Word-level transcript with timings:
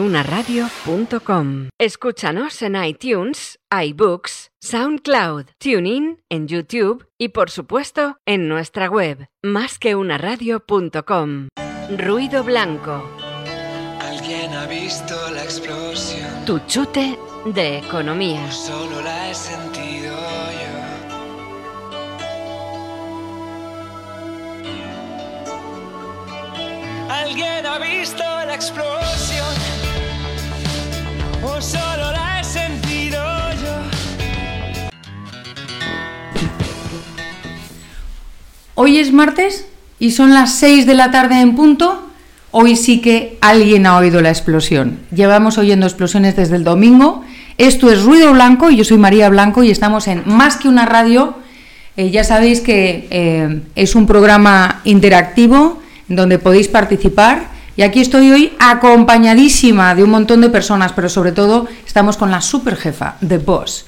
unaradio.com. 0.00 1.68
Escúchanos 1.78 2.62
en 2.62 2.84
iTunes, 2.84 3.58
iBooks, 3.70 4.50
SoundCloud, 4.60 5.46
TuneIn, 5.58 6.20
en 6.28 6.48
YouTube 6.48 7.06
y 7.18 7.28
por 7.28 7.50
supuesto 7.50 8.18
en 8.26 8.48
nuestra 8.48 8.88
web 8.88 9.28
másqueunaradio.com. 9.42 11.48
Ruido 11.96 12.44
blanco. 12.44 13.02
Alguien 14.00 14.52
ha 14.52 14.66
visto 14.66 15.14
la 15.32 15.42
explosión. 15.42 16.44
Tu 16.44 16.58
chute 16.66 17.18
de 17.46 17.78
economía. 17.78 18.50
Solo 18.52 19.00
la 19.00 19.30
he 19.30 19.34
sentido 19.34 20.12
yo. 20.12 20.78
Alguien 27.08 27.66
ha 27.66 27.78
visto 27.78 28.22
la 28.22 28.54
explosión. 28.54 29.87
O 31.48 31.60
solo 31.60 32.12
la 32.12 32.40
he 32.40 32.44
sentido 32.44 33.18
yo. 33.62 34.88
Hoy 38.74 38.98
es 38.98 39.12
martes 39.12 39.66
y 39.98 40.12
son 40.12 40.34
las 40.34 40.54
6 40.54 40.86
de 40.86 40.94
la 40.94 41.10
tarde 41.10 41.40
en 41.40 41.56
punto. 41.56 42.04
Hoy 42.50 42.76
sí 42.76 43.00
que 43.00 43.38
alguien 43.40 43.86
ha 43.86 43.96
oído 43.96 44.20
la 44.20 44.30
explosión. 44.30 45.00
Llevamos 45.14 45.58
oyendo 45.58 45.86
explosiones 45.86 46.36
desde 46.36 46.56
el 46.56 46.64
domingo. 46.64 47.24
Esto 47.58 47.90
es 47.90 48.02
Ruido 48.02 48.32
Blanco 48.32 48.70
y 48.70 48.76
yo 48.76 48.84
soy 48.84 48.98
María 48.98 49.28
Blanco 49.28 49.62
y 49.62 49.70
estamos 49.70 50.06
en 50.08 50.22
Más 50.26 50.56
que 50.56 50.68
una 50.68 50.86
radio. 50.86 51.34
Eh, 51.96 52.10
ya 52.10 52.24
sabéis 52.24 52.60
que 52.60 53.08
eh, 53.10 53.62
es 53.74 53.94
un 53.94 54.06
programa 54.06 54.80
interactivo 54.84 55.82
donde 56.06 56.38
podéis 56.38 56.68
participar. 56.68 57.57
Y 57.78 57.84
aquí 57.84 58.00
estoy 58.00 58.32
hoy 58.32 58.52
acompañadísima 58.58 59.94
de 59.94 60.02
un 60.02 60.10
montón 60.10 60.40
de 60.40 60.50
personas, 60.50 60.92
pero 60.92 61.08
sobre 61.08 61.30
todo 61.30 61.68
estamos 61.86 62.16
con 62.16 62.28
la 62.28 62.40
super 62.40 62.74
jefa 62.74 63.14
de 63.20 63.38
Boss, 63.38 63.86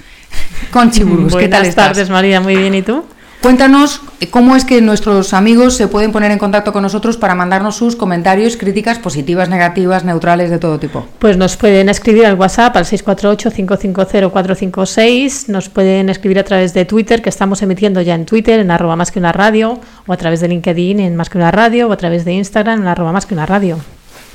Conchi 0.70 1.02
Burgos. 1.02 1.34
¿Qué 1.34 1.48
tal 1.48 1.62
Buenas 1.62 1.68
estás? 1.70 1.86
tardes, 1.88 2.08
María. 2.08 2.40
Muy 2.40 2.54
bien. 2.54 2.72
¿Y 2.72 2.82
tú? 2.82 3.04
Cuéntanos 3.42 4.00
eh, 4.20 4.28
cómo 4.28 4.54
es 4.54 4.66
que 4.66 4.82
nuestros 4.82 5.32
amigos 5.32 5.74
se 5.74 5.88
pueden 5.88 6.12
poner 6.12 6.30
en 6.30 6.36
contacto 6.36 6.74
con 6.74 6.82
nosotros 6.82 7.16
para 7.16 7.34
mandarnos 7.34 7.74
sus 7.74 7.96
comentarios, 7.96 8.58
críticas 8.58 8.98
positivas, 8.98 9.48
negativas, 9.48 10.04
neutrales, 10.04 10.50
de 10.50 10.58
todo 10.58 10.78
tipo. 10.78 11.06
Pues 11.18 11.38
nos 11.38 11.56
pueden 11.56 11.88
escribir 11.88 12.26
al 12.26 12.34
WhatsApp 12.34 12.76
al 12.76 12.84
648-550-456. 12.84 15.48
Nos 15.48 15.70
pueden 15.70 16.10
escribir 16.10 16.38
a 16.38 16.44
través 16.44 16.74
de 16.74 16.84
Twitter, 16.84 17.22
que 17.22 17.30
estamos 17.30 17.62
emitiendo 17.62 18.02
ya 18.02 18.14
en 18.14 18.26
Twitter, 18.26 18.60
en 18.60 18.70
arroba 18.70 18.94
más 18.94 19.10
que 19.10 19.18
una 19.18 19.32
radio, 19.32 19.80
o 20.06 20.12
a 20.12 20.18
través 20.18 20.40
de 20.40 20.48
LinkedIn 20.48 21.00
en 21.00 21.16
más 21.16 21.30
que 21.30 21.38
una 21.38 21.50
radio, 21.50 21.88
o 21.88 21.92
a 21.92 21.96
través 21.96 22.26
de 22.26 22.34
Instagram 22.34 22.82
en 22.82 22.88
arroba 22.88 23.12
más 23.12 23.24
que 23.24 23.32
una 23.32 23.46
radio. 23.46 23.78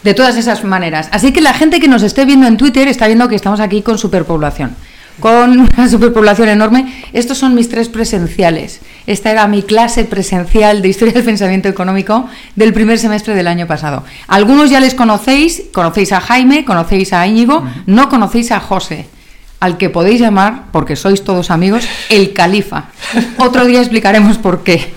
De 0.02 0.16
todas 0.16 0.36
esas 0.36 0.64
maneras. 0.64 1.10
Así 1.12 1.32
que 1.32 1.42
la 1.42 1.54
gente 1.54 1.80
que 1.80 1.88
nos 1.88 2.02
esté 2.02 2.26
viendo 2.26 2.48
en 2.48 2.58
Twitter 2.58 2.88
está 2.88 3.06
viendo 3.06 3.30
que 3.30 3.36
estamos 3.36 3.60
aquí 3.60 3.84
con 3.84 4.00
superpoblación. 4.00 4.76
Con 5.20 5.60
una 5.60 5.90
superpoblación 5.90 6.50
enorme. 6.50 6.94
Estos 7.14 7.38
son 7.38 7.56
mis 7.56 7.70
tres 7.70 7.88
presenciales. 7.88 8.82
Esta 9.08 9.32
era 9.32 9.48
mi 9.48 9.64
clase 9.64 10.04
presencial 10.04 10.82
de 10.82 10.90
Historia 10.90 11.14
del 11.14 11.24
Pensamiento 11.24 11.70
Económico 11.70 12.28
del 12.56 12.74
primer 12.74 13.00
semestre 13.00 13.34
del 13.34 13.48
año 13.48 13.66
pasado. 13.66 14.04
Algunos 14.28 14.70
ya 14.70 14.80
les 14.80 14.94
conocéis, 14.94 15.64
conocéis 15.72 16.12
a 16.12 16.20
Jaime, 16.20 16.66
conocéis 16.66 17.14
a 17.14 17.26
Íñigo, 17.26 17.64
no 17.86 18.10
conocéis 18.10 18.52
a 18.52 18.60
José, 18.60 19.08
al 19.60 19.78
que 19.78 19.90
podéis 19.90 20.20
llamar, 20.20 20.66
porque 20.72 20.96
sois 20.96 21.24
todos 21.24 21.50
amigos, 21.50 21.88
el 22.10 22.34
califa. 22.34 22.86
Otro 23.38 23.66
día 23.66 23.80
explicaremos 23.80 24.38
por 24.38 24.64
qué. 24.64 24.94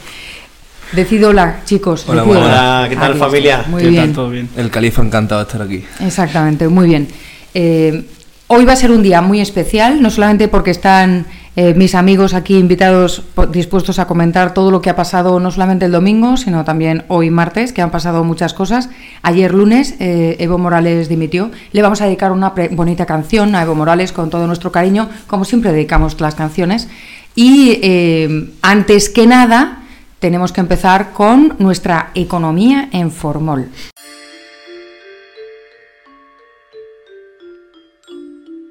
Decido 0.92 1.28
hola, 1.28 1.60
chicos. 1.66 2.04
Hola, 2.08 2.22
decido 2.22 2.40
hola. 2.40 2.48
Hola, 2.48 2.88
¿qué 2.88 2.96
tal, 2.96 3.14
familia? 3.14 3.64
Muy 3.68 3.82
¿Qué 3.82 3.88
bien. 3.90 4.06
tal? 4.06 4.12
¿Todo 4.14 4.30
bien? 4.30 4.48
El 4.56 4.70
califa 4.70 5.02
encantado 5.02 5.42
de 5.44 5.46
estar 5.46 5.62
aquí. 5.62 5.84
Exactamente, 6.00 6.66
muy 6.66 6.88
bien. 6.88 7.08
Eh, 7.52 8.04
hoy 8.48 8.64
va 8.64 8.72
a 8.72 8.76
ser 8.76 8.90
un 8.90 9.02
día 9.02 9.22
muy 9.22 9.40
especial, 9.40 10.02
no 10.02 10.10
solamente 10.10 10.48
porque 10.48 10.70
están 10.70 11.26
eh, 11.54 11.74
mis 11.74 11.94
amigos 11.94 12.34
aquí 12.34 12.56
invitados 12.56 13.22
dispuestos 13.50 13.98
a 13.98 14.06
comentar 14.06 14.54
todo 14.54 14.70
lo 14.70 14.80
que 14.80 14.90
ha 14.90 14.96
pasado, 14.96 15.38
no 15.38 15.50
solamente 15.50 15.84
el 15.84 15.92
domingo, 15.92 16.36
sino 16.36 16.64
también 16.64 17.04
hoy 17.08 17.30
martes, 17.30 17.72
que 17.72 17.82
han 17.82 17.90
pasado 17.90 18.24
muchas 18.24 18.54
cosas. 18.54 18.88
Ayer 19.22 19.52
lunes 19.52 19.94
eh, 20.00 20.36
Evo 20.38 20.56
Morales 20.58 21.08
dimitió. 21.08 21.50
Le 21.72 21.82
vamos 21.82 22.00
a 22.00 22.06
dedicar 22.06 22.32
una 22.32 22.54
bonita 22.70 23.06
canción 23.06 23.54
a 23.54 23.62
Evo 23.62 23.74
Morales 23.74 24.12
con 24.12 24.30
todo 24.30 24.46
nuestro 24.46 24.72
cariño, 24.72 25.08
como 25.26 25.44
siempre 25.44 25.72
dedicamos 25.72 26.20
las 26.20 26.34
canciones. 26.34 26.88
Y 27.34 27.78
eh, 27.82 28.50
antes 28.62 29.10
que 29.10 29.26
nada, 29.26 29.82
tenemos 30.20 30.52
que 30.52 30.60
empezar 30.60 31.12
con 31.12 31.54
nuestra 31.58 32.10
economía 32.14 32.88
en 32.92 33.10
formol. 33.10 33.68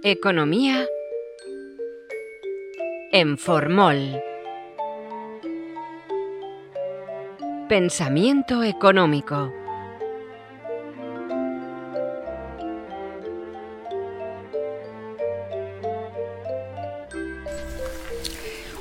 Economía 0.10 0.88
en 3.12 3.38
Formol. 3.38 4.22
Pensamiento 7.68 8.64
económico. 8.64 9.52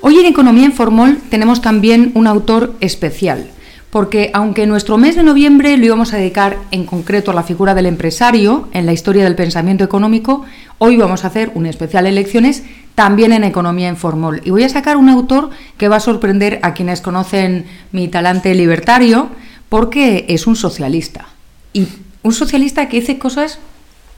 Hoy 0.00 0.20
en 0.20 0.26
Economía 0.26 0.66
en 0.66 0.72
Formol 0.72 1.18
tenemos 1.28 1.60
también 1.60 2.12
un 2.14 2.28
autor 2.28 2.76
especial, 2.78 3.50
porque 3.96 4.30
aunque 4.34 4.66
nuestro 4.66 4.98
mes 4.98 5.16
de 5.16 5.22
noviembre 5.22 5.74
lo 5.78 5.86
íbamos 5.86 6.12
a 6.12 6.18
dedicar 6.18 6.58
en 6.70 6.84
concreto 6.84 7.30
a 7.30 7.34
la 7.34 7.42
figura 7.42 7.74
del 7.74 7.86
empresario 7.86 8.68
en 8.72 8.84
la 8.84 8.92
historia 8.92 9.24
del 9.24 9.36
pensamiento 9.36 9.84
económico, 9.84 10.44
hoy 10.76 10.98
vamos 10.98 11.24
a 11.24 11.28
hacer 11.28 11.50
un 11.54 11.64
especial 11.64 12.06
elecciones 12.06 12.62
también 12.94 13.32
en 13.32 13.42
Economía 13.42 13.88
en 13.88 13.96
Formol. 13.96 14.42
Y 14.44 14.50
voy 14.50 14.64
a 14.64 14.68
sacar 14.68 14.98
un 14.98 15.08
autor 15.08 15.48
que 15.78 15.88
va 15.88 15.96
a 15.96 16.00
sorprender 16.00 16.60
a 16.62 16.74
quienes 16.74 17.00
conocen 17.00 17.64
mi 17.90 18.08
talante 18.08 18.54
libertario, 18.54 19.30
porque 19.70 20.26
es 20.28 20.46
un 20.46 20.56
socialista. 20.56 21.28
Y 21.72 21.88
un 22.22 22.34
socialista 22.34 22.90
que 22.90 23.00
dice 23.00 23.18
cosas 23.18 23.60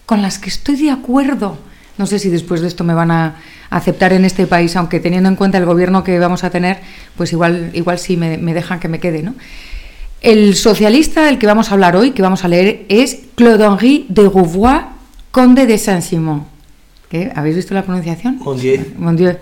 con 0.06 0.22
las 0.22 0.40
que 0.40 0.48
estoy 0.48 0.74
de 0.74 0.90
acuerdo. 0.90 1.56
No 1.98 2.06
sé 2.06 2.18
si 2.18 2.30
después 2.30 2.62
de 2.62 2.66
esto 2.66 2.82
me 2.82 2.94
van 2.94 3.12
a 3.12 3.36
aceptar 3.70 4.12
en 4.12 4.24
este 4.24 4.48
país, 4.48 4.74
aunque 4.74 4.98
teniendo 4.98 5.28
en 5.28 5.36
cuenta 5.36 5.58
el 5.58 5.66
gobierno 5.66 6.02
que 6.02 6.18
vamos 6.18 6.42
a 6.42 6.50
tener, 6.50 6.78
pues 7.16 7.32
igual, 7.32 7.70
igual 7.74 8.00
sí 8.00 8.16
me 8.16 8.54
dejan 8.54 8.80
que 8.80 8.88
me 8.88 8.98
quede, 8.98 9.22
¿no? 9.22 9.34
El 10.20 10.56
socialista 10.56 11.24
del 11.24 11.38
que 11.38 11.46
vamos 11.46 11.70
a 11.70 11.74
hablar 11.74 11.94
hoy, 11.94 12.10
que 12.10 12.22
vamos 12.22 12.44
a 12.44 12.48
leer, 12.48 12.84
es 12.88 13.20
Claude-Henri 13.36 14.06
de 14.08 14.28
Rouvois, 14.28 14.82
conde 15.30 15.66
de 15.66 15.78
Saint-Simon. 15.78 16.44
¿Qué? 17.08 17.30
¿Habéis 17.34 17.56
visto 17.56 17.72
la 17.72 17.82
pronunciación? 17.82 18.38
Mon 18.40 18.58
Dieu. 18.58 18.84
Mon 18.98 19.16
Dieu, 19.16 19.34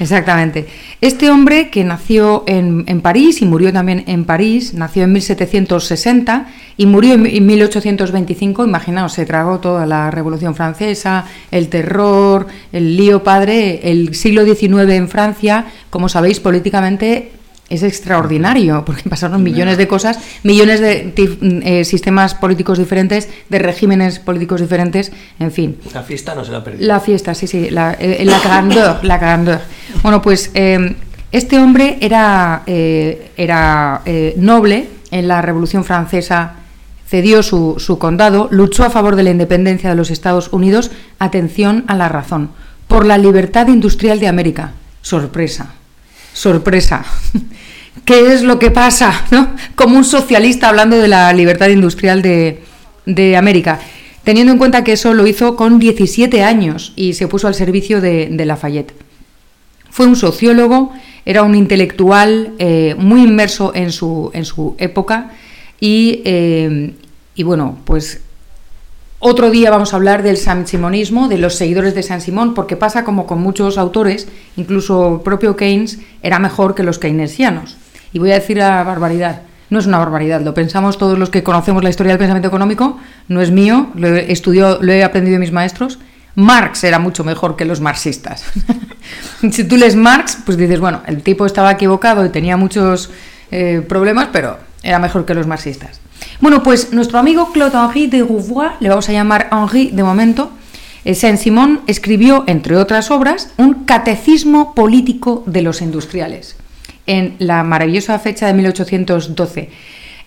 exactamente. 0.00 0.66
Este 1.00 1.30
hombre 1.30 1.68
que 1.70 1.84
nació 1.84 2.42
en, 2.46 2.84
en 2.88 3.00
París 3.00 3.42
y 3.42 3.44
murió 3.44 3.72
también 3.72 4.04
en 4.08 4.24
París, 4.24 4.74
nació 4.74 5.04
en 5.04 5.12
1760 5.12 6.48
y 6.78 6.86
murió 6.86 7.14
en, 7.14 7.26
en 7.26 7.46
1825, 7.46 8.64
imaginaos, 8.64 9.12
se 9.12 9.26
tragó 9.26 9.60
toda 9.60 9.86
la 9.86 10.10
Revolución 10.10 10.56
Francesa, 10.56 11.26
el 11.50 11.68
terror, 11.68 12.48
el 12.72 12.96
lío 12.96 13.22
padre, 13.22 13.80
el 13.84 14.14
siglo 14.14 14.44
XIX 14.44 14.90
en 14.90 15.08
Francia, 15.08 15.66
como 15.90 16.08
sabéis, 16.08 16.40
políticamente 16.40 17.30
es 17.68 17.82
extraordinario, 17.82 18.84
porque 18.84 19.08
pasaron 19.08 19.42
millones 19.42 19.78
de 19.78 19.88
cosas, 19.88 20.18
millones 20.42 20.80
de 20.80 21.14
eh, 21.16 21.84
sistemas 21.84 22.34
políticos 22.34 22.78
diferentes, 22.78 23.28
de 23.48 23.58
regímenes 23.58 24.18
políticos 24.18 24.60
diferentes, 24.60 25.10
en 25.38 25.52
fin. 25.52 25.78
La 25.94 26.02
fiesta 26.02 26.34
no 26.34 26.44
se 26.44 26.52
la 26.52 26.58
ha 26.58 26.64
perdido. 26.64 26.86
La 26.86 27.00
fiesta, 27.00 27.34
sí, 27.34 27.46
sí, 27.46 27.70
la, 27.70 27.96
eh, 27.98 28.22
la 28.24 28.40
grandeur, 28.40 29.02
la 29.04 29.18
grandeur. 29.18 29.60
Bueno, 30.02 30.20
pues 30.20 30.50
eh, 30.54 30.94
este 31.30 31.58
hombre 31.58 31.96
era, 32.00 32.62
eh, 32.66 33.30
era 33.38 34.02
eh, 34.04 34.34
noble 34.36 34.88
en 35.10 35.28
la 35.28 35.40
Revolución 35.40 35.82
Francesa, 35.82 36.56
cedió 37.08 37.42
su, 37.42 37.76
su 37.78 37.98
condado, 37.98 38.48
luchó 38.50 38.84
a 38.84 38.90
favor 38.90 39.16
de 39.16 39.22
la 39.22 39.30
independencia 39.30 39.88
de 39.88 39.96
los 39.96 40.10
Estados 40.10 40.48
Unidos, 40.52 40.90
atención 41.18 41.84
a 41.86 41.94
la 41.94 42.10
razón, 42.10 42.50
por 42.86 43.06
la 43.06 43.16
libertad 43.16 43.68
industrial 43.68 44.20
de 44.20 44.28
América. 44.28 44.72
Sorpresa, 45.00 45.74
sorpresa. 46.32 47.04
¿Qué 48.04 48.32
es 48.32 48.42
lo 48.42 48.58
que 48.58 48.70
pasa? 48.70 49.24
¿no? 49.30 49.54
Como 49.74 49.96
un 49.96 50.04
socialista 50.04 50.68
hablando 50.68 50.98
de 50.98 51.08
la 51.08 51.32
libertad 51.32 51.68
industrial 51.68 52.22
de, 52.22 52.62
de 53.06 53.36
América, 53.36 53.80
teniendo 54.24 54.52
en 54.52 54.58
cuenta 54.58 54.84
que 54.84 54.92
eso 54.92 55.14
lo 55.14 55.26
hizo 55.26 55.56
con 55.56 55.78
17 55.78 56.42
años 56.42 56.92
y 56.96 57.14
se 57.14 57.28
puso 57.28 57.48
al 57.48 57.54
servicio 57.54 58.00
de, 58.00 58.28
de 58.30 58.46
Lafayette. 58.46 58.94
Fue 59.90 60.06
un 60.06 60.16
sociólogo, 60.16 60.92
era 61.24 61.42
un 61.42 61.54
intelectual 61.54 62.54
eh, 62.58 62.94
muy 62.98 63.22
inmerso 63.22 63.72
en 63.74 63.92
su, 63.92 64.30
en 64.32 64.44
su 64.44 64.74
época 64.78 65.32
y, 65.78 66.22
eh, 66.24 66.94
y 67.34 67.42
bueno, 67.42 67.78
pues 67.84 68.22
otro 69.24 69.52
día 69.52 69.70
vamos 69.70 69.92
a 69.92 69.96
hablar 69.96 70.24
del 70.24 70.36
San-Simonismo, 70.36 71.28
de 71.28 71.38
los 71.38 71.54
seguidores 71.54 71.94
de 71.94 72.02
San 72.02 72.20
Simón, 72.20 72.54
porque 72.54 72.76
pasa 72.76 73.04
como 73.04 73.24
con 73.24 73.40
muchos 73.40 73.78
autores, 73.78 74.26
incluso 74.56 75.22
propio 75.24 75.54
Keynes 75.54 76.00
era 76.24 76.40
mejor 76.40 76.74
que 76.74 76.82
los 76.82 76.98
keynesianos. 76.98 77.76
Y 78.12 78.18
voy 78.18 78.32
a 78.32 78.34
decir 78.34 78.56
la 78.56 78.82
barbaridad, 78.82 79.42
no 79.70 79.78
es 79.78 79.86
una 79.86 79.98
barbaridad. 79.98 80.40
Lo 80.40 80.54
pensamos 80.54 80.98
todos 80.98 81.20
los 81.20 81.30
que 81.30 81.44
conocemos 81.44 81.84
la 81.84 81.90
historia 81.90 82.10
del 82.10 82.18
pensamiento 82.18 82.48
económico, 82.48 82.98
no 83.28 83.40
es 83.40 83.52
mío, 83.52 83.90
lo 83.94 84.08
he, 84.08 84.32
estudiado, 84.32 84.80
lo 84.82 84.90
he 84.90 85.04
aprendido 85.04 85.34
de 85.34 85.38
mis 85.38 85.52
maestros. 85.52 86.00
Marx 86.34 86.82
era 86.82 86.98
mucho 86.98 87.22
mejor 87.22 87.54
que 87.54 87.64
los 87.64 87.80
marxistas. 87.80 88.44
si 89.52 89.62
tú 89.62 89.76
lees 89.76 89.94
Marx, 89.94 90.36
pues 90.44 90.58
dices, 90.58 90.80
bueno, 90.80 91.00
el 91.06 91.22
tipo 91.22 91.46
estaba 91.46 91.70
equivocado 91.70 92.26
y 92.26 92.30
tenía 92.30 92.56
muchos 92.56 93.10
eh, 93.52 93.86
problemas, 93.88 94.30
pero 94.32 94.58
era 94.82 94.98
mejor 94.98 95.24
que 95.26 95.34
los 95.34 95.46
marxistas. 95.46 96.01
Bueno, 96.40 96.62
pues 96.62 96.92
nuestro 96.92 97.18
amigo 97.18 97.52
Claude-Henri 97.52 98.06
de 98.06 98.20
Rouvois, 98.20 98.72
le 98.80 98.88
vamos 98.88 99.08
a 99.08 99.12
llamar 99.12 99.48
Henri 99.52 99.90
de 99.92 100.02
momento, 100.02 100.50
eh, 101.04 101.14
Saint-Simon 101.14 101.80
escribió, 101.86 102.44
entre 102.46 102.76
otras 102.76 103.10
obras, 103.10 103.52
un 103.56 103.84
catecismo 103.84 104.74
político 104.74 105.42
de 105.46 105.62
los 105.62 105.82
industriales, 105.82 106.56
en 107.06 107.34
la 107.38 107.62
maravillosa 107.64 108.18
fecha 108.18 108.46
de 108.46 108.54
1812. 108.54 109.70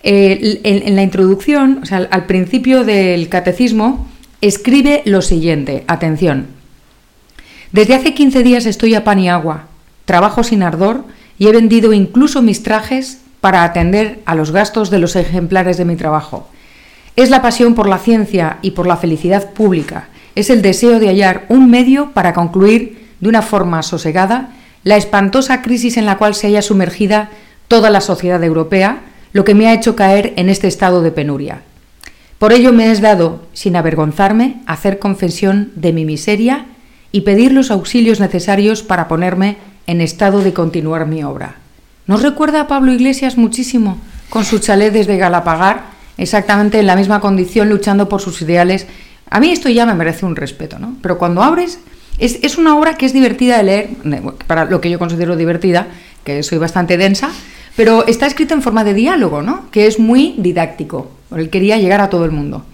Eh, 0.04 0.62
en, 0.64 0.96
la 0.96 1.02
introducción, 1.02 1.80
o 1.82 1.86
sea, 1.86 2.08
al 2.12 2.26
principio 2.26 2.84
del 2.84 3.28
catecismo, 3.30 4.08
escribe 4.42 5.02
lo 5.06 5.22
siguiente, 5.22 5.84
atención. 5.88 6.48
Desde 7.72 7.96
hace 7.96 8.14
15 8.14 8.44
días 8.44 8.66
estoy 8.66 8.94
a 8.96 9.04
pan 9.04 9.20
y 9.20 9.30
agua, 9.30 9.68
trabajo 10.06 10.44
sin 10.44 10.62
ardor 10.62 11.06
y 11.40 11.48
he 11.48 11.52
vendido 11.52 11.92
incluso 11.92 12.42
mis 12.42 12.64
trajes 12.64 13.22
para 13.46 13.64
atender 13.64 14.22
a 14.26 14.34
los 14.34 14.50
gastos 14.50 14.90
de 14.90 14.98
los 14.98 15.16
ejemplares 15.16 15.78
de 15.78 15.86
mi 15.86 15.96
trabajo. 15.96 16.48
Es 17.16 17.30
la 17.30 17.44
pasión 17.44 17.76
por 17.76 17.88
la 17.88 18.00
ciencia 18.00 18.58
y 18.64 18.72
por 18.72 18.88
la 18.88 18.98
felicidad 18.98 19.52
pública, 19.52 20.08
es 20.34 20.50
el 20.50 20.64
deseo 20.64 21.00
de 21.00 21.10
hallar 21.10 21.46
un 21.48 21.70
medio 21.70 22.10
para 22.16 22.34
concluir 22.34 23.08
de 23.20 23.30
una 23.30 23.44
forma 23.44 23.84
sosegada 23.84 24.50
la 24.84 24.98
espantosa 24.98 25.62
crisis 25.62 25.98
en 25.98 26.08
la 26.08 26.18
cual 26.18 26.34
se 26.34 26.48
haya 26.48 26.64
sumergida 26.64 27.30
toda 27.68 27.92
la 27.92 28.02
sociedad 28.02 28.44
europea, 28.44 29.02
lo 29.32 29.46
que 29.46 29.54
me 29.54 29.68
ha 29.68 29.76
hecho 29.76 29.96
caer 29.96 30.34
en 30.38 30.50
este 30.50 30.68
estado 30.68 31.04
de 31.04 31.12
penuria. 31.12 31.62
Por 32.40 32.52
ello 32.52 32.74
me 32.74 32.90
es 32.90 33.00
dado, 33.00 33.44
sin 33.54 33.76
avergonzarme, 33.76 34.64
hacer 34.66 34.98
confesión 34.98 35.72
de 35.76 35.94
mi 35.94 36.04
miseria 36.04 36.66
y 37.12 37.22
pedir 37.22 37.52
los 37.52 37.70
auxilios 37.70 38.20
necesarios 38.20 38.82
para 38.82 39.08
ponerme 39.08 39.58
en 39.86 40.02
estado 40.02 40.42
de 40.42 40.52
continuar 40.52 41.06
mi 41.06 41.24
obra. 41.24 41.58
¿Nos 42.08 42.22
recuerda 42.22 42.62
a 42.62 42.68
Pablo 42.68 42.94
Iglesias 42.94 43.36
muchísimo 43.36 43.98
con 44.30 44.46
su 44.46 44.60
chalet 44.60 44.94
desde 44.94 45.18
Galapagar, 45.18 45.86
exactamente 46.18 46.80
en 46.80 46.86
la 46.86 46.96
misma 46.96 47.20
condición, 47.20 47.70
luchando 47.70 48.08
por 48.08 48.22
sus 48.22 48.42
ideales? 48.44 48.86
A 49.30 49.40
mí 49.40 49.50
esto 49.50 49.70
ya 49.70 49.88
me 49.88 49.96
merece 49.96 50.26
un 50.26 50.36
respeto, 50.36 50.78
¿no? 50.78 50.96
Pero 51.02 51.18
cuando 51.18 51.42
abres, 51.42 51.80
es, 52.20 52.38
es 52.44 52.60
una 52.60 52.78
obra 52.78 52.96
que 52.96 53.08
es 53.08 53.14
divertida 53.14 53.58
de 53.58 53.64
leer, 53.64 53.90
para 54.46 54.66
lo 54.66 54.82
que 54.82 54.92
yo 54.92 55.00
considero 55.00 55.36
divertida, 55.36 55.88
que 56.24 56.44
soy 56.44 56.60
bastante 56.60 56.98
densa, 56.98 57.32
pero 57.76 58.06
está 58.06 58.28
escrita 58.28 58.54
en 58.54 58.62
forma 58.62 58.84
de 58.84 58.94
diálogo, 58.94 59.42
¿no? 59.42 59.72
Que 59.72 59.88
es 59.88 59.98
muy 59.98 60.36
didáctico. 60.38 61.12
Él 61.36 61.50
quería 61.50 61.78
llegar 61.78 62.02
a 62.02 62.10
todo 62.12 62.24
el 62.24 62.32
mundo. 62.32 62.66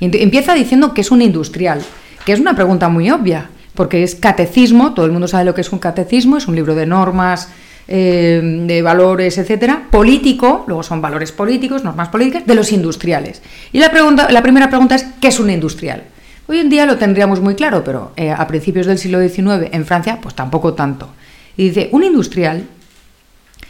Empieza 0.00 0.54
diciendo 0.54 0.92
que 0.92 1.02
es 1.02 1.12
un 1.12 1.22
industrial, 1.22 1.80
que 2.26 2.32
es 2.32 2.40
una 2.40 2.56
pregunta 2.56 2.88
muy 2.88 3.12
obvia, 3.12 3.48
porque 3.74 4.02
es 4.02 4.16
catecismo, 4.16 4.92
todo 4.92 5.06
el 5.06 5.12
mundo 5.12 5.28
sabe 5.28 5.44
lo 5.44 5.54
que 5.54 5.60
es 5.60 5.70
un 5.70 5.78
catecismo, 5.78 6.36
es 6.36 6.48
un 6.48 6.56
libro 6.56 6.74
de 6.74 6.86
normas, 6.86 7.48
eh, 7.94 8.40
de 8.42 8.80
valores, 8.80 9.36
etcétera, 9.36 9.82
político, 9.90 10.64
luego 10.66 10.82
son 10.82 11.02
valores 11.02 11.30
políticos, 11.30 11.84
normas 11.84 12.08
políticas, 12.08 12.46
de 12.46 12.54
los 12.54 12.72
industriales. 12.72 13.42
Y 13.70 13.80
la, 13.80 13.90
pregunta, 13.90 14.32
la 14.32 14.42
primera 14.42 14.70
pregunta 14.70 14.94
es, 14.94 15.04
¿qué 15.20 15.28
es 15.28 15.38
un 15.38 15.50
industrial? 15.50 16.04
Hoy 16.46 16.60
en 16.60 16.70
día 16.70 16.86
lo 16.86 16.96
tendríamos 16.96 17.42
muy 17.42 17.54
claro, 17.54 17.84
pero 17.84 18.12
eh, 18.16 18.30
a 18.30 18.46
principios 18.46 18.86
del 18.86 18.96
siglo 18.96 19.20
XIX 19.20 19.68
en 19.72 19.84
Francia, 19.84 20.18
pues 20.22 20.34
tampoco 20.34 20.72
tanto. 20.72 21.10
Y 21.54 21.64
dice, 21.64 21.90
un 21.92 22.02
industrial 22.02 22.64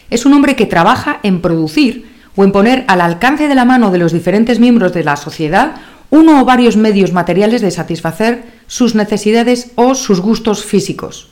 es 0.08 0.24
un 0.24 0.34
hombre 0.34 0.54
que 0.54 0.66
trabaja 0.66 1.18
en 1.24 1.40
producir 1.40 2.06
o 2.36 2.44
en 2.44 2.52
poner 2.52 2.84
al 2.86 3.00
alcance 3.00 3.48
de 3.48 3.56
la 3.56 3.64
mano 3.64 3.90
de 3.90 3.98
los 3.98 4.12
diferentes 4.12 4.60
miembros 4.60 4.92
de 4.92 5.02
la 5.02 5.16
sociedad 5.16 5.74
uno 6.10 6.42
o 6.42 6.44
varios 6.44 6.76
medios 6.76 7.12
materiales 7.12 7.60
de 7.60 7.72
satisfacer 7.72 8.44
sus 8.68 8.94
necesidades 8.94 9.72
o 9.74 9.96
sus 9.96 10.20
gustos 10.20 10.64
físicos. 10.64 11.31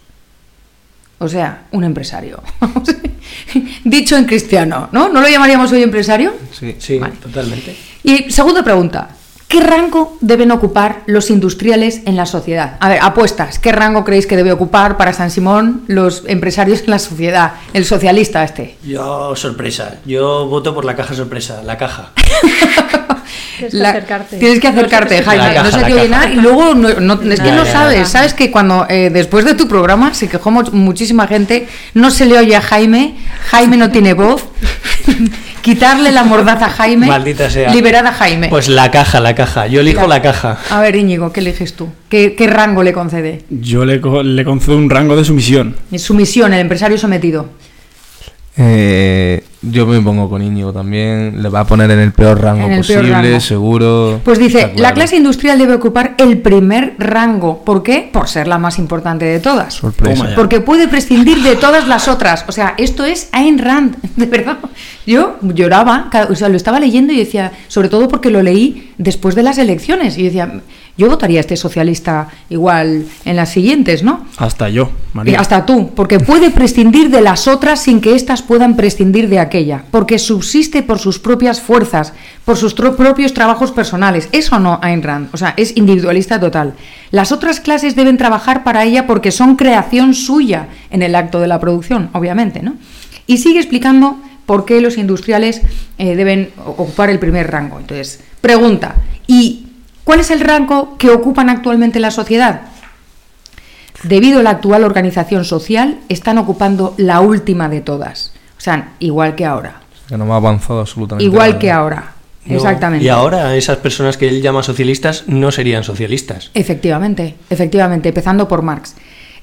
O 1.23 1.29
sea, 1.29 1.65
un 1.73 1.85
empresario. 1.85 2.43
Dicho 3.85 4.17
en 4.17 4.25
cristiano, 4.25 4.89
¿no? 4.91 5.11
¿No 5.11 5.21
lo 5.21 5.29
llamaríamos 5.29 5.71
hoy 5.71 5.83
empresario? 5.83 6.33
Sí, 6.51 6.77
sí, 6.79 6.99
totalmente. 7.21 7.77
Y 8.03 8.31
segunda 8.31 8.63
pregunta. 8.65 9.11
¿Qué 9.47 9.61
rango 9.61 10.17
deben 10.23 10.51
ocupar 10.51 11.03
los 11.05 11.29
industriales 11.29 12.01
en 12.07 12.17
la 12.17 12.25
sociedad? 12.25 12.79
A 12.81 12.89
ver, 12.89 13.01
apuestas. 13.03 13.59
¿Qué 13.59 13.71
rango 13.71 14.03
creéis 14.03 14.27
que 14.27 14.37
debe 14.37 14.51
ocupar 14.51 14.97
para 14.97 15.13
San 15.13 15.31
Simón 15.31 15.83
los 15.89 16.23
empresarios 16.27 16.81
en 16.85 16.91
la 16.91 16.99
sociedad? 16.99 17.53
El 17.75 17.85
socialista 17.85 18.43
este. 18.43 18.79
Yo, 18.83 19.37
sorpresa. 19.37 19.99
Yo 20.07 20.47
voto 20.47 20.75
por 20.75 20.87
la 20.87 20.97
caja 20.97 21.15
sorpresa, 21.15 21.63
la 21.63 21.77
caja. 21.77 22.13
Tienes 23.69 23.83
que 23.83 23.89
acercarte. 23.89 24.37
Tienes 24.39 24.61
que 24.61 24.69
acercarte, 24.69 25.23
Jaime. 25.23 25.55
no 25.62 25.71
sé 25.71 25.85
qué 25.85 25.95
oye 25.95 26.09
nada. 26.09 26.31
Y 26.31 26.37
luego, 26.37 26.75
no, 26.75 26.89
es 26.89 27.41
que 27.41 27.53
no 27.53 27.65
sabes. 27.65 28.09
Sabes 28.09 28.35
que 28.35 28.51
cuando 28.51 28.87
eh, 28.89 29.11
después 29.12 29.45
de 29.45 29.55
tu 29.55 29.69
programa 29.69 30.15
se 30.15 30.29
quejó 30.29 30.51
muchísima 30.51 31.27
gente, 31.27 31.69
no 31.95 32.11
se 32.11 32.27
le 32.27 32.39
oye 32.39 32.57
a 32.57 32.61
Jaime, 32.61 33.17
Jaime 33.51 33.77
no 33.77 33.91
tiene 33.91 34.15
voz. 34.15 34.45
Quitarle 35.62 36.11
la 36.11 36.25
mordaza 36.25 36.67
a 36.67 36.71
Jaime. 36.71 37.07
Maldita 37.07 37.51
sea. 37.51 37.71
Liberar 37.71 38.07
a 38.07 38.12
Jaime. 38.12 38.49
Pues 38.49 38.69
la 38.69 38.91
caja, 38.91 39.21
la 39.21 39.35
caja. 39.35 39.67
Yo 39.67 39.81
elijo 39.81 40.07
la, 40.07 40.23
caja. 40.23 40.59
A 40.71 40.81
ver, 40.81 40.97
Íñigo, 40.97 41.33
¿qué 41.33 41.41
eliges 41.41 41.75
tú? 41.75 41.91
¿Qué, 42.09 42.35
rango 42.49 42.83
le 42.83 42.95
concede? 42.95 43.43
Yo 43.51 43.85
le, 43.85 44.01
le 44.25 44.45
concedo 44.45 44.77
un 44.79 44.89
rango 44.89 45.17
de 45.17 45.25
sumisión. 45.25 45.77
Sumisión, 45.97 46.55
el 46.55 46.61
empresario 46.61 46.97
sometido. 46.97 47.51
Eh, 48.57 49.45
yo 49.62 49.87
me 49.87 50.01
pongo 50.01 50.29
con 50.31 50.43
Íñigo 50.43 50.73
también. 50.73 51.43
Le 51.43 51.49
va 51.49 51.61
a 51.61 51.67
poner 51.67 51.91
en 51.91 51.99
el 51.99 52.12
peor 52.12 52.41
rango 52.41 52.69
posible, 52.77 53.41
seguro. 53.41 54.21
Pues 54.25 54.39
dice, 54.39 54.73
la 54.77 54.95
clase 54.95 55.17
industrial 55.17 55.59
debe 55.59 55.75
ocupar 55.75 56.15
el 56.19 56.39
primer 56.39 56.95
rango. 56.99 57.62
¿Por 57.65 57.83
qué? 57.83 58.09
Por 58.11 58.29
ser 58.29 58.49
la 58.49 58.59
más 58.59 58.79
importante 58.79 59.25
de 59.27 59.39
todas. 59.39 59.75
Sorpresa. 59.75 60.31
Porque 60.35 60.61
puede 60.61 60.89
prescindir 60.89 61.43
de 61.43 61.57
todas 61.57 61.87
las 61.89 62.09
otras. 62.09 62.45
O 62.49 62.53
sea, 62.53 62.75
esto 62.79 63.05
es 63.05 63.29
Ayn 63.33 63.59
Rand, 63.59 63.97
de 64.17 64.27
verdad. 64.27 64.59
Yo 65.06 65.37
lloraba, 65.43 66.11
o 66.29 66.35
sea, 66.35 66.49
lo 66.49 66.56
estaba 66.56 66.79
leyendo 66.79 67.12
y 67.12 67.17
decía, 67.17 67.52
sobre 67.69 67.88
todo 67.88 68.08
porque 68.08 68.31
lo 68.31 68.43
leí 68.43 68.93
después 68.99 69.35
de 69.35 69.43
las 69.43 69.58
elecciones. 69.58 70.19
Y 70.19 70.25
decía, 70.25 70.61
yo 70.97 71.08
votaría 71.08 71.38
a 71.38 71.41
este 71.41 71.56
socialista 71.56 72.29
igual 72.50 73.06
en 73.25 73.37
las 73.37 73.49
siguientes, 73.49 74.02
¿no? 74.02 74.26
Hasta 74.37 74.69
yo, 74.69 74.91
María. 75.14 75.41
hasta 75.41 75.64
tú, 75.64 75.91
porque 75.94 76.20
puede 76.20 76.50
prescindir 76.50 77.08
de 77.08 77.23
las 77.23 77.49
otras 77.49 77.81
sin 77.81 78.02
que 78.02 78.14
éstas 78.14 78.43
puedan 78.43 78.76
prescindir 78.76 79.31
de 79.31 79.38
aquella, 79.38 79.85
porque 79.91 80.19
subsiste 80.19 80.82
por 80.82 80.99
sus 80.99 81.19
propias 81.19 81.62
fuerzas, 81.62 82.12
por 82.44 82.58
sus 82.58 82.75
propios 82.75 83.32
trabajos 83.32 83.73
personales. 83.73 84.29
Eso 84.32 84.58
no, 84.58 84.79
Ayn 84.82 85.02
Rand, 85.02 85.31
o 85.32 85.38
sea, 85.38 85.55
es 85.56 85.75
individualista 85.76 86.38
total. 86.38 86.75
Las 87.11 87.32
otras 87.32 87.61
clases 87.61 87.97
deben 87.97 88.19
trabajar 88.19 88.62
para 88.62 88.85
ella 88.85 89.07
porque 89.07 89.30
son 89.30 89.57
creación 89.57 90.12
suya 90.12 90.69
en 90.90 91.00
el 91.00 91.14
acto 91.14 91.40
de 91.40 91.49
la 91.49 91.59
producción, 91.61 92.11
obviamente, 92.12 92.62
¿no? 92.62 92.75
Y 93.26 93.38
sigue 93.38 93.61
explicando 93.61 94.19
por 94.50 94.64
qué 94.64 94.80
los 94.80 94.99
industriales 94.99 95.62
eh, 95.97 96.16
deben 96.16 96.50
ocupar 96.66 97.09
el 97.09 97.21
primer 97.21 97.49
rango. 97.52 97.78
Entonces, 97.78 98.19
pregunta, 98.40 98.97
¿y 99.28 99.71
¿Cuál 100.11 100.19
es 100.19 100.33
el 100.33 100.40
rango 100.40 100.97
que 100.99 101.09
ocupan 101.09 101.49
actualmente 101.49 102.00
la 102.00 102.11
sociedad? 102.11 102.62
Debido 104.02 104.40
a 104.40 104.42
la 104.42 104.50
actual 104.50 104.83
organización 104.83 105.45
social, 105.45 106.00
están 106.09 106.38
ocupando 106.38 106.95
la 106.97 107.21
última 107.21 107.69
de 107.69 107.80
todas. 107.80 108.33
O 108.59 108.61
sea, 108.61 108.95
igual 108.99 109.37
que 109.37 109.45
ahora. 109.45 109.83
Que 110.09 110.16
no 110.16 110.26
me 110.26 110.33
ha 110.33 110.37
avanzado 110.37 110.80
absolutamente. 110.80 111.25
Igual 111.25 111.59
que 111.59 111.71
ahora. 111.71 112.14
Exactamente. 112.45 113.04
Y 113.04 113.09
ahora 113.09 113.54
esas 113.54 113.76
personas 113.76 114.16
que 114.16 114.26
él 114.26 114.42
llama 114.42 114.64
socialistas 114.64 115.28
no 115.28 115.52
serían 115.52 115.85
socialistas. 115.85 116.50
Efectivamente, 116.54 117.37
efectivamente, 117.49 118.09
empezando 118.09 118.49
por 118.49 118.62
Marx. 118.62 118.97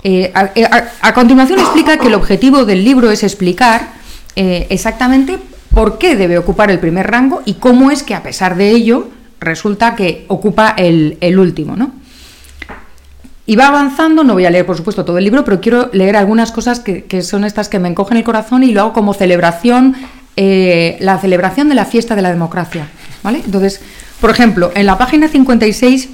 Eh, 0.04 0.34
eh, 0.56 0.68
a, 1.02 1.14
continuación 1.14 1.60
explica 1.60 1.98
que 1.98 2.08
el 2.08 2.16
objetivo 2.16 2.66
del 2.66 2.84
libro 2.84 3.10
es 3.10 3.24
explicar 3.24 3.88
eh, 4.40 4.68
exactamente 4.70 5.40
por 5.74 5.98
qué 5.98 6.16
debe 6.16 6.38
ocupar 6.38 6.70
el 6.70 6.78
primer 6.78 7.10
rango 7.10 7.42
y 7.44 7.56
cómo 7.56 7.90
es 7.90 8.04
que 8.04 8.14
a 8.14 8.22
pesar 8.22 8.56
de 8.56 8.70
ello 8.70 9.10
resulta 9.40 9.96
que 9.96 10.26
ocupa 10.28 10.76
el, 10.78 11.40
último, 11.40 11.76
¿no? 11.76 11.92
Y 13.48 13.56
va 13.56 13.70
avanzando, 13.70 14.24
no 14.24 14.34
voy 14.34 14.46
a 14.46 14.52
leer 14.52 14.64
por 14.64 14.78
supuesto 14.78 15.04
todo 15.04 15.18
el 15.18 15.24
libro, 15.24 15.44
pero 15.44 15.60
quiero 15.60 15.90
leer 15.92 16.16
algunas 16.16 16.52
cosas 16.52 16.80
que, 16.80 17.22
son 17.24 17.46
estas 17.46 17.68
que 17.68 17.80
me 17.80 17.90
encogen 17.90 18.16
el 18.18 18.24
corazón 18.24 18.62
y 18.62 18.74
lo 18.74 18.82
hago 18.82 18.94
como 18.94 19.16
celebración, 19.16 19.96
eh, 20.36 20.98
la 21.00 21.18
celebración 21.18 21.68
de 21.70 21.74
la 21.74 21.86
fiesta 21.86 22.16
de 22.16 22.22
la 22.22 22.30
democracia. 22.30 22.90
¿vale? 23.24 23.42
Entonces, 23.44 23.82
por 24.22 24.30
ejemplo, 24.30 24.72
en 24.76 24.86
la 24.86 25.00
página 25.00 25.30
56 25.30 26.10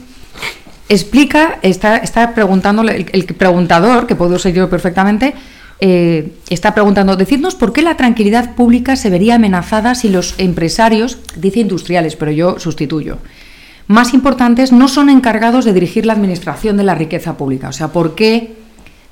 explica, 0.87 1.59
está, 1.61 1.97
está 1.97 2.33
preguntando, 2.33 2.83
el, 2.83 3.05
el 3.11 3.25
preguntador, 3.25 4.07
que 4.07 4.15
puedo 4.15 4.39
ser 4.39 4.53
yo 4.53 4.69
perfectamente, 4.69 5.33
eh, 5.85 6.31
está 6.49 6.73
preguntando, 6.73 7.17
decidnos 7.17 7.55
por 7.55 7.73
qué 7.73 7.81
la 7.81 7.97
tranquilidad 7.97 8.55
pública 8.55 8.95
se 8.95 9.09
vería 9.09 9.35
amenazada 9.35 9.95
si 9.95 10.07
los 10.07 10.33
empresarios, 10.37 11.17
dice 11.35 11.59
industriales, 11.59 12.15
pero 12.15 12.31
yo 12.31 12.57
sustituyo, 12.57 13.17
más 13.87 14.13
importantes 14.13 14.71
no 14.71 14.87
son 14.87 15.09
encargados 15.09 15.65
de 15.65 15.73
dirigir 15.73 16.05
la 16.05 16.13
administración 16.13 16.77
de 16.77 16.85
la 16.85 16.95
riqueza 16.95 17.35
pública. 17.35 17.67
O 17.67 17.73
sea, 17.73 17.89
¿por 17.89 18.15
qué 18.15 18.55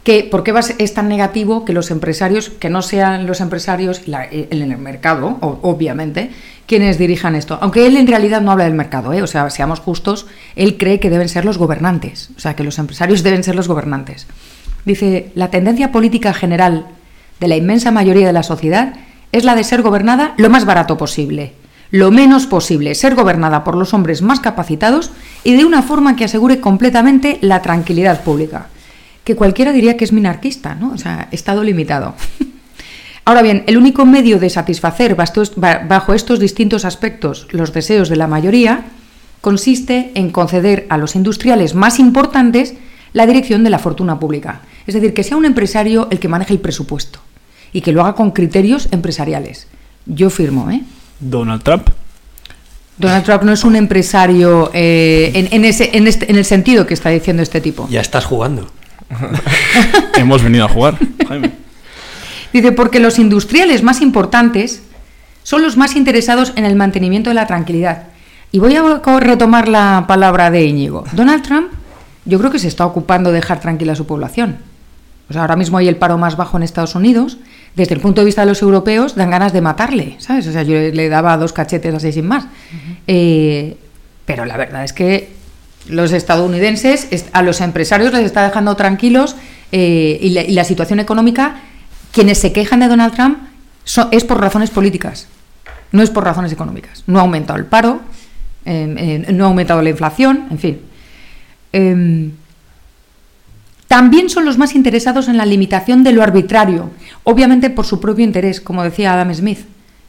que, 0.06 0.24
¿Por 0.24 0.44
qué 0.44 0.54
es 0.78 0.94
tan 0.94 1.10
negativo 1.10 1.66
que 1.66 1.74
los 1.74 1.92
empresarios, 1.92 2.50
que 2.50 2.70
no 2.70 2.82
sean 2.82 3.28
los 3.28 3.42
empresarios 3.42 4.02
en 4.08 4.62
el 4.62 4.78
mercado, 4.78 5.38
obviamente, 5.42 6.32
quienes 6.68 6.98
dirijan 6.98 7.36
esto? 7.36 7.60
Aunque 7.62 7.86
él 7.86 7.98
en 7.98 8.08
realidad 8.08 8.40
no 8.40 8.52
habla 8.52 8.64
del 8.64 8.74
mercado, 8.74 9.12
¿eh? 9.12 9.22
o 9.22 9.28
sea, 9.28 9.50
seamos 9.50 9.82
justos, 9.82 10.26
él 10.56 10.78
cree 10.78 11.02
que 11.02 11.10
deben 11.10 11.28
ser 11.28 11.44
los 11.44 11.58
gobernantes, 11.58 12.30
o 12.38 12.40
sea, 12.40 12.56
que 12.56 12.64
los 12.64 12.80
empresarios 12.80 13.24
deben 13.24 13.44
ser 13.44 13.56
los 13.56 13.68
gobernantes. 13.68 14.26
Dice, 14.86 15.32
la 15.36 15.50
tendencia 15.50 15.92
política 15.92 16.34
general 16.34 16.88
de 17.40 17.48
la 17.48 17.58
inmensa 17.58 17.92
mayoría 17.92 18.28
de 18.28 18.34
la 18.34 18.44
sociedad 18.44 18.94
es 19.32 19.44
la 19.44 19.56
de 19.56 19.64
ser 19.64 19.82
gobernada 19.82 20.34
lo 20.38 20.50
más 20.50 20.66
barato 20.66 20.98
posible, 20.98 21.54
lo 21.92 22.12
menos 22.12 22.48
posible, 22.48 22.96
ser 22.96 23.16
gobernada 23.16 23.64
por 23.64 23.76
los 23.76 23.94
hombres 23.94 24.22
más 24.22 24.40
capacitados 24.40 25.12
y 25.44 25.56
de 25.56 25.66
una 25.66 25.82
forma 25.82 26.16
que 26.16 26.26
asegure 26.26 26.60
completamente 26.60 27.38
la 27.42 27.62
tranquilidad 27.62 28.24
pública 28.24 28.68
que 29.24 29.36
cualquiera 29.36 29.72
diría 29.72 29.98
que 29.98 30.06
es 30.06 30.14
minarquista, 30.14 30.76
¿no? 30.76 30.92
O 30.94 30.98
sea, 30.98 31.28
estado 31.32 31.64
limitado. 31.64 32.16
Ahora 33.26 33.44
bien, 33.44 33.64
el 33.68 33.78
único 33.78 34.06
medio 34.06 34.40
de 34.40 34.50
satisfacer 34.50 35.16
bajo 35.16 36.14
estos 36.14 36.40
distintos 36.40 36.86
aspectos 36.86 37.48
los 37.52 37.72
deseos 37.72 38.10
de 38.10 38.16
la 38.16 38.28
mayoría 38.28 38.86
consiste 39.42 40.12
en 40.16 40.32
conceder 40.32 40.88
a 40.90 40.98
los 40.98 41.16
industriales 41.16 41.76
más 41.76 42.00
importantes 42.00 42.74
la 43.14 43.26
dirección 43.26 43.64
de 43.64 43.70
la 43.70 43.80
fortuna 43.80 44.20
pública. 44.20 44.62
Es 44.88 44.94
decir, 44.94 45.14
que 45.14 45.24
sea 45.24 45.38
un 45.38 45.46
empresario 45.46 46.08
el 46.12 46.20
que 46.20 46.28
maneje 46.28 46.54
el 46.54 46.60
presupuesto 46.60 47.20
y 47.74 47.82
que 47.82 47.92
lo 47.92 48.02
haga 48.02 48.14
con 48.14 48.32
criterios 48.32 48.88
empresariales. 48.92 49.68
Yo 50.06 50.30
firmo, 50.30 50.70
¿eh? 50.72 50.82
Donald 51.20 51.64
Trump. 51.64 51.90
Donald 52.98 53.24
Trump 53.24 53.44
no 53.44 53.54
es 53.54 53.64
un 53.64 53.76
empresario 53.76 54.70
eh, 54.74 55.32
en, 55.52 55.66
ese, 55.66 55.98
en, 55.98 56.08
este, 56.08 56.30
en 56.30 56.38
el 56.38 56.46
sentido 56.46 56.86
que 56.86 56.94
está 56.94 57.10
diciendo 57.10 57.42
este 57.42 57.62
tipo. 57.62 57.88
Ya 57.90 58.02
estás 58.02 58.26
jugando. 58.26 58.70
Hemos 60.16 60.44
venido 60.44 60.66
a 60.66 60.70
jugar, 60.70 60.98
Jaime. 61.28 61.52
Dice, 62.54 62.72
porque 62.72 63.00
los 63.00 63.18
industriales 63.18 63.82
más 63.82 64.02
importantes 64.02 64.84
son 65.44 65.62
los 65.62 65.78
más 65.78 65.96
interesados 65.96 66.54
en 66.56 66.66
el 66.66 66.76
mantenimiento 66.76 67.30
de 67.30 67.34
la 67.36 67.48
tranquilidad. 67.48 68.08
Y 68.52 68.60
voy 68.60 68.76
a 68.76 69.20
retomar 69.20 69.70
la 69.70 70.06
palabra 70.08 70.52
de 70.52 70.66
Íñigo. 70.66 71.06
Donald 71.14 71.44
Trump, 71.44 71.72
yo 72.26 72.40
creo 72.40 72.52
que 72.52 72.60
se 72.60 72.68
está 72.68 72.86
ocupando 72.86 73.32
de 73.32 73.38
dejar 73.38 73.60
tranquila 73.60 73.94
a 73.94 73.96
su 73.96 74.06
población. 74.06 74.58
O 75.30 75.34
sea, 75.34 75.42
ahora 75.44 75.56
mismo 75.56 75.78
hay 75.78 75.88
el 75.88 75.96
paro 75.96 76.18
más 76.18 76.36
bajo 76.36 76.58
en 76.58 76.64
Estados 76.64 76.96
Unidos. 76.96 77.38
Desde 77.76 77.96
el 77.96 78.02
punto 78.02 78.22
de 78.22 78.26
vista 78.26 78.42
de 78.42 78.48
los 78.48 78.62
europeos, 78.62 79.16
dan 79.16 79.30
ganas 79.30 79.54
de 79.54 79.62
matarle, 79.62 80.16
¿sabes? 80.20 80.46
O 80.48 80.52
sea, 80.52 80.64
yo 80.64 80.76
le 80.76 81.08
daba 81.08 81.38
dos 81.38 81.54
cachetes 81.54 81.96
así 81.96 82.12
sin 82.12 82.28
más. 82.28 82.46
Eh, 83.08 83.78
pero 84.26 84.46
la 84.46 84.58
verdad 84.58 84.84
es 84.84 84.92
que 84.92 85.42
los 85.88 86.12
estadounidenses, 86.12 87.08
a 87.34 87.42
los 87.42 87.62
empresarios 87.62 88.14
les 88.14 88.26
está 88.26 88.44
dejando 88.44 88.76
tranquilos 88.76 89.36
eh, 89.72 90.20
y, 90.22 90.54
la, 90.54 90.64
situación 90.64 91.00
económica, 91.00 91.62
quienes 92.12 92.38
se 92.38 92.52
quejan 92.52 92.82
de 92.82 92.88
Donald 92.88 93.14
Trump 93.14 93.40
es 94.12 94.24
por 94.24 94.40
razones 94.40 94.70
políticas, 94.70 95.28
no 95.92 96.04
es 96.04 96.10
por 96.10 96.24
razones 96.24 96.52
económicas. 96.52 97.04
No 97.08 97.20
ha 97.20 97.22
aumentado 97.22 97.58
el 97.58 97.66
paro, 97.66 98.02
eh, 98.66 99.24
eh, 99.28 99.34
no 99.34 99.46
ha 99.46 99.48
aumentado 99.48 99.82
la 99.82 99.90
inflación, 99.90 100.48
en 100.52 100.60
fin. 100.60 100.82
Em, 101.74 102.32
también 103.88 104.30
son 104.30 104.46
los 104.46 104.58
más 104.58 104.74
interesados 104.76 105.28
en 105.28 105.36
la 105.36 105.46
limitación 105.46 106.04
de 106.04 106.14
lo 106.14 106.24
arbitrario, 106.24 106.90
obviamente 107.26 107.70
por 107.70 107.86
su 107.86 108.00
propio 108.00 108.24
interés, 108.24 108.62
como 108.62 108.84
decía 108.84 109.14
Adam 109.14 109.34
Smith. 109.34 109.60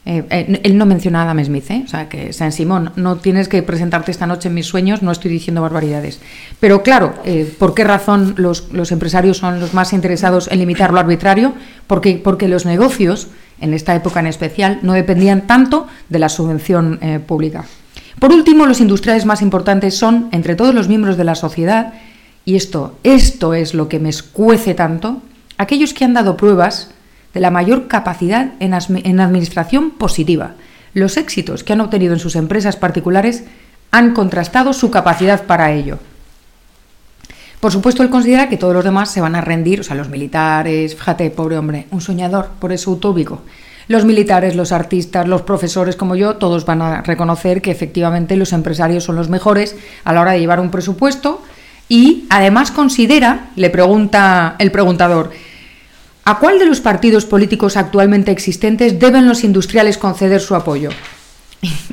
Eh, 0.05 0.23
eh, 0.29 0.61
él 0.63 0.77
no 0.77 0.85
menciona 0.85 1.21
a 1.21 1.23
Adam 1.23 1.43
Smith, 1.43 1.69
¿eh? 1.69 1.83
o 1.85 1.87
sea 1.89 2.09
que 2.09 2.33
San 2.33 2.51
Simón, 2.51 2.91
no 2.97 3.17
tienes 3.17 3.47
que 3.47 3.63
presentarte 3.63 4.11
esta 4.11 4.27
noche 4.27 4.49
en 4.49 4.53
mis 4.53 4.67
sueños, 4.67 5.01
no 5.01 5.11
estoy 5.11 5.31
diciendo 5.31 5.61
barbaridades. 5.61 6.19
Pero 6.59 6.81
claro, 6.81 7.13
¿por 7.57 7.73
qué 7.73 7.83
razón 7.83 8.35
los, 8.37 8.91
empresarios 8.91 9.37
son 9.37 9.59
los 9.59 9.73
más 9.73 9.91
interesados 9.91 10.49
en 10.49 10.59
limitar 10.59 10.93
lo 10.93 10.99
arbitrario? 10.99 11.53
Porque, 11.87 12.21
porque 12.23 12.47
los 12.47 12.65
negocios, 12.65 13.27
en 13.59 13.73
esta 13.73 13.95
época 13.95 14.21
en 14.21 14.27
especial, 14.27 14.79
no 14.81 14.93
dependían 14.93 15.47
tanto 15.47 15.87
de 16.07 16.19
la 16.19 16.29
subvención 16.29 16.99
pública. 17.27 17.65
Por 18.19 18.31
último, 18.31 18.65
los 18.65 18.79
industriales 18.79 19.25
más 19.25 19.41
importantes 19.41 19.97
son, 19.97 20.29
entre 20.31 20.55
todos 20.55 20.73
los 20.73 20.87
miembros 20.87 21.17
de 21.17 21.23
la 21.23 21.35
sociedad, 21.35 21.93
y 22.45 22.55
esto, 22.55 22.97
esto 23.03 23.53
es 23.53 23.73
lo 23.73 23.89
que 23.89 23.99
me 23.99 24.09
escuece 24.09 24.73
tanto, 24.73 25.21
aquellos 25.57 25.93
que 25.93 26.05
han 26.05 26.13
dado 26.13 26.37
pruebas 26.37 26.91
de 27.33 27.39
la 27.39 27.51
mayor 27.51 27.87
capacidad 27.87 28.51
en, 28.59 28.73
administración 29.19 29.91
positiva. 29.91 30.51
Los 30.93 31.17
éxitos 31.17 31.63
que 31.63 31.73
han 31.73 31.81
obtenido 31.81 32.13
en 32.13 32.19
sus 32.19 32.35
empresas 32.35 32.75
particulares 32.75 33.45
han 33.91 34.13
contrastado 34.13 34.73
su 34.73 34.91
capacidad 34.91 35.43
para 35.43 35.71
ello. 35.71 35.99
Por 37.59 37.71
supuesto, 37.71 38.03
él 38.03 38.09
considera 38.09 38.49
que 38.49 38.57
todos 38.57 38.73
los 38.73 38.83
demás 38.83 39.09
se 39.09 39.21
van 39.21 39.35
a 39.35 39.41
rendir, 39.41 39.79
o 39.79 39.83
sea, 39.83 39.95
los 39.95 40.09
militares, 40.09 40.95
fíjate, 40.95 41.29
pobre 41.31 41.57
hombre, 41.57 41.87
un 41.91 42.01
soñador, 42.01 42.49
por 42.59 42.73
eso 42.73 42.91
utópico. 42.91 43.41
Los 43.87 44.05
militares, 44.05 44.55
los 44.55 44.71
artistas, 44.71 45.27
los 45.27 45.41
profesores 45.41 45.95
como 45.95 46.15
yo, 46.15 46.35
todos 46.35 46.65
van 46.65 46.81
a 46.81 47.01
reconocer 47.01 47.61
que 47.61 47.71
efectivamente 47.71 48.35
los 48.35 48.53
empresarios 48.53 49.03
son 49.03 49.15
los 49.15 49.29
mejores 49.29 49.75
a 50.03 50.13
la 50.13 50.21
hora 50.21 50.31
de 50.31 50.39
llevar 50.39 50.59
un 50.59 50.71
presupuesto 50.71 51.41
y 51.89 52.25
además 52.29 52.71
considera, 52.71 53.49
le 53.55 53.69
pregunta 53.69 54.55
el 54.59 54.71
preguntador, 54.71 55.31
¿A 56.25 56.39
cuál 56.39 56.57
de 56.57 56.65
los 56.65 56.79
partidos 56.79 57.25
políticos 57.25 57.75
actualmente 57.75 58.31
existentes 58.31 58.97
deben 58.97 59.27
los 59.27 59.43
industriales 59.43 59.97
conceder 59.97 60.39
su 60.39 60.55
apoyo? 60.55 60.89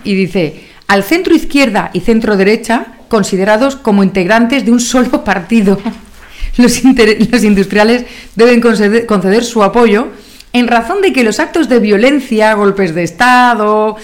Y 0.05 0.15
dice, 0.15 0.69
al 0.87 1.03
centro 1.03 1.35
izquierda 1.35 1.91
y 1.93 2.01
centro 2.01 2.37
derecha, 2.37 2.87
considerados 3.09 3.75
como 3.75 4.05
integrantes 4.05 4.65
de 4.65 4.71
un 4.71 4.81
solo 4.81 5.25
partido. 5.25 5.81
Los, 6.57 6.83
industriales 6.83 8.05
deben 8.35 8.61
conceder, 8.61 9.45
su 9.45 9.63
apoyo 9.63 10.09
en 10.53 10.69
razón 10.69 11.01
de 11.03 11.13
que 11.13 11.25
los 11.25 11.41
actos 11.41 11.69
de 11.69 11.79
violencia, 11.79 12.55
golpes 12.55 12.95
de 12.95 13.05
Estado, 13.05 13.97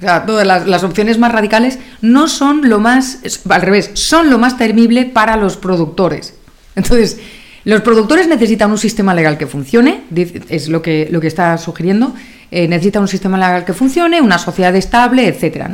todas 0.00 0.66
las, 0.66 0.84
opciones 0.84 1.18
más 1.18 1.32
radicales 1.32 1.78
no 2.02 2.28
son 2.28 2.68
lo 2.68 2.78
más, 2.78 3.20
al 3.48 3.62
revés, 3.62 3.90
son 3.94 4.30
lo 4.30 4.38
más 4.38 4.56
temible 4.58 5.04
para 5.04 5.36
los 5.36 5.56
productores. 5.56 6.34
Entonces, 6.74 7.18
los 7.64 7.80
productores 7.80 8.28
necesitan 8.28 8.70
un 8.70 8.78
sistema 8.78 9.14
legal 9.14 9.38
que 9.38 9.46
funcione, 9.46 10.02
es 10.48 10.68
lo 10.68 10.82
que, 10.82 11.08
lo 11.10 11.20
que 11.20 11.26
está 11.26 11.56
sugiriendo. 11.58 12.14
Eh, 12.52 12.68
necesitan 12.68 13.02
un 13.02 13.08
sistema 13.08 13.36
legal 13.38 13.64
que 13.64 13.72
funcione, 13.72 14.20
una 14.20 14.38
sociedad 14.38 14.74
estable, 14.76 15.26
etc. 15.26 15.66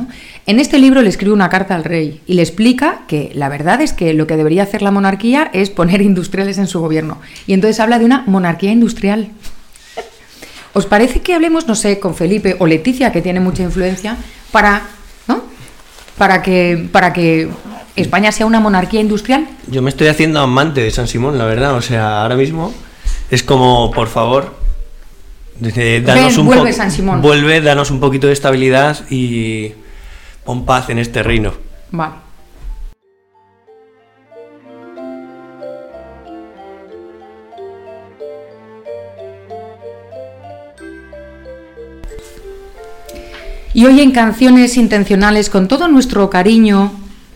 En 0.47 0.59
este 0.59 0.79
libro 0.79 1.03
le 1.03 1.11
escribe 1.11 1.35
una 1.35 1.51
carta 1.51 1.75
al 1.75 1.85
rey 1.85 2.23
y 2.27 2.33
le 2.33 2.41
explica 2.41 3.03
que 3.07 3.31
la 3.35 3.51
verdad 3.51 3.83
es 3.83 3.93
que 3.93 4.15
lo 4.15 4.27
que 4.27 4.39
debería 4.39 4.63
hacer 4.63 4.81
la 4.81 4.91
monarquía 4.91 5.51
es 5.53 5.69
poner 5.69 6.01
industriales 6.11 6.57
en 6.57 6.67
su 6.67 6.81
gobierno. 6.81 7.21
Y 7.47 7.53
entonces 7.53 7.79
habla 7.79 7.99
de 7.99 8.07
una 8.07 8.25
monarquía 8.27 8.73
industrial. 8.73 9.29
¿Os 10.75 10.87
parece 10.87 11.21
que 11.21 11.35
hablemos, 11.35 11.67
no 11.67 11.75
sé, 11.75 12.01
con 12.01 12.15
Felipe 12.15 12.57
o 12.59 12.67
Leticia, 12.67 13.13
que 13.13 13.21
tiene 13.21 13.41
mucha 13.41 13.63
influencia, 13.63 14.17
para, 14.51 14.83
¿no? 15.29 15.43
para, 16.17 16.43
que, 16.43 16.89
para 16.91 17.13
que 17.13 17.51
España 17.95 18.33
sea 18.33 18.47
una 18.47 18.59
monarquía 18.59 19.01
industrial? 19.01 19.47
Yo 19.67 19.83
me 19.83 19.91
estoy 19.91 20.09
haciendo 20.09 20.41
amante 20.41 20.81
de 20.81 20.91
San 20.91 21.09
Simón, 21.09 21.37
la 21.37 21.45
verdad. 21.45 21.75
O 21.75 21.83
sea, 21.83 22.23
ahora 22.23 22.37
mismo 22.37 22.73
es 23.31 23.43
como, 23.43 23.91
por 23.91 24.09
favor, 24.09 24.55
danos 25.61 26.39
un 26.39 26.47
vuelve 26.47 26.73
San 26.73 26.91
Simón. 26.91 27.21
Vuelve, 27.21 27.61
danos 27.61 27.91
un 27.91 28.01
poquito 28.01 28.27
de 28.27 28.33
estabilidad 28.33 28.99
y 29.11 29.73
pon 30.45 30.65
paz 30.65 30.89
en 30.89 30.99
este 30.99 31.23
reino. 31.23 31.53
Vale. 31.91 32.15
Y 43.83 43.85
hoy 43.85 44.01
en 44.01 44.13
Canciones 44.13 44.77
Intencionales, 44.77 45.51
con 45.51 45.67
todo 45.67 45.89
nuestro 45.89 46.31
cariño 46.31 46.93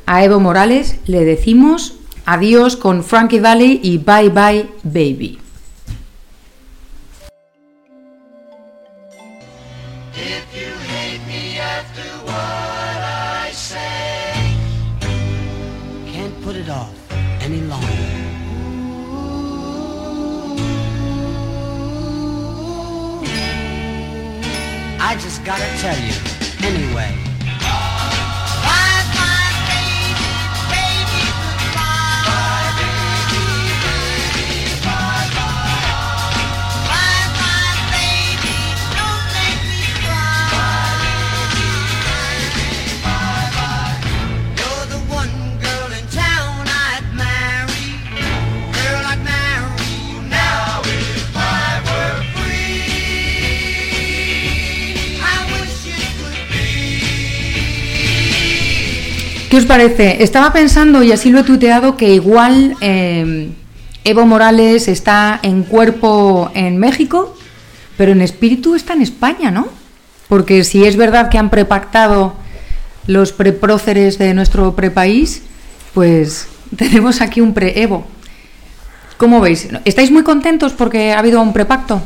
a 0.07 0.23
Evo 0.23 0.39
Morales 0.39 1.01
le 1.05 1.25
decimos 1.25 1.95
adiós 2.25 2.77
con 2.77 3.03
Frankie 3.03 3.41
Valley 3.41 3.81
y 3.83 3.99
Bye 3.99 4.29
Bye 4.29 4.71
Baby. 4.85 5.41
I 25.09 25.15
just 25.19 25.45
gotta 25.45 25.67
tell 25.79 25.97
you, 25.99 26.26
¿Qué 59.51 59.59
os 59.59 59.65
parece? 59.65 60.25
Estaba 60.25 60.53
pensando, 60.53 61.05
y 61.05 61.13
así 61.13 61.31
lo 61.31 61.41
he 61.41 61.45
tuiteado, 61.45 61.97
que 61.97 62.13
igual 62.13 62.77
eh, 62.81 63.51
Evo 64.03 64.27
Morales 64.27 64.89
está 64.89 65.39
en 65.43 65.63
cuerpo 65.63 66.51
en 66.55 66.79
México, 66.79 67.37
pero 67.97 68.11
en 68.11 68.23
espíritu 68.23 68.75
está 68.75 68.95
en 68.95 69.03
España, 69.03 69.53
¿no? 69.53 69.69
Porque 70.29 70.65
si 70.65 70.85
es 70.85 70.97
verdad 70.97 71.29
que 71.31 71.39
han 71.39 71.51
prepactado 71.51 72.35
los 73.07 73.33
prepróceres 73.33 74.19
de 74.19 74.35
nuestro 74.35 74.75
prepaís, 74.75 75.43
pues 75.95 76.49
tenemos 76.77 77.21
aquí 77.21 77.41
un 77.41 77.55
pre-Evo. 77.55 78.05
¿Cómo 79.17 79.41
veis? 79.41 79.69
¿Estáis 79.85 80.11
muy 80.11 80.25
contentos 80.25 80.73
porque 80.73 81.13
ha 81.13 81.21
habido 81.21 81.41
un 81.41 81.53
prepacto? 81.53 82.03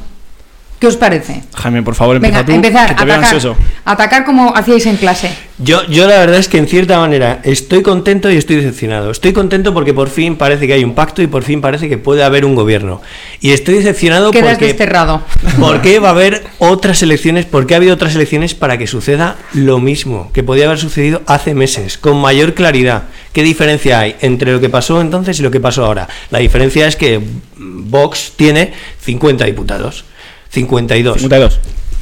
¿Qué 0.80 0.87
os 0.87 0.96
parece? 0.96 1.42
Jaime, 1.54 1.82
por 1.82 1.94
favor, 1.94 2.16
empieza 2.16 2.38
Venga, 2.38 2.46
tú. 2.46 2.52
empezar, 2.52 2.88
que 2.88 2.94
te 2.94 3.04
veo 3.04 3.14
atacar, 3.16 3.34
ansioso. 3.34 3.56
atacar 3.84 4.25
como 4.25 4.56
hacíais 4.56 4.87
en 4.87 4.96
clase. 4.96 5.30
Yo, 5.58 5.87
yo 5.88 6.08
la 6.08 6.16
verdad 6.18 6.38
es 6.38 6.49
que 6.49 6.56
en 6.56 6.66
cierta 6.66 6.99
manera 6.99 7.40
estoy 7.44 7.82
contento 7.82 8.30
y 8.30 8.38
estoy 8.38 8.56
decepcionado. 8.56 9.10
Estoy 9.10 9.34
contento 9.34 9.75
porque 9.75 9.92
por 9.92 10.08
fin 10.08 10.37
parece 10.37 10.66
que 10.66 10.72
hay 10.72 10.82
un 10.82 10.94
pacto 10.94 11.20
y 11.20 11.26
por 11.26 11.42
fin 11.42 11.60
parece 11.60 11.90
que 11.90 11.99
puede 11.99 12.25
haber 12.25 12.46
un 12.46 12.54
gobierno. 12.54 13.02
Y 13.42 13.50
estoy 13.50 13.75
decepcionado 13.75 14.30
Quedas 14.30 14.52
porque... 14.52 14.68
desterrado. 14.68 15.22
Porque 15.60 15.99
va 15.99 16.08
a 16.08 16.12
haber 16.12 16.44
otras 16.58 17.02
elecciones, 17.02 17.44
porque 17.44 17.75
ha 17.75 17.76
habido 17.76 17.92
otras 17.92 18.14
elecciones 18.14 18.54
para 18.54 18.78
que 18.78 18.87
suceda 18.87 19.37
lo 19.52 19.80
mismo, 19.80 20.30
que 20.32 20.42
podía 20.42 20.64
haber 20.64 20.78
sucedido 20.78 21.20
hace 21.26 21.52
meses, 21.54 21.99
con 21.99 22.18
mayor 22.18 22.54
claridad. 22.54 23.02
¿Qué 23.34 23.42
diferencia 23.42 24.00
hay 24.00 24.16
entre 24.22 24.50
lo 24.52 24.60
que 24.60 24.70
pasó 24.70 25.02
entonces 25.02 25.38
y 25.40 25.42
lo 25.42 25.50
que 25.50 25.60
pasó 25.60 25.84
ahora? 25.84 26.08
La 26.30 26.38
diferencia 26.38 26.87
es 26.88 26.96
que 26.96 27.20
Vox 27.58 28.32
tiene 28.34 28.72
50 29.02 29.44
diputados, 29.44 30.04
52. 30.50 31.19
52. 31.19 31.61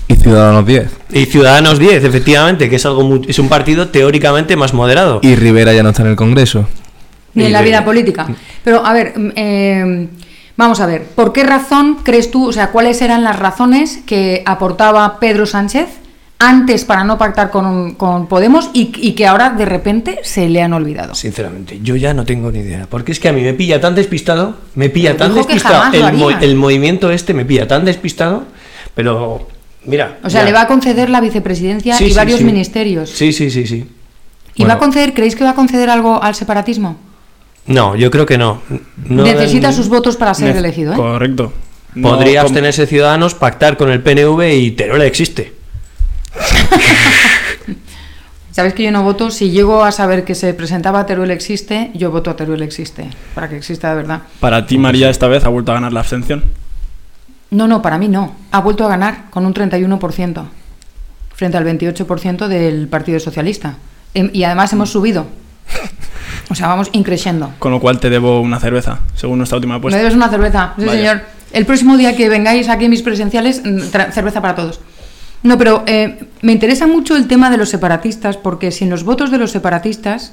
Y 0.09 0.17
Ciudadanos 0.17 0.67
10. 0.67 0.91
Y 1.13 1.27
Ciudadanos 1.27 1.79
10, 1.79 2.03
efectivamente, 2.05 2.69
que 2.71 2.77
es 2.77 2.87
algo 2.87 3.03
muy- 3.05 3.23
es 3.29 3.39
un 3.39 3.49
partido 3.49 3.89
teóricamente 3.89 4.57
más 4.57 4.73
moderado. 4.75 5.21
Y 5.23 5.35
Rivera 5.37 5.73
ya 5.75 5.83
no 5.83 5.91
está 5.91 6.03
en 6.03 6.09
el 6.09 6.17
Congreso. 6.17 6.67
Ni 7.35 7.45
en 7.45 7.53
la 7.53 7.61
vida 7.63 7.85
política. 7.85 8.27
Pero, 8.65 8.85
a 8.85 8.93
ver, 8.95 9.13
mm, 9.17 9.31
eh, 9.37 10.09
vamos 10.57 10.81
a 10.81 10.87
ver, 10.87 11.03
¿por 11.05 11.33
qué 11.33 11.45
razón 11.45 11.99
crees 12.03 12.31
tú, 12.31 12.49
o 12.49 12.53
sea, 12.53 12.71
cuáles 12.71 13.01
eran 13.03 13.23
las 13.23 13.39
razones 13.39 14.01
que 14.07 14.43
aportaba 14.47 15.21
Pedro 15.21 15.45
Sánchez 15.47 15.87
antes 16.41 16.85
para 16.85 17.03
no 17.05 17.19
pactar 17.19 17.51
con, 17.51 17.95
con 17.95 18.29
Podemos 18.29 18.71
y, 18.73 18.93
y 18.97 19.13
que 19.13 19.27
ahora 19.27 19.51
de 19.51 19.65
repente 19.65 20.21
se 20.23 20.49
le 20.49 20.63
han 20.63 20.73
olvidado? 20.73 21.15
Sinceramente, 21.15 21.81
yo 21.83 21.97
ya 21.97 22.15
no 22.15 22.25
tengo 22.25 22.53
ni 22.53 22.61
idea. 22.61 22.87
Porque 22.89 23.13
es 23.13 23.19
que 23.21 23.29
a 23.29 23.33
mí 23.33 23.43
me 23.43 23.55
pilla 23.55 23.81
tan 23.81 23.95
despistado, 23.95 24.57
me 24.75 24.89
pilla 24.89 25.13
Pero 25.13 25.25
tan 25.27 25.35
despistado. 25.35 25.93
El, 25.93 26.13
mo- 26.17 26.29
haría. 26.29 26.47
el 26.49 26.55
movimiento 26.55 27.11
este 27.11 27.35
me 27.35 27.45
pilla 27.45 27.67
tan 27.67 27.85
despistado, 27.85 28.45
pero 28.95 29.49
mira. 29.85 30.19
O 30.23 30.31
sea, 30.31 30.43
ya. 30.43 30.47
le 30.47 30.53
va 30.53 30.63
a 30.63 30.67
conceder 30.69 31.11
la 31.11 31.21
vicepresidencia 31.21 31.97
Sí, 31.97 32.05
y 32.05 32.11
sí, 32.11 32.15
varios 32.17 32.39
sí. 32.39 32.45
ministerios. 32.45 33.11
Sí, 33.11 33.33
sí, 33.33 33.51
sí, 33.51 33.67
sí. 33.67 33.87
¿Y 34.55 34.65
va 34.65 34.75
a 34.75 34.79
conceder, 34.79 35.15
creéis 35.15 35.37
que 35.37 35.45
va 35.45 35.51
a 35.51 35.55
conceder 35.55 35.89
algo 35.91 36.23
al 36.23 36.35
separatismo? 36.35 36.97
No, 37.67 37.95
yo 37.97 38.11
creo 38.11 38.27
que 38.27 38.39
no. 38.39 38.63
No, 39.09 39.23
Necesita 39.25 39.71
eh, 39.71 39.73
sus 39.73 39.89
votos 39.89 40.17
para 40.17 40.35
ser 40.35 40.57
elegido, 40.57 40.95
¿eh? 40.95 40.97
Correcto. 40.97 41.53
No, 41.95 42.11
Podría 42.11 42.41
abstenerse 42.43 42.87
Ciudadanos, 42.87 43.35
pactar 43.35 43.77
con 43.77 43.91
el 43.91 44.03
PNV 44.03 44.53
y 44.53 44.71
Teruel 44.73 45.03
existe. 45.03 45.58
Sabéis 48.53 48.75
que 48.75 48.83
yo 48.83 48.91
no 48.91 49.03
voto. 49.05 49.31
Si 49.31 49.51
llego 49.51 49.85
a 49.85 49.93
saber 49.93 50.25
que 50.25 50.35
se 50.35 50.53
presentaba 50.55 51.07
Teruel 51.07 51.31
existe, 51.31 51.91
yo 51.95 52.11
voto 52.11 52.31
a 52.31 52.37
Teruel 52.37 52.63
existe. 52.63 53.09
Para 53.35 53.49
que 53.49 53.57
exista 53.57 53.91
de 53.91 53.97
verdad. 53.97 54.23
Para 54.41 54.67
ti, 54.67 54.79
María, 54.79 55.11
esta 55.11 55.29
vez 55.29 55.45
ha 55.45 55.49
vuelto 55.49 55.71
a 55.71 55.75
ganar 55.77 55.93
la 55.93 56.01
abstención. 56.01 56.45
No, 57.51 57.69
no, 57.69 57.81
para 57.83 57.99
mí 57.99 58.09
no. 58.09 58.35
Ha 58.51 58.61
vuelto 58.61 58.85
a 58.85 58.89
ganar 58.89 59.31
con 59.31 59.47
un 59.47 59.55
31% 59.55 60.45
frente 61.35 61.57
al 61.57 61.65
28% 61.65 62.49
del 62.49 62.89
Partido 62.89 63.21
Socialista. 63.21 63.77
Em- 64.15 64.31
Y 64.33 64.43
además 64.43 64.73
hemos 64.73 64.91
subido. 64.91 65.27
O 66.51 66.55
sea, 66.55 66.67
vamos 66.69 66.89
increciendo. 66.93 67.53
Con 67.59 67.71
lo 67.73 67.79
cual 67.81 68.01
te 68.01 68.11
debo 68.11 68.41
una 68.41 68.59
cerveza, 68.59 69.01
según 69.15 69.39
nuestra 69.39 69.57
última 69.57 69.75
Me 69.75 69.79
apuesta. 69.79 69.99
debes 69.99 70.15
una 70.15 70.29
cerveza, 70.31 70.73
sí 70.79 70.85
Vaya. 70.85 70.99
señor. 70.99 71.23
El 71.53 71.65
próximo 71.67 71.97
día 71.97 72.17
que 72.17 72.29
vengáis 72.29 72.69
aquí 72.69 72.87
en 72.87 72.91
mis 72.91 73.03
presenciales, 73.03 73.63
mm, 73.65 73.81
cerveza 74.13 74.41
para 74.43 74.55
todos. 74.55 74.81
No, 75.43 75.57
pero 75.57 75.85
eh, 75.87 76.19
me 76.43 76.53
interesa 76.53 76.87
mucho 76.87 77.17
el 77.17 77.29
tema 77.29 77.51
de 77.51 77.57
los 77.57 77.69
separatistas, 77.69 78.37
porque 78.37 78.71
sin 78.73 78.91
los 78.91 79.05
votos 79.05 79.31
de 79.31 79.39
los 79.39 79.53
separatistas, 79.53 80.33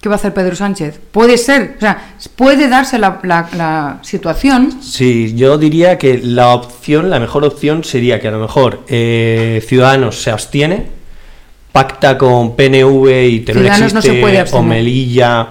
¿qué 0.00 0.08
va 0.08 0.16
a 0.16 0.18
hacer 0.18 0.34
Pedro 0.34 0.56
Sánchez? 0.56 0.98
Puede 1.12 1.38
ser, 1.38 1.74
o 1.76 1.80
sea, 1.80 2.14
puede 2.34 2.68
darse 2.68 2.98
la, 2.98 3.20
la- 3.22 3.48
la 3.56 3.98
situación 4.02 4.78
Sí, 4.82 5.34
yo 5.36 5.58
diría 5.58 5.96
que 5.96 6.18
la 6.18 6.48
opción, 6.54 7.08
la 7.08 7.20
mejor 7.20 7.44
opción 7.44 7.84
sería 7.84 8.18
que 8.20 8.28
a 8.28 8.32
lo 8.32 8.40
mejor 8.40 8.82
eh, 8.88 9.64
Ciudadanos 9.66 10.20
se 10.20 10.30
abstiene, 10.30 10.86
pacta 11.70 12.18
con 12.18 12.56
PNV 12.56 13.08
y 13.28 13.40
Teruel 13.40 13.64
Ciudadanos 13.66 13.94
no 13.94 14.02
se 14.02 14.14
puede 14.20 14.42
o 14.42 14.62
Melilla. 14.62 15.48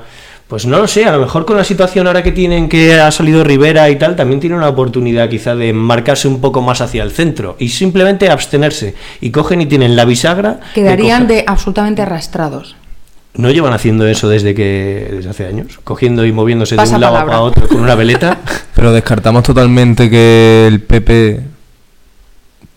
Pues 0.52 0.66
no 0.66 0.80
lo 0.80 0.86
sé, 0.86 1.06
a 1.06 1.14
lo 1.14 1.20
mejor 1.20 1.46
con 1.46 1.56
la 1.56 1.64
situación 1.64 2.08
ahora 2.08 2.24
que 2.24 2.34
tienen 2.34 2.68
que 2.68 3.00
ha 3.00 3.10
salido 3.10 3.42
Rivera 3.42 3.90
y 3.90 3.96
tal, 3.96 4.18
también 4.18 4.42
tiene 4.42 4.58
una 4.58 4.68
oportunidad 4.68 5.30
quizá 5.30 5.56
de 5.56 5.72
marcarse 5.72 6.28
un 6.28 6.42
poco 6.42 6.62
más 6.62 6.82
hacia 6.82 7.04
el 7.04 7.12
centro 7.12 7.56
y 7.58 7.70
simplemente 7.70 8.30
abstenerse. 8.30 8.94
Y 9.22 9.32
cogen 9.32 9.62
y 9.62 9.66
tienen 9.68 9.96
la 9.96 10.04
bisagra. 10.04 10.60
quedarían 10.74 11.26
de 11.26 11.46
absolutamente 11.48 12.02
arrastrados. 12.02 12.76
¿No 13.34 13.50
llevan 13.50 13.72
haciendo 13.72 14.06
eso 14.06 14.28
desde 14.28 14.54
que 14.54 15.08
desde 15.10 15.30
hace 15.30 15.46
años? 15.46 15.80
Cogiendo 15.86 16.26
y 16.26 16.34
moviéndose 16.34 16.76
Pasa 16.76 16.90
de 16.90 16.96
un 16.96 17.02
lado 17.02 17.26
para 17.26 17.40
otro 17.40 17.70
con 17.70 17.80
una 17.80 17.96
veleta. 17.96 18.40
Pero 18.76 18.92
descartamos 18.92 19.44
totalmente 19.44 20.10
que 20.10 20.68
el 20.68 20.82
PP 20.82 21.40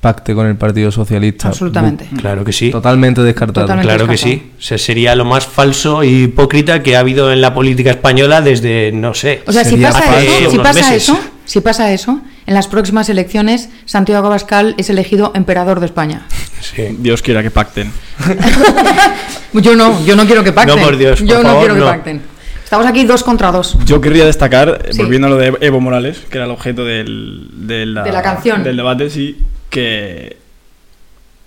pacte 0.05 0.35
con 0.35 0.47
el 0.47 0.57
Partido 0.57 0.91
Socialista. 0.93 1.49
Absolutamente. 1.49 2.07
claro 2.21 2.45
que 2.45 2.53
sí. 2.53 2.71
Totalmente 2.71 3.23
descartado. 3.23 3.65
Totalmente. 3.65 3.89
Claro 3.89 4.07
que 4.07 4.19
sí. 4.19 4.53
O 4.59 4.61
sea, 4.61 4.77
sería 4.77 5.15
lo 5.17 5.25
más 5.25 5.47
falso 5.47 6.03
e 6.03 6.09
hipócrita 6.09 6.83
que 6.83 6.95
ha 6.95 7.01
habido 7.01 7.33
en 7.33 7.41
la 7.41 7.55
política 7.55 7.91
española 7.91 8.43
desde, 8.43 8.93
no 8.93 9.15
sé. 9.15 9.43
O 9.47 9.53
sea, 9.53 9.65
si 9.65 9.79
pasa, 9.79 10.21
eso, 10.23 10.51
si 10.51 10.59
pasa 10.59 10.73
meses. 10.81 10.93
eso, 11.03 11.19
si 11.47 11.61
pasa 11.63 11.91
eso, 11.91 12.21
en 12.47 12.53
las 12.53 12.69
próximas 12.69 13.09
elecciones 13.09 13.71
Santiago 13.87 14.27
Abascal 14.27 14.75
es 14.77 14.91
elegido 14.91 15.33
emperador 15.35 15.81
de 15.81 15.87
España. 15.87 16.27
Sí. 16.61 16.83
Dios 16.99 17.23
quiera 17.23 17.43
que 17.43 17.51
pacten. 17.51 17.91
Yo 19.55 19.75
no, 19.77 20.05
yo 20.05 20.17
no 20.17 20.27
quiero 20.27 20.43
que 20.45 20.53
pacten. 20.53 20.77
No, 20.77 20.83
por 20.85 20.97
Dios, 20.99 21.21
por 21.21 21.29
yo 21.29 21.43
no 21.43 21.59
quiero 21.61 21.75
que 21.75 21.81
no. 21.81 21.87
pacten. 21.87 22.21
Estamos 22.65 22.87
aquí 22.87 23.05
dos 23.05 23.23
contra 23.23 23.53
dos. 23.53 23.79
Yo 23.87 24.01
querría 24.01 24.25
destacar, 24.25 24.87
Sí. 24.91 24.99
volviendo 24.99 25.29
a 25.29 25.31
lo 25.31 25.37
de 25.37 25.55
Evo 25.61 25.81
Morales, 25.81 26.23
que 26.29 26.39
era 26.39 26.47
el 26.47 26.51
objeto 26.51 26.85
del, 26.85 27.49
de, 27.53 27.87
la, 27.87 28.03
De 28.03 28.11
la 28.11 28.21
canción. 28.23 28.65
del 28.65 28.77
debate, 28.77 29.11
sí, 29.11 29.37
que 29.75 30.37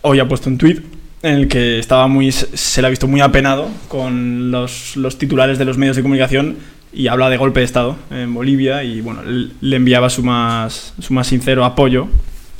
hoy 0.01 0.19
ha 0.19 0.27
puesto 0.27 0.49
un 0.49 0.57
tuit 0.57 0.81
en 1.23 1.33
el 1.33 1.47
que 1.47 1.79
estaba 1.79 2.07
muy, 2.07 2.29
se 2.33 2.81
le 2.81 2.87
ha 2.87 2.89
visto 2.89 3.07
muy 3.07 3.21
apenado 3.21 3.69
con 3.87 4.51
los, 4.51 4.97
los 4.97 5.17
titulares 5.17 5.57
de 5.57 5.63
los 5.63 5.77
medios 5.77 5.95
de 5.95 6.01
comunicación 6.01 6.57
y 6.91 7.07
habla 7.07 7.29
de 7.29 7.37
golpe 7.37 7.61
de 7.61 7.65
Estado 7.65 7.95
en 8.11 8.33
Bolivia 8.33 8.83
y 8.83 8.99
bueno, 8.99 9.21
le 9.23 9.75
enviaba 9.77 10.09
su 10.09 10.23
más, 10.23 10.93
su 10.99 11.13
más 11.13 11.27
sincero 11.27 11.63
apoyo 11.63 12.09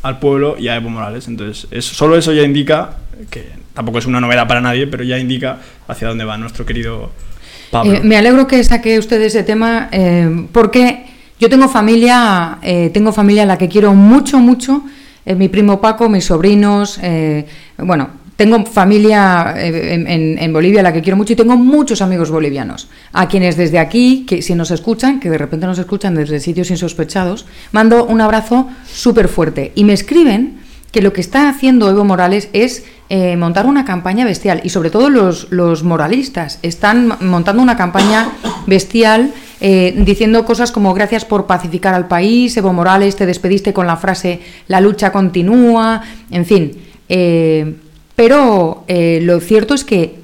al 0.03 0.19
pueblo 0.19 0.55
y 0.57 0.69
a 0.69 0.77
Evo 0.77 0.89
Morales. 0.89 1.27
Entonces, 1.27 1.67
solo 1.83 2.15
eso 2.15 2.31
ya 2.31 2.43
indica, 2.43 2.99
que 3.29 3.49
tampoco 3.73 3.99
es 3.99 4.05
una 4.05 4.21
novedad 4.21 4.47
para 4.47 4.61
nadie, 4.61 4.87
pero 4.87 5.03
ya 5.03 5.19
indica 5.19 5.59
hacia 5.89 6.07
dónde 6.07 6.23
va 6.23 6.37
nuestro 6.37 6.65
querido 6.65 7.11
Pablo. 7.71 7.93
Eh, 7.93 8.01
me 8.05 8.15
alegro 8.15 8.47
que 8.47 8.63
saque 8.63 8.97
usted 8.99 9.21
ese 9.21 9.43
tema 9.43 9.89
eh, 9.91 10.47
porque 10.53 11.07
yo 11.41 11.49
tengo 11.49 11.67
familia, 11.67 12.57
eh, 12.61 12.89
tengo 12.93 13.11
familia 13.11 13.43
a 13.43 13.45
la 13.45 13.57
que 13.57 13.67
quiero 13.67 13.93
mucho, 13.93 14.39
mucho. 14.39 14.83
Eh, 15.27 15.35
mi 15.35 15.49
primo 15.49 15.79
Paco, 15.81 16.09
mis 16.09 16.25
sobrinos, 16.25 16.99
eh, 17.03 17.45
bueno, 17.77 18.09
tengo 18.35 18.63
familia 18.65 19.53
eh, 19.57 19.93
en, 19.95 20.07
en- 20.07 20.37
en 20.39 20.53
Bolivia 20.53 20.79
a 20.79 20.83
la 20.83 20.93
que 20.93 21.01
quiero 21.01 21.17
mucho 21.17 21.33
y 21.33 21.35
tengo 21.35 21.57
muchos 21.57 22.01
amigos 22.01 22.29
bolivianos 22.31 22.87
a 23.13 23.27
quienes 23.27 23.57
desde 23.57 23.79
aquí, 23.79 24.25
que 24.27 24.41
si 24.41 24.53
nos 24.55 24.71
escuchan, 24.71 25.19
que 25.19 25.29
de 25.29 25.37
repente 25.37 25.65
nos 25.65 25.79
escuchan 25.79 26.15
desde 26.15 26.39
sitios 26.39 26.69
insospechados, 26.71 27.45
mando 27.71 28.05
un 28.05 28.21
abrazo 28.21 28.67
súper 28.91 29.27
fuerte 29.27 29.71
y 29.75 29.83
me 29.83 29.93
escriben 29.93 30.59
que 30.91 31.01
lo 31.01 31.11
que 31.13 31.21
está 31.21 31.49
haciendo 31.49 31.89
Evo 31.89 32.05
Morales 32.05 32.49
es 32.53 32.85
montar 33.37 33.65
una 33.65 33.85
campaña 33.85 34.25
bestial. 34.25 34.61
Y 34.63 34.69
sobre 34.69 34.89
todo 34.89 35.09
los, 35.09 35.83
moralistas 35.83 36.59
están 36.61 37.13
montando 37.21 37.61
una 37.61 37.75
campaña 37.77 38.29
bestial 38.67 39.31
eh, 39.59 39.93
diciendo 39.97 40.45
cosas 40.45 40.71
como 40.71 40.93
gracias 40.93 41.25
por 41.25 41.45
pacificar 41.45 41.93
al 41.93 42.07
país, 42.07 42.55
Evo 42.57 42.73
Morales, 42.73 43.15
te 43.15 43.25
despediste 43.25 43.73
con 43.73 43.87
la 43.87 43.97
frase 43.97 44.39
la 44.67 44.81
lucha 44.81 45.11
continúa, 45.11 46.03
en 46.31 46.45
fin. 46.45 46.71
eh, 47.09 47.75
pero 48.17 48.83
eh, 48.87 49.19
lo 49.21 49.39
cierto 49.39 49.75
es 49.75 49.83
que 49.83 50.15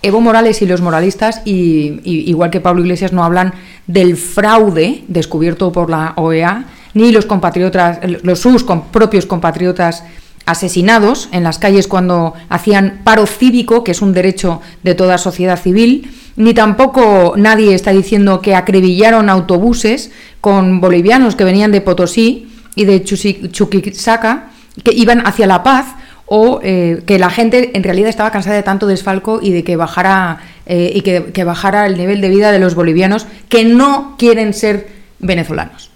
Evo 0.00 0.22
Morales 0.22 0.62
y 0.62 0.66
los 0.66 0.80
moralistas, 0.80 1.42
y, 1.44 2.00
igual 2.02 2.50
que 2.50 2.60
Pablo 2.60 2.80
Iglesias, 2.80 3.12
no 3.12 3.22
hablan 3.22 3.52
del 3.86 4.16
fraude 4.16 5.04
descubierto 5.06 5.70
por 5.70 5.90
la 5.90 6.14
OEA, 6.16 6.64
ni 6.94 7.12
los 7.12 7.26
compatriotas, 7.26 8.00
los 8.22 8.40
sus 8.40 8.64
propios 8.90 9.26
compatriotas 9.26 10.02
asesinados 10.46 11.28
en 11.30 11.44
las 11.44 11.58
calles 11.58 11.86
cuando 11.86 12.32
hacían 12.48 13.02
paro 13.04 13.26
cívico, 13.26 13.84
que 13.84 13.92
es 13.92 14.02
un 14.02 14.12
derecho 14.12 14.60
de 14.82 14.94
toda 14.94 15.18
sociedad 15.18 15.60
civil, 15.60 16.10
ni 16.36 16.54
tampoco 16.54 17.34
nadie 17.36 17.74
está 17.74 17.92
diciendo 17.92 18.40
que 18.40 18.54
acribillaron 18.54 19.28
autobuses 19.28 20.10
con 20.40 20.80
bolivianos 20.80 21.36
que 21.36 21.44
venían 21.44 21.72
de 21.72 21.80
Potosí 21.80 22.48
y 22.74 22.84
de 22.84 23.02
Chuquisaca, 23.04 24.50
que 24.82 24.92
iban 24.92 25.26
hacia 25.26 25.46
La 25.46 25.62
Paz, 25.62 25.94
o 26.34 26.60
eh, 26.62 27.02
que 27.04 27.18
la 27.18 27.28
gente 27.28 27.72
en 27.74 27.82
realidad 27.82 28.08
estaba 28.08 28.30
cansada 28.30 28.56
de 28.56 28.62
tanto 28.62 28.86
desfalco 28.86 29.40
y 29.42 29.52
de 29.52 29.64
que 29.64 29.76
bajara 29.76 30.40
eh, 30.64 30.90
y 30.94 31.02
que, 31.02 31.44
bajara 31.44 31.84
el 31.86 31.98
nivel 31.98 32.22
de 32.22 32.30
vida 32.30 32.52
de 32.52 32.58
los 32.58 32.74
bolivianos 32.74 33.26
que 33.50 33.64
no 33.64 34.14
quieren 34.18 34.54
ser 34.54 34.88
venezolanos 35.18 35.90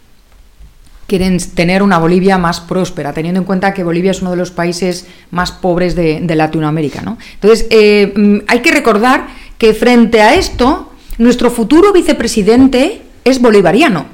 quieren 1.06 1.38
tener 1.54 1.84
una 1.84 1.98
Bolivia 1.98 2.36
más 2.36 2.60
próspera, 2.60 3.12
teniendo 3.12 3.40
en 3.40 3.46
cuenta 3.46 3.72
que 3.72 3.84
Bolivia 3.84 4.10
es 4.10 4.22
uno 4.22 4.32
de 4.32 4.36
los 4.36 4.50
países 4.50 5.06
más 5.30 5.52
pobres 5.52 5.94
de, 5.94 6.20
de 6.20 6.34
Latinoamérica. 6.34 7.00
¿no? 7.00 7.16
Entonces, 7.34 7.68
eh, 7.70 8.42
hay 8.48 8.58
que 8.58 8.72
recordar 8.72 9.28
que 9.58 9.74
frente 9.74 10.20
a 10.20 10.34
esto, 10.34 10.92
nuestro 11.18 11.50
futuro 11.50 11.92
vicepresidente 11.92 13.02
es 13.24 13.40
bolivariano. 13.40 14.06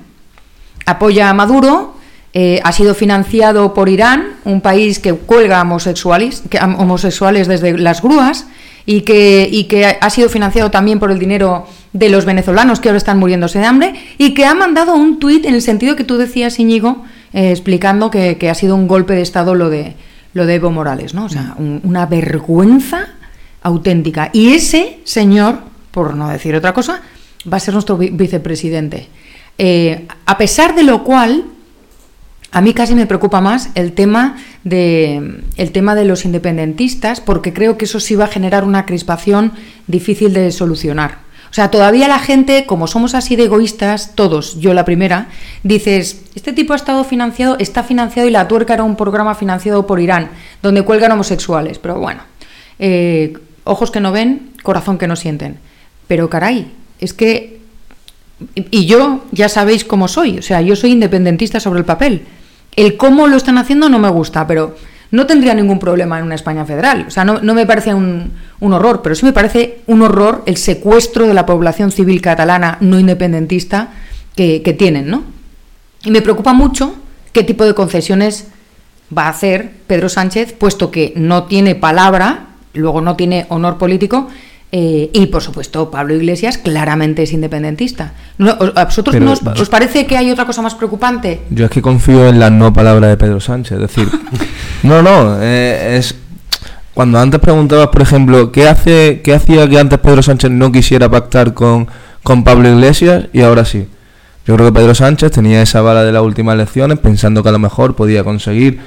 Apoya 0.87 1.31
a 1.31 1.35
Maduro, 1.35 1.94
eh, 2.35 2.61
ha 2.64 2.72
sido 2.72 2.94
financiado 2.94 3.74
por 3.74 3.88
Irán, 3.88 4.37
un 4.44 4.61
país 4.61 4.98
que 4.98 5.12
cuelga 5.12 5.61
homosexuales, 5.61 6.42
desde 7.48 7.76
las 7.78 8.02
grúas, 8.02 8.46
y 8.87 9.02
que, 9.02 9.98
ha 10.00 10.11
sido 10.11 10.28
financiado 10.28 10.70
también 10.70 10.98
por 10.98 11.12
el 11.12 11.18
dinero 11.18 11.66
de 11.92 12.09
los 12.09 12.24
venezolanos 12.24 12.81
que 12.81 12.88
ahora 12.88 12.98
están 12.98 13.18
muriéndose 13.18 13.59
de 13.59 13.66
hambre 13.66 13.94
y 14.18 14.35
que 14.35 14.44
ha 14.44 14.55
mandado 14.55 14.94
un 14.94 15.18
tuit 15.18 15.44
en 15.44 15.55
el 15.55 15.62
sentido 15.62 15.94
que 15.94 16.05
tú 16.05 16.16
decías, 16.16 16.59
Íñigo, 16.59 17.05
eh, 17.33 17.50
explicando 17.50 18.11
que, 18.11 18.50
ha 18.50 18.55
sido 18.55 18.74
un 18.74 18.88
golpe 18.88 19.14
de 19.14 19.22
Estado 19.22 19.55
lo 19.55 19.68
de, 19.68 19.94
Evo 20.35 20.70
Morales, 20.70 21.14
¿no? 21.14 21.26
O 21.26 21.28
sea, 21.28 21.55
un, 21.59 21.81
una 21.85 22.07
vergüenza 22.07 23.09
auténtica. 23.62 24.31
Y 24.33 24.55
ese 24.55 25.01
señor, 25.05 25.61
por 25.90 26.14
no 26.14 26.29
decir 26.29 26.55
otra 26.55 26.72
cosa, 26.72 27.03
va 27.51 27.57
a 27.57 27.61
ser 27.61 27.75
nuestro 27.75 27.96
vicepresidente. 27.96 29.09
Eh, 29.59 30.07
a 30.27 30.38
pesar 30.38 30.75
de 30.75 30.83
lo 30.83 31.05
cual, 31.05 31.44
a 32.51 32.61
mí 32.61 32.75
casi 32.75 32.94
me 32.94 33.07
preocupa 33.07 33.40
más 33.40 33.70
el 33.75 33.92
tema 33.92 34.37
de 34.64 35.42
el 35.57 35.72
tema 35.72 35.94
de 35.94 36.05
los 36.05 36.25
independentistas, 36.25 37.20
porque 37.20 37.53
creo 37.53 37.77
que 37.77 37.87
eso 37.87 38.01
sí 38.01 38.14
va 38.14 38.25
a 38.25 38.29
generar 38.29 38.64
una 38.64 38.87
crispación 38.87 39.53
difícil 39.87 40.33
de 40.33 40.51
solucionar. 40.53 41.22
O 41.53 41.55
sea, 41.55 41.70
todavía 41.70 42.09
la 42.09 42.18
gente, 42.18 42.64
como 42.64 42.87
somos 42.87 43.14
así 43.14 43.37
de 43.37 43.44
egoístas, 43.44 44.14
todos, 44.14 44.59
yo 44.59 44.72
la 44.72 44.87
primera, 44.87 45.27
dices, 45.62 46.22
este 46.35 46.55
tipo 46.55 46.72
ha 46.72 46.77
estado 46.77 47.05
financiado, 47.05 47.59
está 47.59 47.83
financiado 47.83 48.27
y 48.27 48.33
la 48.33 48.48
tuerca 48.48 48.72
era 48.72 48.85
un 48.85 48.96
programa 48.96 49.35
financiado 49.35 49.87
por 49.87 50.01
Irán, 50.01 50.31
donde 50.62 50.83
cuelgan 50.83 51.12
homosexuales. 51.12 51.79
Pero 51.79 51.98
bueno, 51.98 52.22
eh, 52.79 53.35
ojos 53.64 53.90
que 53.90 54.01
no 54.01 54.12
ven, 54.12 54.51
corazón 54.62 54.98
que 54.98 55.07
no 55.07 55.16
sienten. 55.16 55.59
Pero 56.09 56.29
caray, 56.31 56.72
es 57.01 57.12
que... 57.12 57.61
Y 58.55 58.87
yo 58.87 59.25
ya 59.31 59.48
sabéis 59.48 59.85
cómo 59.85 60.09
soy, 60.09 60.38
o 60.38 60.42
sea, 60.42 60.61
yo 60.61 60.75
soy 60.75 60.90
independentista 60.90 61.61
sobre 61.61 61.79
el 61.79 61.85
papel. 61.85 62.22
El 62.75 62.96
cómo 62.96 63.29
lo 63.29 63.37
están 63.37 63.57
haciendo 63.57 63.88
no 63.88 64.01
me 64.01 64.09
gusta, 64.09 64.46
pero 64.46 64.77
no 65.12 65.27
tendría 65.27 65.55
ningún 65.55 65.79
problema 65.79 66.18
en 66.18 66.25
una 66.25 66.35
España 66.35 66.64
federal. 66.64 67.05
O 67.07 67.11
sea, 67.11 67.25
no, 67.25 67.55
me 67.55 67.66
parece 67.66 67.94
un, 67.94 68.33
un, 68.59 68.72
horror, 68.72 69.01
pero 69.03 69.14
sí 69.14 69.25
me 69.25 69.33
parece 69.33 69.81
un 69.87 70.03
horror 70.03 70.42
el 70.46 70.57
secuestro 70.57 71.29
de 71.29 71.35
la 71.35 71.46
población 71.46 71.92
civil 71.92 72.20
catalana 72.20 72.79
no 72.81 72.98
independentista 72.98 73.90
que, 74.35 74.62
que 74.62 74.72
tienen, 74.72 75.09
¿no? 75.09 75.22
Y 76.03 76.11
me 76.11 76.22
preocupa 76.22 76.53
mucho 76.53 76.96
qué 77.33 77.44
tipo 77.44 77.64
de 77.64 77.75
concesiones 77.75 78.48
va 79.16 79.27
a 79.27 79.31
hacer 79.31 79.72
Pedro 79.87 80.09
Sánchez, 80.09 80.55
puesto 80.55 80.90
que 80.90 81.12
no 81.14 81.44
tiene 81.44 81.75
palabra, 81.75 82.46
luego 82.74 83.00
no 83.00 83.16
tiene 83.16 83.46
honor 83.48 83.78
político, 83.78 84.28
eh, 84.74 85.11
y 85.12 85.26
por 85.26 85.42
supuesto, 85.42 85.90
Pablo 85.90 86.14
Iglesias 86.14 86.56
claramente 86.56 87.24
es 87.24 87.32
independentista. 87.35 88.14
No, 88.38 88.56
¿A 88.74 88.85
vosotros 88.87 89.14
Pero, 89.14 89.26
nos- 89.26 89.42
os 89.42 89.68
parece 89.68 90.06
que 90.06 90.16
hay 90.16 90.30
otra 90.30 90.46
cosa 90.46 90.62
más 90.62 90.74
preocupante? 90.74 91.42
Yo 91.50 91.66
es 91.66 91.70
que 91.70 91.82
confío 91.82 92.26
en 92.28 92.40
la 92.40 92.48
no 92.48 92.72
palabra 92.72 93.08
de 93.08 93.18
Pedro 93.18 93.38
Sánchez. 93.38 93.72
Es 93.72 93.80
decir, 93.80 94.08
no, 94.82 95.02
no, 95.02 95.37
eh, 95.42 95.96
es. 95.98 96.14
Cuando 96.94 97.18
antes 97.18 97.40
preguntabas, 97.40 97.88
por 97.88 98.02
ejemplo, 98.02 98.50
¿qué, 98.52 98.68
hace, 98.68 99.20
¿qué 99.24 99.35
hacía 99.35 99.68
que 99.68 99.78
antes 99.78 99.98
Pedro 99.98 100.22
Sánchez 100.22 100.50
no 100.50 100.70
quisiera 100.72 101.11
pactar 101.11 101.54
con, 101.54 101.88
con 102.22 102.44
Pablo 102.44 102.68
Iglesias 102.70 103.24
y 103.32 103.40
ahora 103.42 103.64
sí? 103.64 103.88
Yo 104.46 104.56
creo 104.56 104.66
que 104.72 104.78
Pedro 104.78 104.94
Sánchez 104.94 105.32
tenía 105.32 105.62
esa 105.62 105.80
bala 105.82 106.02
de 106.04 106.12
las 106.12 106.22
últimas 106.22 106.54
elecciones 106.54 106.98
pensando 106.98 107.42
que 107.42 107.48
a 107.48 107.52
lo 107.52 107.58
mejor 107.58 107.94
podía 107.96 108.24
conseguir 108.24 108.80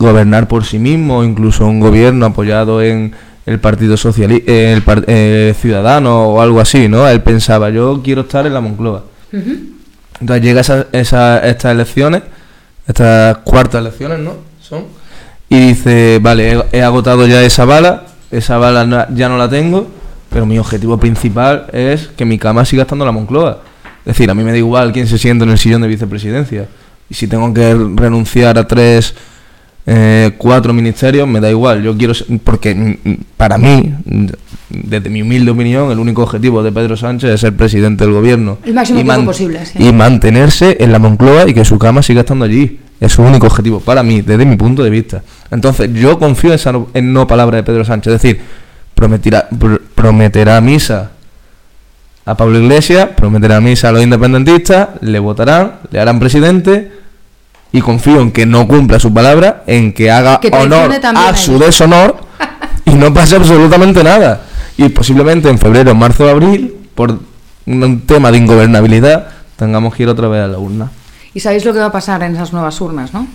gobernar 0.00 0.48
por 0.48 0.64
sí 0.64 0.78
mismo, 0.78 1.22
incluso 1.22 1.66
un 1.66 1.78
gobierno 1.78 2.26
apoyado 2.26 2.82
en 2.82 3.12
el 3.46 3.58
Partido 3.60 3.96
Socialista, 3.96 4.50
el 4.50 4.82
par- 4.82 5.04
eh, 5.06 5.54
Ciudadano 5.60 6.24
o 6.30 6.40
algo 6.40 6.60
así, 6.60 6.88
¿no? 6.88 7.06
Él 7.08 7.20
pensaba, 7.22 7.70
yo 7.70 8.00
quiero 8.02 8.22
estar 8.22 8.46
en 8.46 8.54
la 8.54 8.60
Moncloa. 8.60 9.04
Entonces 10.20 10.42
llega 10.44 10.60
esa, 10.62 10.86
esa- 10.92 11.38
estas 11.46 11.72
elecciones, 11.72 12.22
estas 12.86 13.38
cuartas 13.38 13.80
elecciones, 13.82 14.18
¿no? 14.18 14.34
Son. 14.60 14.84
Y 15.48 15.58
dice, 15.68 16.18
vale, 16.22 16.52
he, 16.72 16.78
he 16.78 16.82
agotado 16.82 17.26
ya 17.26 17.42
esa 17.42 17.64
bala, 17.64 18.04
esa 18.30 18.56
bala 18.56 18.86
no- 18.86 19.06
ya 19.14 19.28
no 19.28 19.36
la 19.36 19.48
tengo, 19.48 19.86
pero 20.30 20.46
mi 20.46 20.58
objetivo 20.58 20.98
principal 20.98 21.66
es 21.72 22.08
que 22.16 22.24
mi 22.24 22.38
cama 22.38 22.64
siga 22.64 22.82
estando 22.82 23.04
en 23.04 23.06
la 23.06 23.12
Moncloa. 23.12 23.62
Es 24.00 24.16
decir, 24.16 24.30
a 24.30 24.34
mí 24.34 24.42
me 24.44 24.52
da 24.52 24.56
igual 24.58 24.92
quién 24.92 25.06
se 25.06 25.18
siente 25.18 25.44
en 25.44 25.50
el 25.50 25.58
sillón 25.58 25.82
de 25.82 25.88
vicepresidencia. 25.88 26.68
Y 27.10 27.14
si 27.14 27.26
tengo 27.26 27.52
que 27.52 27.74
renunciar 27.96 28.56
a 28.58 28.66
tres, 28.68 29.14
eh, 29.86 30.32
cuatro 30.38 30.72
ministerios, 30.72 31.26
me 31.26 31.40
da 31.40 31.50
igual. 31.50 31.82
Yo 31.82 31.96
quiero, 31.96 32.14
porque 32.44 32.98
para 33.36 33.58
mí, 33.58 33.94
desde 34.68 35.10
mi 35.10 35.22
humilde 35.22 35.50
opinión, 35.50 35.90
el 35.90 35.98
único 35.98 36.22
objetivo 36.22 36.62
de 36.62 36.70
Pedro 36.70 36.96
Sánchez 36.96 37.30
es 37.30 37.40
ser 37.40 37.56
presidente 37.56 38.04
del 38.04 38.12
gobierno. 38.12 38.58
El 38.64 38.74
máximo 38.74 39.00
Y 39.00 39.04
tiempo 39.04 39.24
posible, 39.26 39.64
sí. 39.66 39.82
Y 39.82 39.92
mantenerse 39.92 40.76
en 40.80 40.92
la 40.92 40.98
Moncloa 40.98 41.48
y 41.48 41.54
que 41.54 41.64
su 41.64 41.78
cama 41.78 42.02
siga 42.02 42.20
estando 42.20 42.44
allí. 42.44 42.78
Es 43.00 43.12
su 43.12 43.22
único 43.22 43.46
objetivo, 43.46 43.80
para 43.80 44.02
mí, 44.02 44.20
desde 44.20 44.44
mi 44.44 44.56
punto 44.56 44.84
de 44.84 44.90
vista. 44.90 45.22
Entonces, 45.50 45.90
yo 45.94 46.18
confío 46.18 46.50
en 46.50 46.56
esa 46.56 46.70
no, 46.70 46.88
en 46.92 47.12
no 47.14 47.26
palabra 47.26 47.56
de 47.56 47.62
Pedro 47.62 47.82
Sánchez. 47.82 48.12
Es 48.12 48.22
decir, 48.22 48.40
prometerá, 48.94 49.48
pr- 49.48 49.80
prometerá 49.94 50.60
misa 50.60 51.12
a 52.26 52.36
Pablo 52.36 52.58
Iglesias, 52.60 53.08
prometerá 53.16 53.58
misa 53.62 53.88
a 53.88 53.92
los 53.92 54.02
independentistas, 54.02 54.88
le 55.00 55.18
votarán, 55.18 55.76
le 55.90 55.98
harán 55.98 56.20
presidente 56.20 56.92
y 57.72 57.80
confío 57.80 58.20
en 58.20 58.32
que 58.32 58.46
no 58.46 58.66
cumpla 58.66 58.98
su 58.98 59.12
palabra, 59.12 59.62
en 59.66 59.92
que 59.92 60.10
haga 60.10 60.40
Que 60.40 60.48
honor 60.48 60.90
a 61.14 61.36
su 61.36 61.58
deshonor 61.58 62.16
y 62.84 62.90
no 62.92 63.12
pase 63.14 63.36
absolutamente 63.36 64.02
nada. 64.02 64.42
Y 64.76 64.88
posiblemente 64.88 65.48
en 65.48 65.58
febrero, 65.58 65.94
marzo 65.94 66.24
o 66.26 66.28
abril, 66.28 66.74
por 66.94 67.18
un 67.66 68.00
tema 68.02 68.30
de 68.32 68.38
ingobernabilidad, 68.38 69.28
tengamos 69.56 69.94
que 69.94 70.02
ir 70.04 70.08
otra 70.08 70.28
vez 70.28 70.42
a 70.42 70.48
la 70.48 70.58
urna. 70.58 70.90
Y 71.34 71.40
sabéis 71.40 71.64
lo 71.64 71.72
que 71.72 71.78
va 71.78 71.86
a 71.86 71.92
pasar 71.92 72.22
en 72.22 72.34
esas 72.34 72.52
nuevas 72.52 72.80
urnas, 72.80 73.12
¿no? 73.12 73.26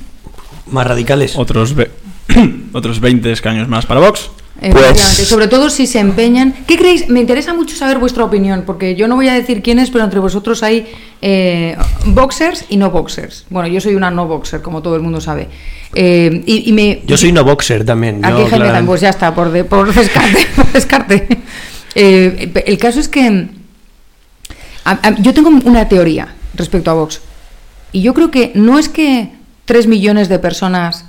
Más 0.72 0.86
radicales. 0.88 1.36
Otros, 1.38 1.76
ve- 1.76 1.92
otros 2.74 3.00
20 3.00 3.32
escaños 3.32 3.68
más 3.68 3.86
para 3.86 4.00
Vox. 4.02 4.32
Efectivamente, 4.62 5.02
Pues- 5.18 5.28
sobre 5.28 5.48
todo 5.48 5.70
si 5.70 5.86
se 5.86 6.00
empeñan. 6.00 6.54
¿Qué 6.66 6.78
creéis? 6.78 7.10
Me 7.10 7.20
interesa 7.20 7.54
mucho 7.54 7.76
saber 7.76 7.98
vuestra 8.00 8.24
opinión, 8.24 8.64
porque 8.66 8.96
yo 8.96 9.08
no 9.08 9.16
voy 9.16 9.28
a 9.28 9.34
decir 9.34 9.62
quién 9.62 9.80
es, 9.80 9.90
pero 9.92 10.04
entre 10.06 10.20
vosotros 10.20 10.64
hay 10.64 10.88
eh, 11.22 11.76
boxers 12.06 12.66
y 12.70 12.78
no 12.78 12.90
boxers. 12.90 13.46
Bueno, 13.50 13.68
yo 13.68 13.82
soy 13.82 13.96
una 13.96 14.12
no 14.12 14.28
boxer, 14.28 14.62
como 14.62 14.82
todo 14.82 14.96
el 14.96 15.02
mundo 15.02 15.20
sabe. 15.20 15.50
Eh, 15.94 16.42
y, 16.46 16.70
y 16.70 16.74
me, 16.74 17.02
Yo 17.06 17.18
soy 17.18 17.32
no 17.34 17.44
boxer 17.44 17.84
también. 17.86 18.22
yo, 18.22 18.28
Aquí 18.28 18.34
Jaime 18.36 18.48
claramente. 18.50 18.68
también, 18.74 18.86
pues 18.88 19.02
ya 19.02 19.10
está, 19.10 19.36
por, 19.36 19.52
de- 19.52 19.64
por 19.66 19.94
descarte. 19.94 20.48
por 20.56 20.72
descarte. 20.72 21.28
Eh, 21.94 22.52
el 22.66 22.78
caso 22.78 23.00
es 23.02 23.08
que 23.10 23.48
a- 24.86 24.92
a- 25.08 25.16
yo 25.20 25.34
tengo 25.34 25.50
una 25.50 25.88
teoría 25.90 26.30
respecto 26.54 26.92
a 26.92 26.94
Vox. 26.94 27.22
Y 27.92 28.02
yo 28.02 28.14
creo 28.14 28.32
que 28.32 28.52
no 28.56 28.78
es 28.80 28.88
que 28.90 29.30
tres 29.66 29.88
millones 29.88 30.30
de 30.30 30.40
personas 30.40 31.06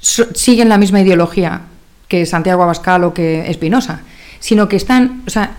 so- 0.00 0.34
siguen 0.34 0.68
la 0.68 0.78
misma 0.78 1.00
ideología 1.00 1.62
que 2.08 2.26
Santiago 2.26 2.62
Abascal 2.62 3.04
o 3.04 3.14
que 3.14 3.50
Espinosa, 3.50 4.00
sino 4.40 4.68
que 4.68 4.76
están, 4.76 5.22
o 5.26 5.30
sea, 5.30 5.52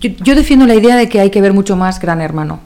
yo, 0.00 0.10
yo 0.22 0.34
defiendo 0.34 0.66
la 0.66 0.74
idea 0.74 0.96
de 0.96 1.08
que 1.08 1.20
hay 1.20 1.30
que 1.30 1.40
ver 1.40 1.52
mucho 1.52 1.76
más 1.76 2.00
Gran 2.00 2.20
Hermano. 2.20 2.60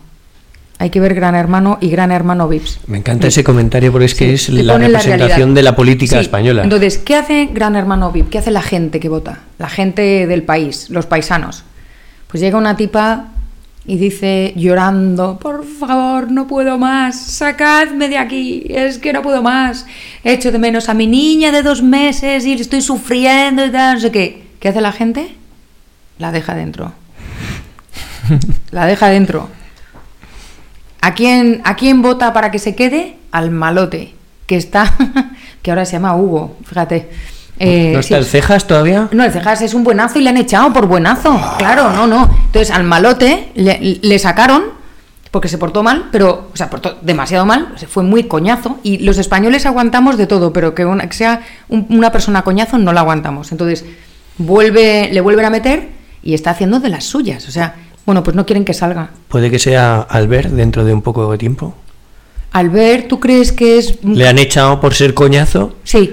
Hay 0.80 0.90
que 0.90 1.00
ver 1.00 1.14
Gran 1.14 1.34
Hermano 1.34 1.76
y 1.80 1.90
Gran 1.90 2.12
Hermano 2.12 2.46
Vips. 2.46 2.78
Me 2.86 2.98
encanta 2.98 3.26
ese 3.26 3.42
comentario 3.42 3.90
porque 3.90 4.06
es 4.06 4.14
que 4.14 4.38
Sí, 4.38 4.56
es 4.58 4.64
la 4.64 4.78
representación 4.78 5.52
de 5.52 5.62
la 5.62 5.74
política 5.74 6.16
Sí, 6.16 6.22
española. 6.22 6.62
Entonces, 6.62 6.98
¿qué 6.98 7.16
hace 7.16 7.48
Gran 7.52 7.74
Hermano 7.74 8.12
VIP? 8.12 8.30
¿Qué 8.30 8.38
hace 8.38 8.52
la 8.52 8.62
gente 8.62 9.00
que 9.00 9.08
vota? 9.08 9.40
La 9.58 9.68
gente 9.68 10.28
del 10.28 10.44
país, 10.44 10.88
los 10.90 11.06
paisanos. 11.06 11.64
Pues 12.28 12.40
llega 12.40 12.56
una 12.58 12.76
tipa 12.76 13.32
y 13.88 13.96
dice 13.96 14.52
llorando, 14.54 15.38
por 15.38 15.64
favor, 15.64 16.30
no 16.30 16.46
puedo 16.46 16.76
más, 16.76 17.18
sacadme 17.18 18.10
de 18.10 18.18
aquí, 18.18 18.66
es 18.68 18.98
que 18.98 19.14
no 19.14 19.22
puedo 19.22 19.42
más. 19.42 19.86
Echo 20.22 20.52
de 20.52 20.58
menos 20.58 20.90
a 20.90 20.94
mi 20.94 21.06
niña 21.06 21.50
de 21.52 21.62
dos 21.62 21.82
meses 21.82 22.44
y 22.44 22.52
estoy 22.52 22.82
sufriendo 22.82 23.64
y 23.64 23.70
tal, 23.70 23.94
no 23.94 24.00
sé 24.00 24.12
qué. 24.12 24.46
¿Qué 24.60 24.68
hace 24.68 24.82
la 24.82 24.92
gente? 24.92 25.34
La 26.18 26.32
deja 26.32 26.54
dentro. 26.54 26.92
La 28.72 28.84
deja 28.84 29.08
dentro. 29.08 29.48
¿A 31.00 31.14
quién, 31.14 31.62
¿A 31.64 31.74
quién 31.74 32.02
vota 32.02 32.34
para 32.34 32.50
que 32.50 32.58
se 32.58 32.74
quede? 32.74 33.16
Al 33.32 33.50
malote, 33.50 34.14
que 34.46 34.56
está, 34.56 34.94
que 35.62 35.70
ahora 35.70 35.86
se 35.86 35.92
llama 35.92 36.14
Hugo, 36.14 36.58
fíjate. 36.62 37.08
Eh, 37.60 37.92
¿No 37.94 38.02
sí. 38.02 38.06
está 38.14 38.18
el 38.18 38.24
cejas 38.24 38.66
todavía? 38.66 39.08
No, 39.12 39.24
el 39.24 39.32
Cejas 39.32 39.62
es 39.62 39.74
un 39.74 39.84
buenazo 39.84 40.18
y 40.18 40.22
le 40.22 40.30
han 40.30 40.36
echado 40.36 40.72
por 40.72 40.86
buenazo. 40.86 41.38
Claro, 41.58 41.90
no, 41.90 42.06
no. 42.06 42.30
Entonces 42.46 42.70
al 42.70 42.84
malote 42.84 43.48
le, 43.54 43.98
le 44.00 44.18
sacaron 44.18 44.62
porque 45.30 45.48
se 45.48 45.58
portó 45.58 45.82
mal, 45.82 46.08
pero, 46.10 46.48
o 46.52 46.56
sea, 46.56 46.70
portó 46.70 46.96
demasiado 47.02 47.44
mal, 47.44 47.74
se 47.76 47.86
fue 47.86 48.02
muy 48.02 48.24
coñazo, 48.24 48.78
y 48.82 48.98
los 48.98 49.18
españoles 49.18 49.66
aguantamos 49.66 50.16
de 50.16 50.26
todo, 50.26 50.54
pero 50.54 50.74
que, 50.74 50.86
una- 50.86 51.06
que 51.06 51.14
sea 51.16 51.42
un- 51.68 51.86
una 51.90 52.10
persona 52.10 52.42
coñazo 52.42 52.78
no 52.78 52.94
la 52.94 53.00
aguantamos. 53.00 53.52
Entonces, 53.52 53.84
vuelve, 54.38 55.10
le 55.12 55.20
vuelven 55.20 55.44
a 55.44 55.50
meter 55.50 55.88
y 56.22 56.34
está 56.34 56.50
haciendo 56.50 56.80
de 56.80 56.88
las 56.88 57.04
suyas. 57.04 57.46
O 57.46 57.50
sea, 57.50 57.74
bueno, 58.06 58.22
pues 58.22 58.36
no 58.36 58.46
quieren 58.46 58.64
que 58.64 58.72
salga. 58.72 59.10
Puede 59.28 59.50
que 59.50 59.58
sea 59.58 60.00
Albert 60.00 60.50
dentro 60.50 60.84
de 60.84 60.94
un 60.94 61.02
poco 61.02 61.30
de 61.30 61.36
tiempo. 61.38 61.74
Albert, 62.52 63.08
¿tú 63.08 63.20
crees 63.20 63.52
que 63.52 63.78
es 63.78 64.02
Le 64.02 64.26
han 64.26 64.38
echado 64.38 64.80
por 64.80 64.94
ser 64.94 65.12
coñazo. 65.12 65.74
Sí, 65.84 66.10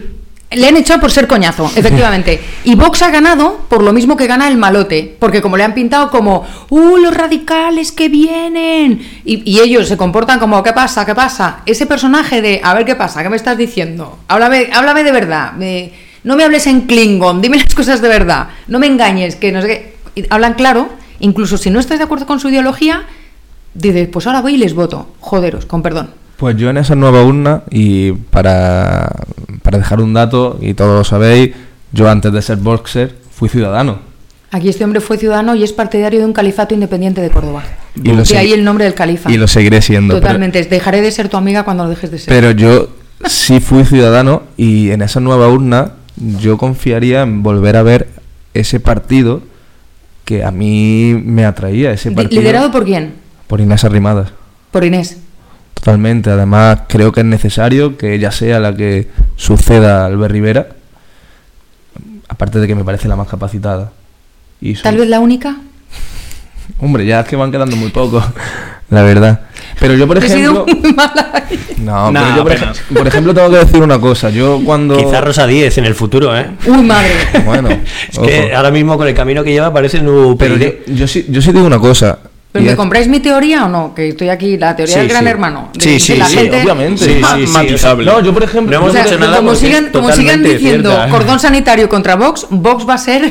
le 0.55 0.67
han 0.67 0.77
echado 0.77 0.99
por 1.01 1.11
ser 1.11 1.27
coñazo, 1.27 1.65
efectivamente. 1.75 2.39
Y 2.63 2.75
Vox 2.75 3.01
ha 3.01 3.09
ganado 3.11 3.61
por 3.69 3.83
lo 3.83 3.93
mismo 3.93 4.15
que 4.17 4.27
gana 4.27 4.47
el 4.47 4.57
malote, 4.57 5.15
porque 5.19 5.41
como 5.41 5.57
le 5.57 5.63
han 5.63 5.73
pintado 5.73 6.09
como, 6.09 6.45
¡uh, 6.69 6.97
los 6.97 7.13
radicales 7.15 7.91
que 7.91 8.09
vienen! 8.09 9.21
Y, 9.25 9.49
y 9.49 9.59
ellos 9.59 9.87
se 9.87 9.97
comportan 9.97 10.39
como, 10.39 10.61
¿qué 10.63 10.73
pasa? 10.73 11.05
¿Qué 11.05 11.15
pasa? 11.15 11.59
Ese 11.65 11.85
personaje 11.85 12.41
de, 12.41 12.61
a 12.63 12.73
ver 12.73 12.85
qué 12.85 12.95
pasa, 12.95 13.21
¿qué 13.23 13.29
me 13.29 13.35
estás 13.35 13.57
diciendo? 13.57 14.19
Háblame, 14.27 14.69
háblame 14.73 15.03
de 15.03 15.11
verdad, 15.11 15.53
me- 15.53 15.91
no 16.23 16.35
me 16.35 16.43
hables 16.43 16.65
en 16.67 16.81
Klingon, 16.81 17.41
dime 17.41 17.57
las 17.63 17.75
cosas 17.75 18.01
de 18.01 18.07
verdad, 18.07 18.47
no 18.67 18.79
me 18.79 18.87
engañes, 18.87 19.35
que 19.35 19.51
no 19.51 19.61
sé 19.61 19.67
qué. 19.67 19.95
Y 20.21 20.25
hablan 20.29 20.53
claro, 20.55 20.89
incluso 21.19 21.57
si 21.57 21.69
no 21.69 21.79
estás 21.79 21.97
de 21.99 22.05
acuerdo 22.05 22.25
con 22.25 22.39
su 22.39 22.49
ideología, 22.49 23.03
dices, 23.73 24.07
pues 24.07 24.25
ahora 24.25 24.41
voy 24.41 24.55
y 24.55 24.57
les 24.57 24.73
voto, 24.73 25.07
joderos, 25.19 25.65
con 25.65 25.81
perdón. 25.81 26.11
Pues 26.37 26.57
yo 26.57 26.69
en 26.69 26.77
esa 26.77 26.95
nueva 26.95 27.23
urna, 27.23 27.63
y 27.69 28.11
para, 28.11 29.09
para 29.63 29.77
dejar 29.77 30.01
un 30.01 30.13
dato, 30.13 30.57
y 30.61 30.73
todos 30.73 30.97
lo 30.97 31.03
sabéis, 31.03 31.51
yo 31.91 32.09
antes 32.09 32.31
de 32.33 32.41
ser 32.41 32.57
boxer 32.57 33.15
fui 33.31 33.47
ciudadano. 33.49 33.99
Aquí 34.51 34.69
este 34.69 34.83
hombre 34.83 35.01
fue 35.01 35.17
ciudadano 35.17 35.55
y 35.55 35.63
es 35.63 35.73
partidario 35.73 36.19
de 36.19 36.25
un 36.25 36.31
califato 36.33 36.73
independiente 36.73 37.19
de 37.21 37.29
Córdoba. 37.29 37.63
Y 38.01 38.09
lo 38.13 38.23
de 38.23 38.37
ahí 38.37 38.53
el 38.53 38.63
nombre 38.63 38.85
del 38.85 38.93
califa. 38.93 39.29
Y 39.31 39.37
lo 39.37 39.47
seguiré 39.47 39.81
siendo. 39.81 40.13
pero- 40.15 40.21
Totalmente. 40.27 40.63
Dejaré 40.63 41.01
de 41.01 41.11
ser 41.11 41.27
tu 41.29 41.35
amiga 41.37 41.63
cuando 41.63 41.83
lo 41.83 41.89
dejes 41.89 42.11
de 42.11 42.19
ser. 42.19 42.33
Pero 42.33 42.51
yo 42.51 42.89
sí 43.25 43.59
fui 43.59 43.83
ciudadano 43.83 44.43
y 44.55 44.91
en 44.91 45.01
esa 45.01 45.19
nueva 45.19 45.49
urna 45.49 45.93
yo 46.39 46.57
confiaría 46.57 47.21
en 47.23 47.43
volver 47.43 47.75
a 47.75 47.83
ver 47.83 48.07
ese 48.53 48.79
partido 48.79 49.41
que 50.23 50.43
a 50.43 50.51
mí 50.51 51.21
me 51.25 51.43
atraía, 51.45 51.91
ese 51.91 52.11
partido. 52.11 52.41
¿Liderado 52.41 52.71
por 52.71 52.85
quién? 52.85 53.13
por 53.47 53.59
Inés 53.61 53.83
Arrimadas. 53.83 54.29
Por 54.71 54.83
Inés. 54.85 55.17
Totalmente. 55.75 56.29
Además, 56.31 56.79
creo 56.87 57.11
que 57.11 57.19
es 57.21 57.25
necesario 57.25 57.95
que 57.97 58.15
ella 58.15 58.31
sea 58.31 58.59
la 58.59 58.75
que 58.75 59.07
suceda 59.35 60.03
a 60.03 60.05
Albert 60.07 60.31
Rivera. 60.31 60.67
Aparte 62.27 62.59
de 62.59 62.67
que 62.67 62.73
me 62.75 62.83
parece 62.83 63.07
la 63.07 63.15
más 63.15 63.27
capacitada. 63.27 63.91
Y 64.61 64.73
Tal 64.73 64.97
vez 64.97 65.07
la 65.07 65.19
única. 65.19 65.57
Hombre, 66.79 67.05
ya 67.05 67.19
es 67.19 67.27
que 67.27 67.35
van 67.35 67.51
quedando 67.51 67.75
muy 67.75 67.89
pocos, 67.89 68.23
la 68.89 69.03
verdad. 69.03 69.41
Pero 69.79 69.93
yo, 69.93 70.07
por 70.07 70.17
He 70.17 70.21
sido 70.29 70.65
ejemplo. 70.65 70.65
muy 70.81 70.93
mala. 70.93 71.43
No, 71.77 72.11
Nah, 72.11 72.21
pero 72.23 72.35
yo, 72.37 72.43
por, 72.43 72.51
apenas. 72.53 72.77
ej- 72.79 72.97
por 72.97 73.07
ejemplo, 73.07 73.33
tengo 73.33 73.49
que 73.51 73.57
decir 73.57 73.81
una 73.83 73.99
cosa. 73.99 74.29
Yo 74.29 74.61
cuando. 74.65 74.97
Quizá 74.97 75.21
Rosa 75.21 75.45
10 75.45 75.77
en 75.77 75.85
el 75.85 75.93
futuro, 75.93 76.35
¿eh? 76.35 76.47
Uy, 76.65 76.81
madre. 76.81 77.11
Bueno, 77.45 77.69
Es 78.11 78.17
que 78.17 78.55
ahora 78.55 78.71
mismo 78.71 78.97
con 78.97 79.07
el 79.07 79.13
camino 79.13 79.43
que 79.43 79.51
lleva 79.51 79.71
parece 79.71 79.97
el 79.97 80.05
nuevo 80.05 80.37
Pero 80.37 80.55
yo, 80.57 80.69
yo 80.87 81.07
sí, 81.07 81.25
yo 81.29 81.41
sí 81.41 81.51
digo 81.51 81.65
una 81.65 81.77
cosa. 81.79 82.17
¿Pero 82.55 82.63
y 82.63 82.67
me 82.67 82.71
es- 82.71 82.77
compráis 82.77 83.09
mi 83.09 83.19
teoría 83.19 83.65
o 83.65 83.67
no? 83.67 83.93
Que 83.93 84.07
estoy 84.09 84.29
aquí, 84.29 84.57
la 84.57 84.77
teoría 84.77 84.93
Sí, 84.95 84.99
del 85.01 85.09
gran 85.09 85.23
sí. 85.25 85.29
hermano. 85.29 85.69
De, 85.73 85.81
Sí, 85.83 85.89
de 85.91 85.99
sí, 85.99 86.15
la 86.15 86.25
sí, 86.25 86.37
gente. 86.37 86.61
obviamente. 86.63 87.19
Matizable. 87.51 88.05
No, 88.05 88.21
yo 88.21 88.33
por 88.33 88.43
ejemplo. 88.43 88.71
No 88.71 88.77
hemos 88.85 88.89
O 88.91 88.93
sea, 88.93 89.03
dicho 89.03 89.19
nada 89.19 89.37
como 89.37 89.55
sigan, 89.55 89.89
como 89.91 90.09
sigan 90.13 90.41
diciendo 90.41 90.89
cierta. 90.91 91.09
cordón 91.11 91.37
sanitario 91.41 91.89
contra 91.89 92.15
Vox, 92.15 92.47
Vox 92.49 92.87
va 92.87 92.93
a 92.93 92.97
ser 92.97 93.25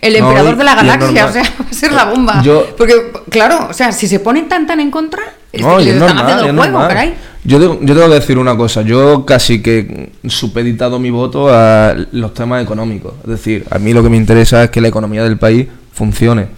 el 0.00 0.12
No, 0.12 0.18
emperador 0.28 0.54
y- 0.54 0.58
de 0.58 0.64
la 0.64 0.74
galaxia, 0.76 1.26
o 1.26 1.32
sea, 1.32 1.42
va 1.60 1.66
a 1.68 1.74
ser 1.74 1.90
la 1.92 2.04
bomba. 2.04 2.40
Yo- 2.44 2.68
Porque, 2.78 2.94
claro, 3.30 3.66
o 3.68 3.72
sea, 3.72 3.90
si 3.90 4.06
se 4.06 4.20
ponen 4.20 4.48
tan 4.48 4.64
tan 4.64 4.78
en 4.78 4.92
contra, 4.92 5.22
es 5.52 5.60
No, 5.60 5.76
que 5.78 5.82
es 5.82 5.88
están 5.88 5.98
normal, 6.14 6.24
haciendo 6.24 6.42
y 6.44 6.48
el 6.50 6.54
es 6.54 6.70
juego, 6.72 6.88
caray. 6.88 7.14
Yo 7.44 7.58
tengo, 7.58 7.78
yo 7.80 7.94
tengo 7.94 8.08
que 8.08 8.14
decir 8.14 8.38
una 8.38 8.56
cosa. 8.56 8.82
Yo 8.82 9.24
casi 9.26 9.60
que 9.62 10.10
supeditado 10.28 10.98
mi 10.98 11.10
voto 11.10 11.48
a 11.52 11.96
los 12.12 12.32
temas 12.34 12.62
económicos. 12.62 13.14
Es 13.24 13.30
decir, 13.30 13.64
a 13.70 13.78
mí 13.78 13.92
lo 13.92 14.02
que 14.02 14.08
me 14.10 14.16
interesa 14.16 14.62
es 14.64 14.70
que 14.70 14.80
la 14.80 14.88
economía 14.88 15.24
del 15.24 15.38
país 15.38 15.66
funcione. 15.92 16.57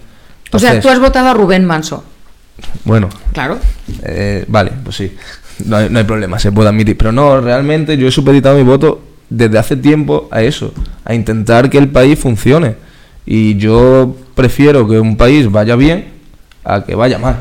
O 0.51 0.59
sea, 0.59 0.79
tú 0.79 0.89
has 0.89 0.99
votado 0.99 1.29
a 1.29 1.33
Rubén 1.33 1.65
Manso. 1.65 2.03
Bueno, 2.83 3.09
Claro. 3.33 3.57
Eh, 4.03 4.45
vale, 4.47 4.71
pues 4.83 4.95
sí, 4.95 5.15
no 5.65 5.77
hay, 5.77 5.89
no 5.89 5.99
hay 5.99 6.05
problema, 6.05 6.37
se 6.39 6.51
puede 6.51 6.69
admitir. 6.69 6.97
Pero 6.97 7.11
no, 7.11 7.39
realmente 7.41 7.97
yo 7.97 8.07
he 8.07 8.11
supeditado 8.11 8.57
mi 8.57 8.63
voto 8.63 9.01
desde 9.29 9.57
hace 9.57 9.77
tiempo 9.77 10.27
a 10.31 10.41
eso, 10.43 10.73
a 11.05 11.13
intentar 11.13 11.69
que 11.69 11.77
el 11.77 11.89
país 11.89 12.19
funcione. 12.19 12.75
Y 13.25 13.55
yo 13.57 14.15
prefiero 14.35 14.87
que 14.87 14.99
un 14.99 15.15
país 15.15 15.49
vaya 15.49 15.75
bien 15.75 16.05
a 16.63 16.83
que 16.83 16.95
vaya 16.95 17.17
mal. 17.17 17.37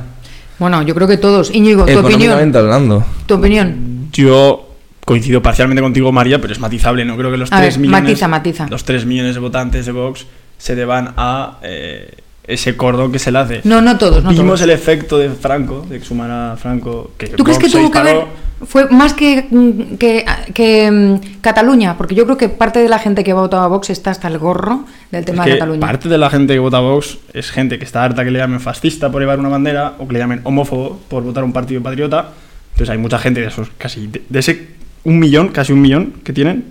Bueno, 0.59 0.83
yo 0.83 0.95
creo 0.95 1.09
que 1.09 1.17
todos. 1.17 1.51
Íñigo, 1.55 1.87
tu 1.87 1.99
opinión. 1.99 2.55
Hablando. 2.55 3.05
Tu 3.27 3.35
opinión. 3.35 4.09
Yo 4.13 4.69
coincido 5.05 5.43
parcialmente 5.43 5.83
contigo, 5.83 6.13
María, 6.13 6.41
pero 6.41 6.53
es 6.53 6.61
matizable. 6.61 7.05
No 7.05 7.17
creo 7.17 7.31
que 7.31 7.37
los 7.39 7.51
A 7.53 7.59
3 7.59 7.75
ver, 7.75 7.81
millones, 7.81 8.03
matiza, 8.03 8.29
matiza. 8.29 8.67
los 8.69 8.85
3 8.85 9.07
millones 9.07 9.35
de 9.35 9.41
votantes 9.41 9.87
de 9.87 9.93
Vox 9.93 10.27
se 10.59 10.75
deban 10.77 11.15
a 11.17 11.59
eh, 11.63 12.15
ese 12.53 12.77
cordón 12.77 13.13
que 13.13 13.19
se 13.19 13.31
le 13.31 13.39
hace. 13.39 13.61
No, 13.65 13.81
no 13.81 13.97
todos, 13.99 14.23
no 14.23 14.31
Vimos 14.31 14.47
todos. 14.47 14.61
el 14.63 14.71
efecto 14.71 15.19
de 15.19 15.31
Franco, 15.31 15.87
de 15.89 15.97
exhumar 15.97 16.31
a 16.31 16.57
Franco. 16.57 17.13
Que 17.17 17.29
¿Tú 17.29 17.45
crees 17.45 17.59
que 17.59 17.69
tuvo 17.69 17.91
que 17.91 18.01
ver? 18.03 18.25
Fue 18.67 18.91
más 18.91 19.15
que, 19.15 19.47
mm, 19.51 19.95
que, 19.97 20.25
que, 20.53 20.91
mm, 20.91 21.41
Cataluña, 21.41 21.97
porque 21.97 22.15
yo 22.15 22.25
creo 22.27 22.37
que 22.37 22.51
parte 22.51 22.79
de 22.79 22.91
la 22.91 22.99
gente 22.99 23.25
que 23.25 23.31
ha 23.31 23.35
votado 23.35 23.63
a 23.63 23.69
Vox 23.69 23.89
está 23.89 24.11
hasta 24.11 24.29
el 24.29 24.37
gorro 24.39 24.85
del 25.11 25.25
tema 25.25 25.45
Es 25.45 25.53
de 25.53 25.59
Cataluña. 25.59 25.81
parte 25.81 26.09
de 26.11 26.19
la 26.19 26.29
gente 26.29 26.53
que 26.53 26.59
vota 26.59 26.77
a 26.77 26.81
Vox 26.81 27.17
es 27.33 27.51
gente 27.51 27.79
que 27.79 27.87
está 27.87 28.05
harta 28.05 28.23
que 28.23 28.31
le 28.31 28.39
llamen 28.39 28.61
fascista 28.61 29.11
por 29.11 29.23
llevar 29.23 29.39
una 29.39 29.49
bandera 29.49 29.95
o 29.99 30.07
que 30.07 30.13
le 30.13 30.19
llamen 30.19 30.43
homófobo 30.45 31.01
por 31.09 31.23
votar 31.23 31.43
un 31.43 31.55
partido 31.55 31.83
patriota. 31.83 32.33
Entonces 32.73 32.91
hay 32.91 32.99
mucha 32.99 33.19
gente 33.19 33.41
de 33.41 33.47
esos, 33.47 33.69
casi 33.79 34.07
de, 34.09 34.23
de 34.29 34.39
ese 34.39 34.69
un 35.05 35.19
millón, 35.19 35.49
casi 35.49 35.73
un 35.73 35.81
millón 35.81 36.13
que 36.23 36.35
tienen, 36.35 36.67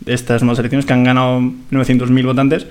de 0.00 0.14
estas 0.14 0.42
nuevas 0.42 0.58
elecciones 0.58 0.84
que 0.86 0.92
han 0.92 1.04
ganado 1.04 1.38
900.000 1.70 2.24
votantes. 2.26 2.66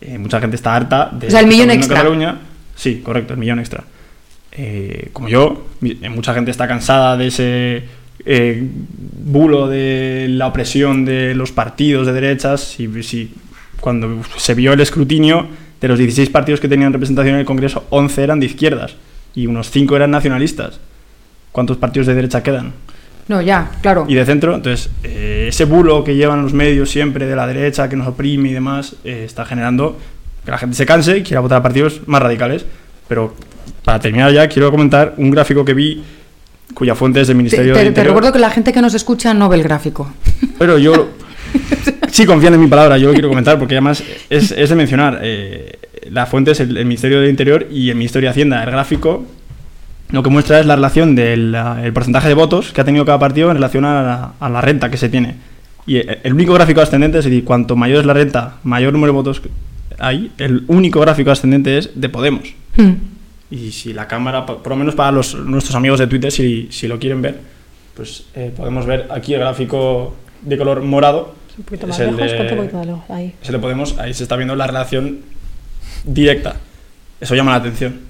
Eh, 0.00 0.18
mucha 0.18 0.40
gente 0.40 0.56
está 0.56 0.74
harta 0.76 1.10
de. 1.12 1.26
O 1.28 1.30
sea, 1.30 1.40
el 1.40 1.46
millón 1.46 1.70
extra. 1.70 1.96
Cataluña. 1.96 2.38
Sí, 2.76 3.00
correcto, 3.04 3.34
el 3.34 3.38
millón 3.40 3.58
extra. 3.58 3.84
Eh, 4.52 5.10
como 5.12 5.28
yo, 5.28 5.66
eh, 5.82 6.08
mucha 6.08 6.34
gente 6.34 6.50
está 6.50 6.66
cansada 6.66 7.16
de 7.16 7.26
ese 7.28 7.84
eh, 8.24 8.62
bulo 9.24 9.68
de 9.68 10.26
la 10.30 10.46
opresión 10.46 11.04
de 11.04 11.34
los 11.34 11.52
partidos 11.52 12.06
de 12.06 12.12
derechas. 12.12 12.60
Si, 12.62 13.02
si- 13.02 13.32
cuando 13.80 14.22
se 14.36 14.54
vio 14.54 14.72
el 14.72 14.80
escrutinio, 14.80 15.46
de 15.80 15.86
los 15.88 15.98
16 15.98 16.30
partidos 16.30 16.58
que 16.60 16.68
tenían 16.68 16.92
representación 16.92 17.34
en 17.34 17.40
el 17.40 17.46
Congreso, 17.46 17.86
11 17.90 18.22
eran 18.24 18.40
de 18.40 18.46
izquierdas 18.46 18.96
y 19.34 19.46
unos 19.46 19.70
5 19.70 19.94
eran 19.94 20.10
nacionalistas. 20.10 20.80
¿Cuántos 21.52 21.76
partidos 21.76 22.06
de 22.08 22.14
derecha 22.14 22.42
quedan? 22.42 22.72
No, 23.28 23.42
ya, 23.42 23.70
claro. 23.82 24.06
Y 24.08 24.14
de 24.14 24.24
centro, 24.24 24.54
entonces, 24.54 24.90
eh, 25.04 25.46
ese 25.48 25.64
bulo 25.66 26.02
que 26.02 26.14
llevan 26.16 26.42
los 26.42 26.52
medios 26.54 26.90
siempre 26.90 27.26
de 27.26 27.36
la 27.36 27.46
derecha, 27.46 27.88
que 27.88 27.96
nos 27.96 28.06
oprime 28.08 28.48
y 28.48 28.52
demás, 28.54 28.96
eh, 29.04 29.22
está 29.26 29.44
generando 29.44 29.98
que 30.44 30.50
la 30.50 30.58
gente 30.58 30.76
se 30.76 30.86
canse 30.86 31.18
y 31.18 31.22
quiera 31.22 31.40
votar 31.40 31.58
a 31.58 31.62
partidos 31.62 32.00
más 32.06 32.22
radicales. 32.22 32.64
Pero 33.06 33.34
para 33.84 34.00
terminar 34.00 34.32
ya, 34.32 34.48
quiero 34.48 34.70
comentar 34.70 35.14
un 35.18 35.30
gráfico 35.30 35.64
que 35.64 35.74
vi, 35.74 36.02
cuya 36.74 36.94
fuente 36.94 37.20
es 37.20 37.28
del 37.28 37.34
Te, 37.34 37.38
Ministerio 37.38 37.74
te- 37.74 37.80
te 37.80 37.86
Interior. 37.88 38.14
recuerdo 38.14 38.32
que 38.32 38.38
la 38.38 38.50
gente 38.50 38.72
que 38.72 38.80
nos 38.80 38.94
escucha 38.94 39.34
no 39.34 39.48
ve 39.50 39.56
el 39.56 39.62
gráfico. 39.62 40.10
Pero 40.58 40.78
yo 40.78 41.08
sí 42.10 42.24
confían 42.26 42.54
en 42.54 42.60
mi 42.60 42.66
palabra, 42.66 42.96
yo 42.98 43.08
lo 43.08 43.12
quiero 43.12 43.28
comentar 43.28 43.58
porque 43.58 43.74
además 43.74 44.02
es, 44.30 44.52
es 44.52 44.68
de 44.70 44.74
mencionar. 44.74 45.20
eh, 45.22 45.78
la 46.10 46.24
fuente 46.24 46.52
es 46.52 46.60
el, 46.60 46.74
el 46.78 46.86
Ministerio 46.86 47.20
del 47.20 47.28
Interior 47.28 47.66
y 47.70 47.90
el 47.90 47.96
Ministerio 47.96 48.28
de 48.28 48.30
Hacienda. 48.30 48.62
El 48.64 48.70
gráfico 48.70 49.26
lo 50.10 50.22
que 50.22 50.30
muestra 50.30 50.60
es 50.60 50.66
la 50.66 50.76
relación 50.76 51.14
del 51.14 51.54
ah, 51.54 51.80
el 51.84 51.92
porcentaje 51.92 52.28
de 52.28 52.34
votos 52.34 52.72
que 52.72 52.80
ha 52.80 52.84
tenido 52.84 53.04
cada 53.04 53.18
partido 53.18 53.50
en 53.50 53.56
relación 53.56 53.84
a 53.84 54.02
la, 54.02 54.32
a 54.40 54.48
la 54.48 54.60
renta 54.60 54.90
que 54.90 54.96
se 54.96 55.08
tiene. 55.08 55.36
Y 55.86 55.96
el, 55.96 56.18
el 56.22 56.32
único 56.34 56.52
gráfico 56.54 56.80
ascendente 56.80 57.18
es 57.18 57.24
decir, 57.24 57.44
cuanto 57.44 57.76
mayor 57.76 58.00
es 58.00 58.06
la 58.06 58.14
renta, 58.14 58.56
mayor 58.62 58.92
número 58.92 59.12
de 59.12 59.16
votos 59.16 59.42
hay. 59.98 60.30
El 60.38 60.64
único 60.68 61.00
gráfico 61.00 61.30
ascendente 61.30 61.78
es 61.78 61.90
de 61.94 62.08
Podemos. 62.08 62.54
Hmm. 62.76 62.92
Y 63.50 63.72
si 63.72 63.92
la 63.94 64.06
cámara, 64.06 64.44
por 64.44 64.66
lo 64.68 64.76
menos 64.76 64.94
para 64.94 65.10
los, 65.10 65.34
nuestros 65.34 65.74
amigos 65.74 65.98
de 65.98 66.06
Twitter, 66.06 66.30
si, 66.30 66.68
si 66.70 66.86
lo 66.86 66.98
quieren 66.98 67.22
ver, 67.22 67.40
pues 67.94 68.26
eh, 68.34 68.52
podemos 68.54 68.84
ver 68.86 69.08
aquí 69.10 69.34
el 69.34 69.40
gráfico 69.40 70.14
de 70.42 70.56
color 70.58 70.82
morado. 70.82 71.34
Un 71.56 71.64
poquito 71.64 71.86
Es 71.86 71.88
más 71.88 72.00
el 72.00 72.16
lejos, 72.16 72.32
de- 72.32 72.54
poquito 72.56 72.84
lejos, 72.84 73.10
ahí. 73.10 73.34
Se 73.42 73.50
le 73.50 73.58
podemos, 73.58 73.98
ahí 73.98 74.12
se 74.14 74.22
está 74.22 74.36
viendo 74.36 74.54
la 74.54 74.66
relación 74.66 75.20
directa. 76.04 76.56
Eso 77.20 77.34
llama 77.34 77.52
la 77.52 77.56
atención. 77.56 78.00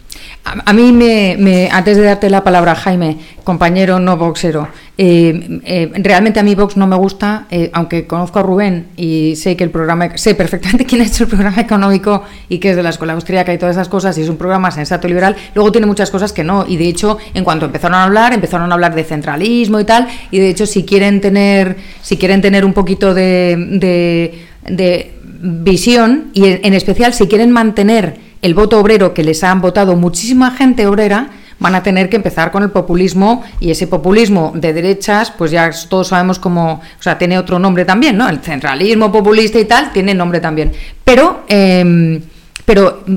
A, 0.65 0.73
mí, 0.73 0.93
me, 0.93 1.37
me- 1.39 1.69
antes 1.71 1.97
de 1.97 2.05
darte 2.05 2.31
la 2.31 2.43
palabra, 2.45 2.75
Jaime, 2.75 3.17
compañero 3.45 3.99
no 3.99 4.17
boxero, 4.17 4.69
eh, 4.97 5.61
eh, 5.65 5.91
realmente 5.97 6.41
a 6.41 6.43
mí 6.43 6.55
Vox 6.55 6.77
no 6.77 6.87
me 6.87 6.97
gusta, 6.97 7.47
eh, 7.51 7.71
aunque 7.73 8.07
conozco 8.07 8.39
a 8.39 8.43
Rubén 8.43 8.89
y 8.97 9.35
sé 9.37 9.57
que 9.57 9.65
el 9.65 9.71
programa, 9.71 10.17
sé 10.17 10.35
perfectamente 10.35 10.85
quién 10.87 11.03
ha 11.03 11.05
hecho 11.05 11.25
el 11.25 11.31
programa 11.31 11.61
económico 11.61 12.23
y 12.49 12.59
que 12.59 12.71
es 12.71 12.77
de 12.77 12.83
la 12.83 12.91
escuela 12.91 13.13
austríaca 13.15 13.53
y 13.53 13.59
todas 13.59 13.77
esas 13.77 13.89
cosas, 13.89 14.17
y 14.19 14.23
es 14.23 14.29
un 14.29 14.37
programa 14.37 14.71
sensato 14.71 15.07
y 15.07 15.11
liberal, 15.11 15.37
luego 15.55 15.71
tiene 15.73 15.87
muchas 15.87 16.11
cosas 16.11 16.33
que 16.33 16.45
no, 16.45 16.65
y 16.67 16.77
de 16.77 16.89
hecho, 16.89 17.19
en 17.35 17.45
cuanto 17.45 17.67
empezaron 17.67 17.95
a 17.97 18.05
hablar, 18.05 18.33
empezaron 18.33 18.71
a 18.71 18.75
hablar 18.75 18.95
de 18.95 19.05
centralismo 19.05 19.79
y 19.81 19.85
tal, 19.85 20.09
y 20.31 20.39
de 20.39 20.49
hecho, 20.49 20.67
si 20.67 20.85
quieren 20.85 21.21
tener, 21.21 21.77
si 22.03 22.17
quieren 22.17 22.41
tener 22.43 22.65
un 22.65 22.73
poquito 22.73 23.15
de, 23.15 24.35
de- 24.69 25.13
visión, 25.41 26.31
y 26.35 26.45
en 26.47 26.75
especial 26.75 27.15
si 27.15 27.29
quieren 27.29 27.53
mantener 27.53 28.17
el 28.43 28.55
voto 28.55 28.79
obrero 28.79 29.15
que 29.15 29.25
les 29.25 29.43
han 29.45 29.61
votado 29.61 29.97
muchísima 29.97 30.51
gente 30.51 30.87
obrera, 30.87 31.31
van 31.59 31.75
a 31.75 31.83
tener 31.83 32.09
que 32.09 32.17
empezar 32.17 32.53
con 32.53 32.63
el 32.63 32.71
populismo 32.71 33.43
y 33.61 33.71
ese 33.71 33.87
populismo 33.87 34.53
de 34.55 34.73
derechas, 34.73 35.31
pues 35.31 35.51
ya 35.51 35.71
todos 35.89 36.09
sabemos 36.09 36.39
cómo, 36.39 36.75
o 36.75 37.03
sea, 37.03 37.19
tiene 37.19 37.39
otro 37.39 37.59
nombre 37.59 37.85
también, 37.85 38.17
¿no? 38.17 38.29
El 38.29 38.39
centralismo 38.39 39.11
populista 39.11 39.59
y 39.59 39.65
tal 39.65 39.93
tiene 39.93 40.15
nombre 40.15 40.41
también. 40.41 40.73
Pero, 41.05 41.45
eh, 41.49 42.23
pero 42.65 43.03
mm, 43.07 43.17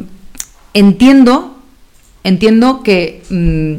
entiendo, 0.73 1.57
entiendo 2.23 2.81
que, 2.81 3.23
mm, 3.29 3.75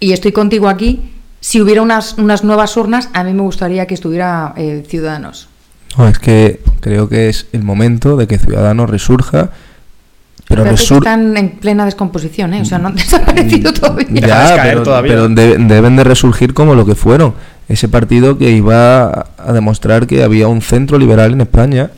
y 0.00 0.12
estoy 0.12 0.32
contigo 0.32 0.68
aquí, 0.68 1.10
si 1.40 1.60
hubiera 1.60 1.82
unas, 1.82 2.14
unas 2.14 2.44
nuevas 2.44 2.76
urnas, 2.76 3.10
a 3.12 3.24
mí 3.24 3.34
me 3.34 3.42
gustaría 3.42 3.86
que 3.86 3.94
estuviera 3.94 4.54
eh, 4.56 4.84
Ciudadanos. 4.88 5.48
No, 5.96 6.08
es 6.08 6.18
que 6.18 6.60
creo 6.80 7.08
que 7.08 7.28
es 7.28 7.46
el 7.52 7.62
momento 7.62 8.16
de 8.16 8.26
que 8.26 8.38
Ciudadanos 8.38 8.90
resurja, 8.90 9.50
pero 10.48 10.62
Pero 10.64 10.74
están 10.74 11.36
en 11.36 11.50
plena 11.52 11.84
descomposición, 11.84 12.52
¿eh? 12.54 12.60
O 12.62 12.64
sea, 12.64 12.78
no 12.78 12.88
han 12.88 12.94
desaparecido 12.96 13.72
todavía. 13.72 14.06
Ya, 14.10 14.58
pero, 14.62 14.82
todavía. 14.82 15.12
pero 15.12 15.28
de- 15.28 15.56
deben 15.58 15.96
de 15.96 16.04
resurgir 16.04 16.52
como 16.52 16.74
lo 16.74 16.84
que 16.84 16.94
fueron. 16.94 17.34
Ese 17.68 17.88
partido 17.88 18.36
que 18.36 18.50
iba 18.50 19.26
a- 19.38 19.52
demostrar 19.52 20.06
que 20.06 20.22
había 20.22 20.48
un 20.48 20.60
centro 20.60 20.98
liberal 20.98 21.32
en 21.32 21.40
España 21.40 21.90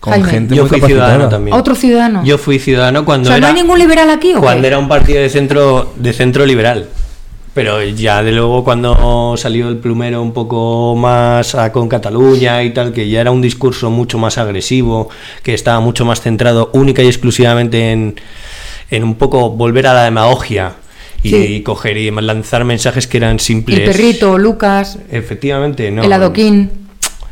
con 0.00 0.14
Jaime. 0.14 0.28
gente 0.28 0.54
Yo 0.56 0.62
muy 0.62 0.68
fui 0.70 0.78
capacitada. 0.80 1.06
ciudadano 1.10 1.28
también. 1.28 1.56
Otro 1.56 1.74
ciudadano. 1.74 2.24
Yo 2.24 2.38
fui 2.38 2.58
ciudadano 2.58 3.04
cuando 3.04 3.28
o 3.28 3.32
sea, 3.32 3.40
¿no 3.40 3.46
era 3.46 3.54
hay 3.54 3.62
ningún 3.62 3.78
liberal 3.78 4.08
aquí 4.08 4.30
o 4.32 4.36
qué? 4.36 4.40
cuando 4.40 4.66
era 4.66 4.78
un 4.78 4.88
partido 4.88 5.20
de 5.20 5.28
centro 5.28 5.92
de 5.96 6.12
centro 6.14 6.46
liberal. 6.46 6.86
Pero 7.54 7.82
ya 7.82 8.22
de 8.22 8.32
luego 8.32 8.64
cuando 8.64 9.34
salió 9.36 9.68
el 9.68 9.76
plumero 9.76 10.22
un 10.22 10.32
poco 10.32 10.96
más 10.96 11.54
a- 11.54 11.70
con 11.70 11.86
Cataluña 11.88 12.62
y 12.62 12.70
tal, 12.70 12.92
que 12.92 13.08
ya 13.10 13.20
era 13.20 13.30
un 13.30 13.42
discurso 13.42 13.90
mucho 13.90 14.16
más 14.16 14.38
agresivo, 14.38 15.10
que 15.42 15.52
estaba 15.52 15.78
mucho 15.80 16.06
más 16.06 16.22
centrado 16.22 16.70
única 16.72 17.02
y 17.02 17.08
exclusivamente 17.08 17.92
en, 17.92 18.14
en 18.90 19.04
un 19.04 19.16
poco 19.16 19.50
volver 19.50 19.86
a 19.86 19.92
la 19.92 20.04
demagogia 20.04 20.76
y, 21.22 21.28
Sí. 21.30 21.62
coger 21.62 21.98
y 21.98 22.10
lanzar 22.10 22.64
mensajes 22.64 23.06
que 23.06 23.18
eran 23.18 23.38
simples. 23.38 23.80
El 23.80 23.84
perrito, 23.84 24.38
Lucas, 24.38 24.98
Efectivamente, 25.10 25.90
no. 25.90 26.02
el 26.04 26.12
adoquín, 26.12 26.70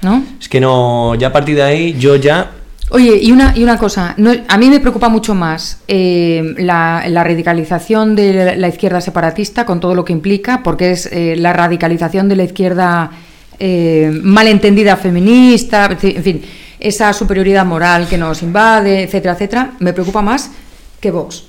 ¿no? 0.02 0.22
Es 0.38 0.50
que 0.50 0.61
no, 0.61 1.14
ya 1.14 1.28
a 1.28 1.33
partir 1.33 1.56
de 1.56 1.62
ahí 1.62 1.96
yo 1.98 2.16
ya 2.16 2.50
Oye, 2.92 3.18
y 3.22 3.31
una, 3.31 3.53
y 3.57 3.62
una 3.62 3.79
cosa, 3.79 4.14
no- 4.16 4.33
a 4.48 4.59
mí 4.59 4.68
me 4.68 4.81
preocupa 4.81 5.09
mucho 5.09 5.35
más 5.35 5.79
eh, 5.87 6.55
la, 6.59 7.05
la 7.09 7.22
radicalización 7.22 8.16
de 8.16 8.57
la 8.57 8.68
izquierda 8.68 9.00
separatista 9.00 9.64
con 9.64 9.79
todo 9.79 9.94
lo 9.94 10.05
que 10.05 10.12
implica, 10.12 10.62
porque 10.64 10.90
es 10.92 11.07
eh, 11.12 11.37
la 11.37 11.53
radicalización 11.53 12.29
de 12.29 12.37
la 12.37 12.42
izquierda 12.44 13.11
eh, 13.61 14.11
malentendida 14.24 14.96
feminista, 14.96 15.88
en 16.03 16.22
fin- 16.22 16.42
esa 16.81 17.12
superioridad 17.12 17.64
moral 17.64 18.09
que 18.09 18.18
nos 18.18 18.42
invade, 18.42 19.03
etcétera, 19.05 19.35
etcétera, 19.35 19.70
me 19.81 19.92
preocupa 19.92 20.22
más 20.22 20.50
que 20.98 21.11
Vox. 21.11 21.44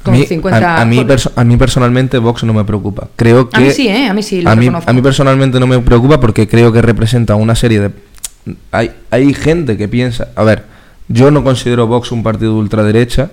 A 0.00 0.04
Con 0.04 0.12
mí, 0.14 0.26
50 0.26 0.76
a- 0.76 0.82
a 0.82 0.84
mí 0.84 1.04
a 1.36 1.44
mí 1.44 1.56
personalmente 1.56 2.18
Vox 2.18 2.44
no 2.44 2.52
me 2.52 2.64
preocupa. 2.64 3.08
Creo 3.16 3.48
que 3.48 3.56
A 3.56 3.60
mí 3.60 3.70
sí, 3.72 3.88
¿eh? 3.88 4.06
A 4.08 4.12
mí 4.14 4.22
sí, 4.22 4.42
lo 4.42 4.50
a 4.50 4.54
mí, 4.54 4.68
a 4.68 4.92
mí 4.92 5.02
personalmente 5.02 5.58
no 5.58 5.66
me 5.66 5.78
preocupa 5.80 6.20
porque 6.20 6.46
creo 6.46 6.70
que 6.70 6.82
representa 6.82 7.34
una 7.34 7.54
serie 7.56 7.80
de... 7.80 7.90
Hay, 8.72 8.90
hay 9.10 9.34
gente 9.34 9.76
que 9.76 9.88
piensa... 9.88 10.28
A 10.36 10.42
ver, 10.44 10.64
yo 11.08 11.30
no 11.30 11.42
considero 11.44 11.86
Vox 11.86 12.12
un 12.12 12.22
partido 12.22 12.52
de 12.52 12.58
ultraderecha. 12.58 13.30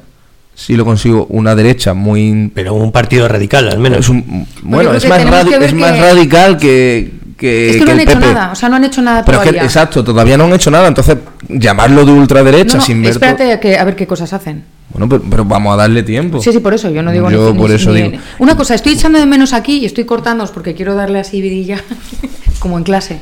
Sí 0.54 0.76
lo 0.76 0.86
consigo 0.86 1.26
una 1.30 1.54
derecha 1.56 1.94
muy... 1.94 2.52
pero 2.54 2.74
un 2.76 2.92
partido 2.92 3.28
radical 3.28 3.68
al 3.70 3.80
menos. 3.80 4.00
Es 4.00 4.10
un- 4.10 4.48
bueno, 4.64 4.94
es 4.94 5.08
más, 5.08 5.22
radi- 5.26 5.62
es 5.62 5.74
más 5.74 5.92
que- 5.92 6.02
radical 6.02 6.58
que, 6.58 7.12
que, 7.38 7.70
es 7.72 7.76
que 7.78 7.86
no 7.86 7.92
han 7.92 8.00
el 8.00 8.08
hecho 8.08 8.20
PP. 8.20 8.34
nada, 8.34 8.52
o 8.54 8.56
sea, 8.56 8.70
no 8.70 8.76
han 8.78 8.84
hecho 8.86 9.02
nada 9.02 9.26
Pero 9.26 9.40
es 9.40 9.44
que, 9.44 9.50
todavía. 9.50 9.64
exacto, 9.68 10.04
todavía 10.04 10.38
no 10.38 10.46
han 10.46 10.54
hecho 10.54 10.72
nada. 10.72 10.88
Entonces, 10.88 11.18
llamarlo 11.50 12.06
de 12.06 12.12
ultraderecha 12.14 12.74
No, 12.78 12.80
no, 12.80 12.86
sin 12.86 13.02
ver... 13.02 13.12
espérate 13.12 13.52
a, 13.52 13.60
que, 13.60 13.78
a 13.78 13.84
ver 13.84 13.96
qué 13.98 14.08
cosas 14.08 14.32
hacen. 14.32 14.64
Bueno, 14.92 15.10
pero, 15.10 15.24
pero 15.30 15.44
vamos 15.44 15.74
a 15.74 15.76
darle 15.76 16.04
tiempo. 16.04 16.42
Sí, 16.42 16.54
sí, 16.54 16.60
por 16.60 16.74
eso, 16.74 16.90
yo 16.90 17.02
no 17.04 17.12
digo 17.12 17.30
Yo 17.30 17.52
ni- 17.52 17.60
por 17.60 17.70
ni- 17.70 17.76
eso 17.76 17.92
ni- 17.92 18.04
digo. 18.04 18.18
Una 18.40 18.56
cosa, 18.56 18.76
estoy 18.76 18.94
echando 18.94 19.20
de 19.20 19.26
menos 19.26 19.52
aquí 19.52 19.80
y 19.80 19.86
estoy 19.86 20.06
cortándoos 20.06 20.52
porque 20.52 20.74
quiero 20.74 20.96
darle 20.96 21.20
así 21.20 21.42
vidilla, 21.42 21.84
como 22.60 22.78
en 22.78 22.86
clase. 22.86 23.20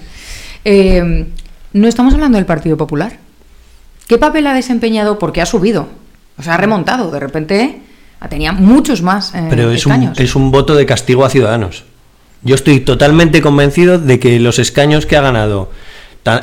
Eh, 0.66 1.26
no 1.74 1.88
estamos 1.88 2.14
hablando 2.14 2.38
del 2.38 2.46
Partido 2.46 2.78
Popular. 2.78 3.18
¿Qué 4.08 4.18
papel 4.18 4.48
ha 4.48 4.54
desempeñado? 4.54 5.18
Porque 5.20 5.42
ha 5.42 5.46
subido. 5.46 5.88
O 6.38 6.44
sea, 6.44 6.56
ha 6.56 6.58
remontado. 6.58 7.12
De 7.12 7.20
repente 7.20 7.82
tenía 8.30 8.52
muchos 8.54 9.02
más 9.02 9.34
eh, 9.36 9.48
Pero 9.50 9.72
es 9.72 9.86
un, 9.86 9.92
escaños. 9.94 10.20
es 10.20 10.36
un 10.36 10.52
voto 10.52 10.76
de 10.76 10.86
castigo 10.86 11.26
a 11.26 11.30
Ciudadanos. 11.30 11.84
Yo 12.42 12.56
estoy 12.56 12.80
totalmente 12.82 13.42
convencido 13.42 14.00
de 14.00 14.20
que 14.20 14.40
los 14.40 14.60
escaños 14.60 15.06
que 15.06 15.16
ha 15.18 15.22
ganado, 15.22 15.72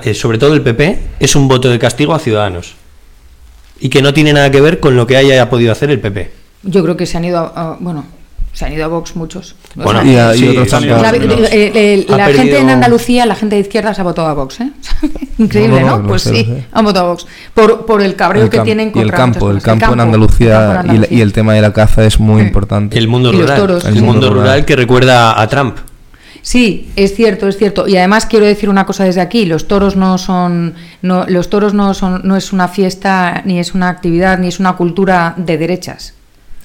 eh, 0.04 0.14
sobre 0.14 0.38
todo 0.38 0.54
el 0.54 0.62
PP, 0.62 1.00
es 1.20 1.36
un 1.36 1.48
voto 1.48 1.68
de 1.70 1.78
castigo 1.78 2.14
a 2.14 2.18
Ciudadanos. 2.18 2.74
Y 3.78 3.88
que 3.88 4.02
no 4.02 4.12
tiene 4.12 4.32
nada 4.32 4.50
que 4.50 4.60
ver 4.60 4.80
con 4.80 4.96
lo 4.96 5.06
que 5.06 5.16
haya 5.16 5.48
podido 5.50 5.72
hacer 5.72 5.90
el 5.90 6.00
PP. 6.00 6.30
Yo 6.64 6.82
creo 6.82 6.96
que 6.96 7.06
se 7.06 7.16
han 7.16 7.24
ido 7.24 7.38
a, 7.38 7.46
a- 7.72 7.76
bueno, 7.80 8.04
se 8.52 8.64
han 8.66 8.72
ido 8.72 8.84
a 8.84 8.88
Vox 8.88 9.16
muchos. 9.16 9.54
O 9.78 9.82
Bueno, 9.84 10.02
sea, 10.02 10.10
y 10.12 10.16
a- 10.16 10.34
y 10.34 10.38
sí, 10.38 10.48
otros. 10.58 10.72
La, 10.84 11.12
no. 11.12 11.18
eh, 11.18 11.48
eh, 11.52 12.06
Ha 12.10 12.16
la 12.16 12.26
gente 12.26 12.38
perdido- 12.42 12.58
en 12.58 12.70
Andalucía, 12.70 13.26
la 13.26 13.34
gente 13.36 13.54
de 13.56 13.60
izquierda 13.62 13.94
se 13.94 14.00
ha 14.00 14.04
votado 14.04 14.28
a 14.28 14.34
Vox, 14.34 14.60
¿eh? 14.60 14.70
Increíble, 15.38 15.80
No, 15.80 15.86
¿no? 15.86 15.96
no, 15.96 16.02
no, 16.02 16.08
pues 16.08 16.22
sí, 16.22 16.44
sé. 16.44 16.66
han 16.72 16.84
votado 16.84 17.06
a 17.06 17.08
Vox. 17.10 17.26
Por, 17.54 17.86
por 17.86 18.02
el 18.02 18.16
cabreo 18.16 18.44
El 18.44 18.50
que 18.50 18.58
tienen 18.60 18.86
y 18.94 18.98
el 18.98 19.04
contra 19.04 19.16
campo, 19.16 19.50
el 19.50 19.62
campo 19.62 19.86
en 19.86 19.92
el 19.94 20.00
Andalucía 20.00 20.48
campo 20.50 20.60
en 20.62 20.70
y, 20.70 20.78
la- 20.78 20.80
Andalucía. 20.80 21.18
y 21.18 21.20
el 21.20 21.32
tema 21.32 21.54
de 21.54 21.60
la 21.62 21.72
caza 21.72 22.04
es 22.04 22.18
muy 22.20 22.42
importante. 22.42 22.98
El 22.98 23.08
mundo 23.08 23.32
rural. 23.32 23.56
toros. 23.58 23.84
El, 23.84 23.94
mundo, 23.94 24.06
mundo 24.06 24.28
rural. 24.30 24.42
rural. 24.44 24.64
que 24.64 24.76
recuerda 24.76 25.40
a 25.40 25.46
Trump. 25.48 25.76
Sí, 26.42 26.90
es 26.96 27.14
cierto, 27.14 27.48
es 27.48 27.58
cierto. 27.58 27.86
Y 27.86 27.96
además 27.98 28.24
quiero 28.26 28.46
decir 28.46 28.68
una 28.70 28.86
cosa 28.86 29.04
desde 29.04 29.20
aquí: 29.20 29.44
los 29.44 29.68
toros 29.68 29.94
no 29.96 30.16
son, 30.18 30.74
no, 31.02 31.26
los 31.28 31.50
toros 31.50 31.74
no 31.74 31.92
son, 31.94 32.22
no 32.24 32.34
es 32.36 32.52
una 32.52 32.66
fiesta, 32.68 33.42
ni 33.44 33.58
es 33.60 33.74
una 33.74 33.88
actividad, 33.90 34.38
ni 34.38 34.48
es 34.48 34.58
una 34.58 34.72
cultura 34.74 35.34
de 35.36 35.58
derechas. 35.58 36.14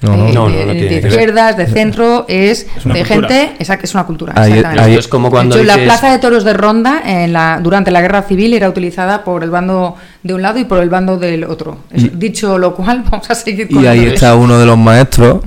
No, 0.02 0.16
no. 0.16 0.26
Eh, 0.28 0.32
No, 0.34 0.48
no, 0.48 0.54
de, 0.56 0.74
de 0.74 1.08
izquierdas, 1.08 1.56
de 1.56 1.66
centro, 1.66 2.26
es, 2.28 2.66
de 2.66 2.70
cultura. 2.82 3.04
gente, 3.04 3.52
es 3.58 3.94
una 3.94 4.04
cultura. 4.04 4.32
Ahí- 4.36 4.94
es 4.94 5.08
como 5.08 5.30
cuando 5.30 5.56
de 5.56 5.62
hecho, 5.62 5.74
la 5.76 5.82
plaza 5.82 6.10
de 6.12 6.18
toros 6.18 6.44
de 6.44 6.52
Ronda 6.52 7.00
en 7.04 7.32
la, 7.32 7.60
durante 7.62 7.90
la 7.90 8.02
guerra 8.02 8.22
civil 8.22 8.52
era 8.52 8.68
utilizada 8.68 9.24
por 9.24 9.42
el 9.42 9.50
bando 9.50 9.94
de 10.22 10.34
un 10.34 10.42
lado 10.42 10.58
y 10.58 10.64
por 10.64 10.78
el 10.80 10.90
bando 10.90 11.16
del 11.18 11.44
otro. 11.44 11.78
Y- 11.94 12.08
dicho 12.10 12.58
lo 12.58 12.74
cual, 12.74 13.04
vamos 13.10 13.30
a 13.30 13.34
seguir 13.34 13.68
con 13.70 13.82
Y 13.82 13.86
ahí 13.86 14.04
está 14.06 14.34
uno 14.36 14.58
de 14.58 14.66
los 14.66 14.76
maestros, 14.76 15.40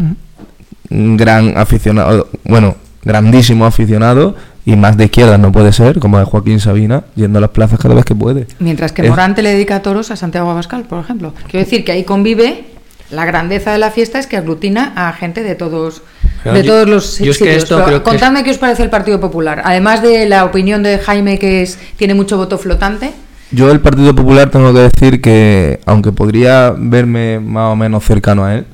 un 0.90 1.18
gran 1.18 1.56
aficionado, 1.58 2.28
bueno, 2.44 2.76
grandísimo 3.04 3.66
aficionado, 3.66 4.36
y 4.66 4.76
más 4.76 4.98
de 4.98 5.06
izquierda 5.06 5.38
no 5.38 5.52
puede 5.52 5.72
ser, 5.74 6.00
como 6.00 6.20
es 6.20 6.28
Joaquín 6.28 6.60
Sabina, 6.60 7.04
yendo 7.16 7.38
a 7.40 7.42
las 7.42 7.50
plazas 7.52 7.80
cada 7.80 7.96
vez 7.96 8.06
que 8.06 8.14
puede. 8.16 8.46
Mientras 8.60 8.92
que 8.92 9.04
Es- 9.04 9.10
Morante 9.10 9.42
le 9.42 9.52
dedica 9.52 9.82
toros 9.82 10.12
a 10.12 10.16
Santiago 10.16 10.50
Abascal, 10.52 10.84
por 10.84 11.00
ejemplo. 11.00 11.34
Quiero 11.50 11.66
decir 11.66 11.84
que 11.86 11.92
ahí 11.92 12.04
convive. 12.04 12.66
La 13.12 13.26
grandeza 13.26 13.72
de 13.72 13.80
la 13.80 13.90
fiesta 13.92 14.20
es 14.20 14.28
que 14.28 14.38
aglutina 14.38 14.94
a 14.96 15.14
gente 15.14 15.42
de 15.44 15.56
todos, 15.56 16.02
de 16.44 16.64
yo- 16.64 16.72
todos 16.72 16.88
los 16.90 17.18
yo 17.18 17.32
es 17.32 17.38
que 17.38 17.46
sitios. 17.46 17.64
esto 17.64 17.76
Pero 17.78 17.86
creo 17.88 18.04
que 18.04 18.10
es- 18.10 18.12
contadme 18.14 18.44
qué 18.44 18.52
os 18.52 18.58
parece 18.60 18.84
el 18.84 18.90
Partido 18.90 19.20
Popular. 19.20 19.62
Además 19.66 20.02
de 20.04 20.28
la 20.28 20.46
opinión 20.46 20.84
de 20.84 21.00
Jaime 21.00 21.40
que 21.40 21.62
es 21.64 21.80
tiene 21.98 22.14
mucho 22.14 22.38
voto 22.38 22.58
flotante. 22.58 23.12
Yo 23.52 23.72
el 23.72 23.80
Partido 23.80 24.14
Popular 24.16 24.50
tengo 24.52 24.72
que 24.74 24.80
decir 24.82 25.22
que, 25.22 25.80
aunque 25.88 26.12
podría 26.12 26.72
verme 26.78 27.40
más 27.40 27.72
o 27.72 27.76
menos 27.76 28.04
cercano 28.06 28.46
a 28.46 28.54
él, 28.56 28.66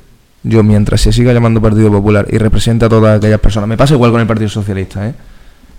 yo 0.44 0.64
mientras 0.64 1.00
se 1.00 1.14
siga 1.14 1.32
llamando 1.32 1.62
Partido 1.62 1.90
Popular 1.90 2.28
y 2.30 2.38
represente 2.38 2.84
a 2.86 2.90
todas 2.90 3.18
aquellas 3.18 3.40
personas, 3.40 3.70
me 3.70 3.78
pasa 3.78 3.94
igual 3.94 4.12
con 4.12 4.20
el 4.20 4.28
Partido 4.28 4.50
Socialista, 4.50 5.08
¿eh? 5.08 5.14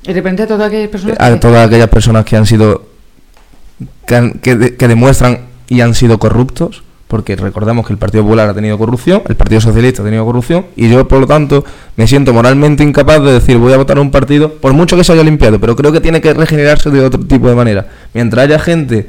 Y 0.02 0.08
de 0.08 0.14
repente 0.14 0.44
a 0.44 0.46
todas 0.46 0.68
aquellas 0.68 0.88
personas. 0.88 1.18
a 1.20 1.30
que- 1.30 1.36
todas 1.40 1.66
aquellas 1.66 1.88
personas 1.88 2.24
que 2.24 2.36
han 2.36 2.46
sido 2.46 2.88
que, 4.06 4.16
han- 4.16 4.32
que 4.38 4.56
de- 4.56 4.76
que 4.76 4.88
demuestran 4.88 5.40
y 5.68 5.82
han 5.82 5.94
sido 5.94 6.18
corruptos 6.18 6.82
porque 7.08 7.36
recordemos 7.36 7.86
que 7.86 7.92
el 7.92 7.98
Partido 7.98 8.24
Popular 8.24 8.48
ha 8.50 8.54
tenido 8.54 8.76
corrupción 8.78 9.22
el 9.28 9.36
Partido 9.36 9.60
Socialista 9.60 10.02
ha 10.02 10.04
tenido 10.04 10.24
corrupción 10.24 10.66
y 10.76 10.88
yo 10.88 11.06
por 11.06 11.20
lo 11.20 11.26
tanto 11.26 11.64
me 11.96 12.06
siento 12.08 12.32
moralmente 12.32 12.82
incapaz 12.82 13.22
de 13.22 13.32
decir 13.34 13.58
voy 13.58 13.72
a 13.72 13.76
votar 13.76 13.98
a 13.98 14.00
un 14.00 14.10
partido 14.10 14.52
por 14.54 14.72
mucho 14.72 14.96
que 14.96 15.04
se 15.04 15.12
haya 15.12 15.22
limpiado 15.22 15.60
pero 15.60 15.76
creo 15.76 15.92
que 15.92 16.00
tiene 16.00 16.20
que 16.20 16.34
regenerarse 16.34 16.90
de 16.90 17.04
otro 17.04 17.20
tipo 17.24 17.48
de 17.48 17.54
manera 17.54 17.86
mientras 18.12 18.44
haya 18.44 18.58
gente 18.58 19.08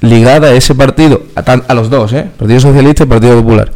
ligada 0.00 0.48
a 0.48 0.52
ese 0.54 0.74
partido 0.74 1.22
a, 1.34 1.42
tan- 1.42 1.64
a 1.68 1.74
los 1.74 1.90
dos 1.90 2.12
¿eh? 2.12 2.26
Partido 2.38 2.60
Socialista 2.60 3.02
y 3.02 3.06
Partido 3.06 3.36
Popular 3.42 3.70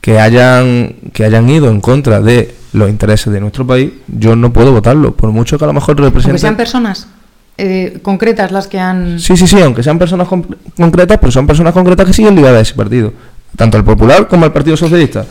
que 0.00 0.18
hayan 0.18 0.96
que 1.12 1.24
hayan 1.24 1.48
ido 1.48 1.68
en 1.70 1.80
contra 1.80 2.20
de 2.20 2.54
los 2.72 2.90
intereses 2.90 3.32
de 3.32 3.40
nuestro 3.40 3.66
país 3.66 3.90
yo 4.08 4.34
no 4.36 4.52
puedo 4.52 4.72
votarlo 4.72 5.14
por 5.14 5.30
mucho 5.30 5.56
que 5.58 5.64
a 5.64 5.68
lo 5.68 5.72
mejor 5.72 5.90
aunque 5.92 6.04
represente 6.04 6.38
sean 6.40 6.56
personas 6.56 7.06
eh, 7.58 7.98
concretas 8.02 8.50
las 8.52 8.66
que 8.66 8.78
han. 8.78 9.18
Sí, 9.20 9.36
sí, 9.36 9.46
sí, 9.46 9.60
aunque 9.60 9.82
sean 9.82 9.98
personas 9.98 10.26
con- 10.28 10.56
concretas, 10.76 11.18
pero 11.20 11.30
son 11.32 11.46
personas 11.46 11.72
concretas 11.72 12.06
que 12.06 12.12
siguen 12.12 12.34
ligadas 12.34 12.58
a 12.58 12.62
ese 12.62 12.74
partido. 12.74 13.12
Tanto 13.56 13.76
al 13.76 13.84
Popular 13.84 14.28
como 14.28 14.44
al 14.44 14.52
Partido 14.52 14.76
Socialista. 14.76 15.26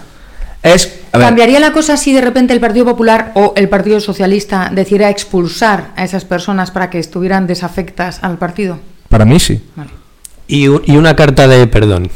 Es. 0.63 0.99
A 1.11 1.17
ver, 1.17 1.27
¿Cambiaría 1.27 1.59
la 1.59 1.71
cosa 1.73 1.97
si 1.97 2.13
de 2.13 2.21
repente 2.21 2.53
el 2.53 2.59
Partido 2.59 2.85
Popular 2.85 3.31
o 3.33 3.53
el 3.57 3.67
Partido 3.67 3.99
Socialista 3.99 4.69
decidiera 4.71 5.09
expulsar 5.09 5.91
a 5.95 6.03
esas 6.03 6.23
personas 6.23 6.69
para 6.71 6.89
que 6.91 6.99
estuvieran 6.99 7.47
desafectas 7.47 8.23
al 8.23 8.37
partido? 8.37 8.79
para 9.09 9.25
mí 9.25 9.39
sí. 9.39 9.61
Y, 10.47 10.65
y 10.65 10.97
una 10.97 11.15
carta 11.15 11.47
de 11.47 11.65
perdón. 11.67 12.09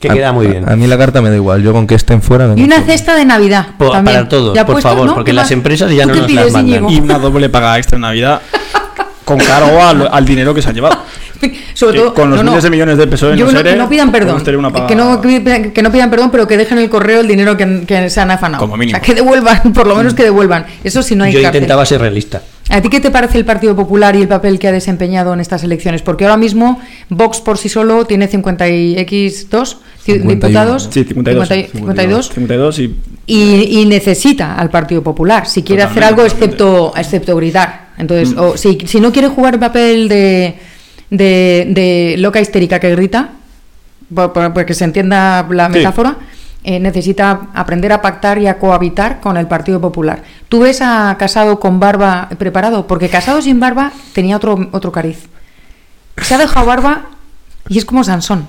Que 0.00 0.10
A- 0.10 0.14
queda 0.14 0.32
muy 0.32 0.48
bien. 0.48 0.68
A, 0.68 0.72
a 0.72 0.76
mí 0.76 0.86
la 0.88 0.98
carta 0.98 1.22
me 1.22 1.30
da 1.30 1.36
igual, 1.36 1.62
yo 1.62 1.72
con 1.72 1.86
que 1.86 1.94
estén 1.94 2.20
fuera. 2.20 2.48
me 2.48 2.60
Y 2.60 2.64
una 2.64 2.82
cesta 2.82 3.14
de 3.14 3.24
Navidad. 3.24 3.68
Po- 3.78 3.92
también. 3.92 4.16
para 4.16 4.28
todos, 4.28 4.54
¿Ya 4.56 4.66
por 4.66 4.74
puesto, 4.74 4.88
favor, 4.90 5.06
no? 5.06 5.14
porque 5.14 5.30
¿Qué 5.30 5.34
las 5.34 5.50
empresas 5.52 5.90
ya 5.92 6.02
¿Tú 6.02 6.08
no 6.10 6.14
nos 6.16 6.32
las 6.32 6.52
mandan. 6.52 6.66
Íñigo? 6.84 6.90
Y 6.90 6.98
una 6.98 7.18
doble 7.20 7.48
paga 7.48 7.78
extra 7.78 7.96
en 7.96 8.02
Navidad 8.02 8.42
con 9.24 9.38
cargo 9.38 9.82
al, 9.82 10.08
al 10.10 10.24
dinero 10.24 10.54
que 10.54 10.62
se 10.62 10.68
han 10.68 10.74
llevado. 10.74 10.98
Sobre 11.74 11.94
Que 11.94 11.98
todo, 12.04 12.14
con 12.14 12.30
los 12.30 12.38
no, 12.38 12.44
no. 12.44 12.50
miles 12.52 12.62
de 12.64 12.70
millones 12.70 12.98
de 12.98 13.06
pesos 13.08 13.32
en 13.32 13.38
Yo 13.38 13.46
los 13.46 13.54
no, 13.54 13.62
que 13.64 13.74
no 13.74 13.88
pidan 13.88 14.12
perdón. 14.12 14.42
paga- 14.72 14.86
Que 14.86 14.94
no, 14.94 15.20
que 15.20 15.82
no 15.82 15.90
pidan 15.90 16.08
perdón, 16.10 16.30
pero 16.30 16.46
que 16.46 16.56
dejen 16.56 16.78
el 16.78 16.88
correo 16.88 17.20
el 17.20 17.26
dinero 17.26 17.56
que, 17.56 17.82
que 17.84 18.08
se 18.10 18.20
han 18.20 18.30
afanado. 18.30 18.60
Como 18.60 18.76
mínimo. 18.76 18.96
O 18.96 19.00
sea, 19.00 19.04
que 19.04 19.14
devuelvan, 19.20 19.72
por 19.74 19.86
lo 19.88 19.96
menos 19.96 20.14
que 20.14 20.22
devuelvan. 20.22 20.66
Eso 20.84 21.02
si 21.02 21.16
no 21.16 21.24
hay 21.24 21.32
Yo 21.32 21.42
cárcel. 21.42 21.62
intentaba 21.62 21.84
ser 21.84 22.00
realista. 22.00 22.42
¿A 22.70 22.80
ti 22.80 22.88
qué 22.88 23.00
te 23.00 23.10
parece 23.10 23.38
el 23.38 23.44
Partido 23.44 23.74
Popular 23.74 24.14
y 24.14 24.22
el 24.22 24.28
papel 24.28 24.58
que 24.60 24.68
ha 24.68 24.72
desempeñado 24.72 25.34
en 25.34 25.40
estas 25.40 25.64
elecciones? 25.64 26.00
Porque 26.00 26.24
ahora 26.24 26.36
mismo 26.36 26.80
Vox 27.08 27.40
por 27.40 27.58
sí 27.58 27.68
solo 27.68 28.04
tiene 28.04 28.28
50 28.28 28.68
y 28.68 28.94
X2 28.96 29.48
ci- 29.50 29.76
51. 29.76 29.76
Diputados. 30.04 30.88
Sí, 30.90 31.04
52. 31.04 31.48
50 31.48 31.78
52 31.78 32.28
52 32.28 32.78
y 32.80 32.96
y, 33.26 33.80
y 33.80 33.86
necesita 33.86 34.56
al 34.56 34.68
Partido 34.70 35.02
Popular 35.02 35.46
si 35.46 35.62
quiere 35.62 35.82
hacer 35.82 36.02
algo 36.04 36.22
excepto 36.24 36.92
excepto 36.96 37.36
gritar 37.36 37.82
Mm. 37.96 38.00
entonces 38.00 38.34
o 38.36 38.56
si, 38.56 38.78
si 38.86 39.00
no 39.00 39.12
quiere 39.12 39.28
jugar 39.28 39.54
el 39.54 39.60
papel 39.60 40.08
de, 40.08 40.56
de, 41.10 41.66
de 41.70 42.14
loca 42.18 42.40
histérica 42.40 42.80
que 42.80 42.90
grita 42.96 43.30
por- 44.14 44.32
porque 44.54 44.74
se 44.74 44.84
entienda 44.84 45.46
la 45.50 45.66
Sí. 45.66 45.72
metáfora 45.78 46.16
eh, 46.64 46.80
necesita 46.80 47.48
aprender 47.54 47.92
a 47.92 48.00
pactar 48.02 48.38
y 48.38 48.46
a 48.46 48.58
cohabitar 48.58 49.20
con 49.20 49.36
el 49.36 49.46
Partido 49.46 49.80
Popular 49.80 50.22
tú 50.48 50.60
ves 50.60 50.80
a 50.82 51.14
Casado 51.18 51.60
con 51.60 51.78
barba 51.80 52.28
preparado 52.38 52.86
porque 52.86 53.08
Casado 53.08 53.40
sin 53.42 53.60
barba 53.60 53.92
tenía 54.14 54.36
otro 54.36 54.68
otro 54.72 54.90
cariz 54.90 55.28
se 56.22 56.34
ha 56.34 56.38
dejado 56.38 56.66
barba 56.66 57.10
y 57.68 57.78
es 57.78 57.84
como 57.84 58.02
Sansón 58.04 58.46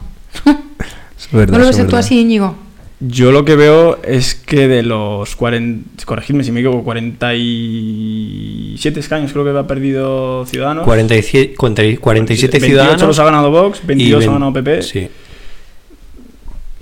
verdad, 1.32 1.54
¿no 1.54 1.60
lo 1.60 1.70
es 1.70 1.78
ves 1.78 1.88
tú 1.88 1.96
así 1.96 2.20
Íñigo? 2.22 2.56
Yo 3.00 3.32
lo 3.34 3.44
que 3.44 3.56
veo 3.58 4.00
es 4.04 4.34
que 4.36 4.68
de 4.70 4.82
los 4.82 5.36
40, 5.36 6.06
corregidme 6.06 6.44
si 6.44 6.54
me 6.54 6.62
equivoco, 6.62 6.84
47 6.86 9.00
escaños 9.00 9.34
creo 9.34 9.44
que 9.44 9.52
ha 9.58 9.68
perdido 9.68 10.46
Ciudadanos. 10.46 10.86
47, 10.86 11.54
47 12.00 12.60
28 12.60 12.66
ciudadanos. 12.66 13.02
los 13.08 13.20
ha 13.20 13.26
ganado 13.26 13.52
Vox, 13.52 13.82
22 13.86 14.24
y 14.24 14.28
ha 14.28 14.32
ganado 14.32 14.54
PP. 14.54 14.82
Sí. 14.84 15.10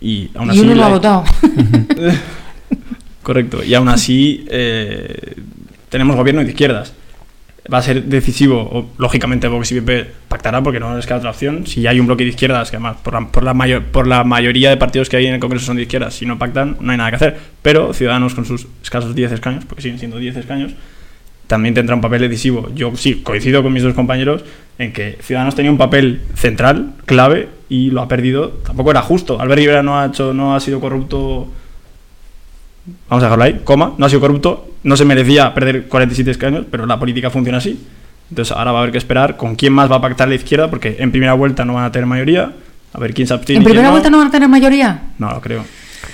Y 0.02 0.30
aún 0.36 0.48
y 0.48 0.52
así. 0.52 0.60
uno 0.60 0.76
no 0.76 0.82
la- 0.82 0.86
ha 0.86 0.90
votado 0.90 1.24
Correcto. 3.24 3.64
Y 3.64 3.74
aún 3.76 3.88
así 3.90 4.46
eh, 4.50 5.36
tenemos 5.90 6.16
gobierno 6.16 6.44
de 6.44 6.50
izquierdas. 6.50 6.94
Va 7.72 7.78
a 7.78 7.82
ser 7.82 8.04
decisivo, 8.06 8.58
o, 8.60 8.90
lógicamente 8.98 9.48
Vox 9.48 9.72
y 9.72 9.82
PP 9.82 10.08
pactará 10.28 10.64
porque 10.64 10.80
no 10.80 10.96
les 10.96 11.06
queda 11.06 11.18
otra 11.18 11.30
opción. 11.30 11.68
Si 11.68 11.86
hay 11.86 12.00
un 12.00 12.08
bloque 12.08 12.24
de 12.24 12.32
izquierdas, 12.32 12.72
que 12.72 12.78
además 12.78 12.98
por 13.04 13.14
la, 13.14 13.28
por 13.28 13.44
la, 13.44 13.54
mayor, 13.54 13.84
por 13.84 14.08
la 14.08 14.24
mayoría 14.24 14.72
de 14.72 14.78
partidos 14.78 15.10
que 15.10 15.18
hay 15.18 15.28
en 15.28 15.36
el 15.36 15.40
Congreso 15.40 15.68
son 15.68 15.76
de 15.76 15.84
izquierdas, 15.84 16.16
si 16.16 16.26
no 16.26 16.40
pactan 16.40 16.78
no 16.80 16.92
hay 16.92 16.98
nada 16.98 17.12
que 17.12 17.18
hacer. 17.18 17.38
Pero 17.62 17.94
Ciudadanos 17.94 18.34
con 18.34 18.46
sus 18.46 18.68
escasos 18.82 19.14
10 19.14 19.34
escaños, 19.34 19.66
porque 19.66 19.84
siguen 19.84 20.00
siendo 20.00 20.18
10 20.18 20.38
escaños, 20.38 20.72
también 21.46 21.76
tendrá 21.76 21.96
un 21.96 22.02
papel 22.02 22.22
decisivo. 22.22 22.70
Yo 22.74 22.96
sí, 22.96 23.22
coincido 23.24 23.62
con 23.62 23.74
mis 23.74 23.84
dos 23.84 23.94
compañeros 23.94 24.44
en 24.80 24.94
que 24.94 25.18
Ciudadanos 25.22 25.54
tenía 25.54 25.70
un 25.70 25.78
papel 25.78 26.22
central, 26.34 26.94
clave, 27.06 27.50
y 27.70 27.92
lo 27.92 28.02
ha 28.02 28.08
perdido. 28.08 28.50
Tampoco 28.66 28.92
era 28.92 29.02
justo. 29.02 29.40
Albert 29.40 29.60
Rivera 29.60 29.84
no 29.84 30.00
ha, 30.00 30.08
hecho, 30.08 30.34
no 30.34 30.56
ha 30.56 30.60
sido 30.60 30.80
corrupto 30.80 31.48
Vamos 33.10 33.24
a 33.24 33.28
dejarlo 33.28 33.44
ahí, 33.44 33.62
coma, 33.64 33.94
no 33.98 34.06
ha 34.06 34.10
sido 34.10 34.22
corrupto, 34.22 34.68
no 34.84 34.98
se 34.98 35.06
merecía 35.06 35.54
perder 35.54 35.88
47 35.88 36.32
escaños, 36.32 36.66
pero 36.70 36.86
la 36.86 36.98
política 37.00 37.30
funciona 37.30 37.60
así. 37.60 37.80
Entonces 38.30 38.56
ahora 38.56 38.72
va 38.72 38.80
a 38.80 38.82
haber 38.82 38.92
que 38.92 38.98
esperar 38.98 39.38
con 39.38 39.56
quién 39.56 39.74
más 39.74 39.92
va 39.92 39.98
a 39.98 40.02
pactar 40.02 40.28
la 40.28 40.36
izquierda, 40.36 40.70
porque 40.70 40.96
en 41.00 41.12
primera 41.12 41.34
vuelta 41.34 41.64
no 41.66 41.74
van 41.74 41.84
a 41.86 41.92
tener 41.92 42.06
mayoría. 42.08 42.52
A 42.94 43.00
ver 43.00 43.14
quién 43.14 43.28
se 43.28 43.34
abstiene. 43.34 43.60
¿En 43.60 43.64
primera 43.66 43.90
vuelta 43.92 44.10
no 44.10 44.18
van 44.18 44.28
a 44.28 44.32
tener 44.32 44.50
mayoría? 44.50 45.02
No 45.18 45.30
lo 45.32 45.40
creo. 45.42 45.64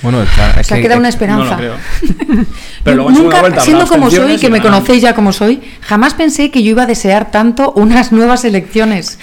Bueno, 0.03 0.21
está, 0.21 0.59
es 0.59 0.67
Se 0.67 0.73
ha 0.73 0.77
que- 0.77 0.83
quedado 0.83 0.99
una 0.99 1.09
esperanza. 1.09 1.43
No 1.45 1.51
lo 1.51 1.57
creo. 1.57 1.73
Pero 2.83 2.95
luego 2.97 3.09
en 3.11 3.17
Nunca, 3.17 3.39
vuelta 3.39 3.61
siendo 3.61 3.87
como 3.87 4.11
soy, 4.11 4.37
que 4.37 4.49
me 4.49 4.61
conocéis 4.61 5.01
ya 5.01 5.15
como 5.15 5.31
soy, 5.33 5.61
jamás 5.81 6.13
pensé 6.13 6.51
que 6.51 6.61
yo 6.61 6.71
iba 6.71 6.83
a 6.83 6.85
desear 6.85 7.31
tanto 7.31 7.71
unas 7.71 8.11
nuevas 8.11 8.45
elecciones. 8.45 9.17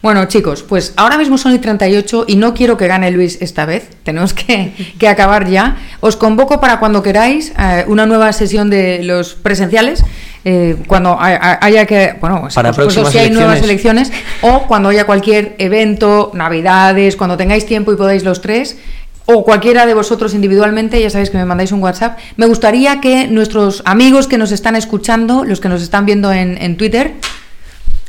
Bueno, 0.00 0.24
chicos, 0.26 0.62
pues 0.62 0.92
ahora 0.96 1.18
mismo 1.18 1.38
son 1.38 1.54
y 1.54 1.58
38 1.58 2.24
y 2.28 2.36
no 2.36 2.54
quiero 2.54 2.76
que 2.76 2.86
gane 2.86 3.10
Luis 3.10 3.38
esta 3.40 3.66
vez. 3.66 3.88
Tenemos 4.04 4.32
que, 4.34 4.72
que 4.98 5.08
acabar 5.08 5.48
ya. 5.48 5.76
Os 6.00 6.16
convoco 6.16 6.60
para 6.60 6.78
cuando 6.78 7.02
queráis 7.02 7.52
eh, 7.58 7.84
una 7.88 8.06
nueva 8.06 8.32
sesión 8.32 8.70
de 8.70 9.02
los 9.02 9.34
presenciales. 9.34 10.04
eh, 10.44 10.76
cuando 10.86 11.10
ha- 11.20 11.34
ha- 11.34 11.58
haya 11.64 11.84
que, 11.84 12.14
bueno, 12.20 12.40
pues, 12.42 12.54
Para 12.54 12.70
por 12.72 12.84
supuesto, 12.84 13.00
próximas 13.02 13.12
si 13.12 13.18
hay 13.18 13.30
nuevas 13.30 13.58
elecciones. 13.62 14.08
elecciones 14.10 14.24
o 14.42 14.66
cuando 14.68 14.88
haya 14.90 15.04
cualquier 15.04 15.56
evento, 15.58 16.30
navidades, 16.32 17.16
cuando 17.16 17.36
tengáis 17.36 17.66
tiempo 17.66 17.92
y 17.92 17.96
podáis 17.96 18.22
los 18.22 18.40
tres, 18.40 18.78
o 19.26 19.44
cualquiera 19.44 19.84
de 19.84 19.92
vosotros 19.92 20.32
individualmente, 20.32 21.02
ya 21.02 21.10
sabéis 21.10 21.28
que 21.30 21.36
me 21.36 21.44
mandáis 21.44 21.72
un 21.72 21.82
WhatsApp. 21.82 22.18
Me 22.38 22.46
gustaría 22.46 23.00
que 23.00 23.26
nuestros 23.26 23.82
amigos 23.84 24.26
que 24.26 24.38
nos 24.38 24.52
están 24.52 24.74
escuchando, 24.76 25.44
los 25.44 25.60
que 25.60 25.68
nos 25.68 25.82
están 25.82 26.06
viendo 26.06 26.32
en, 26.32 26.56
en 26.62 26.76
Twitter, 26.78 27.14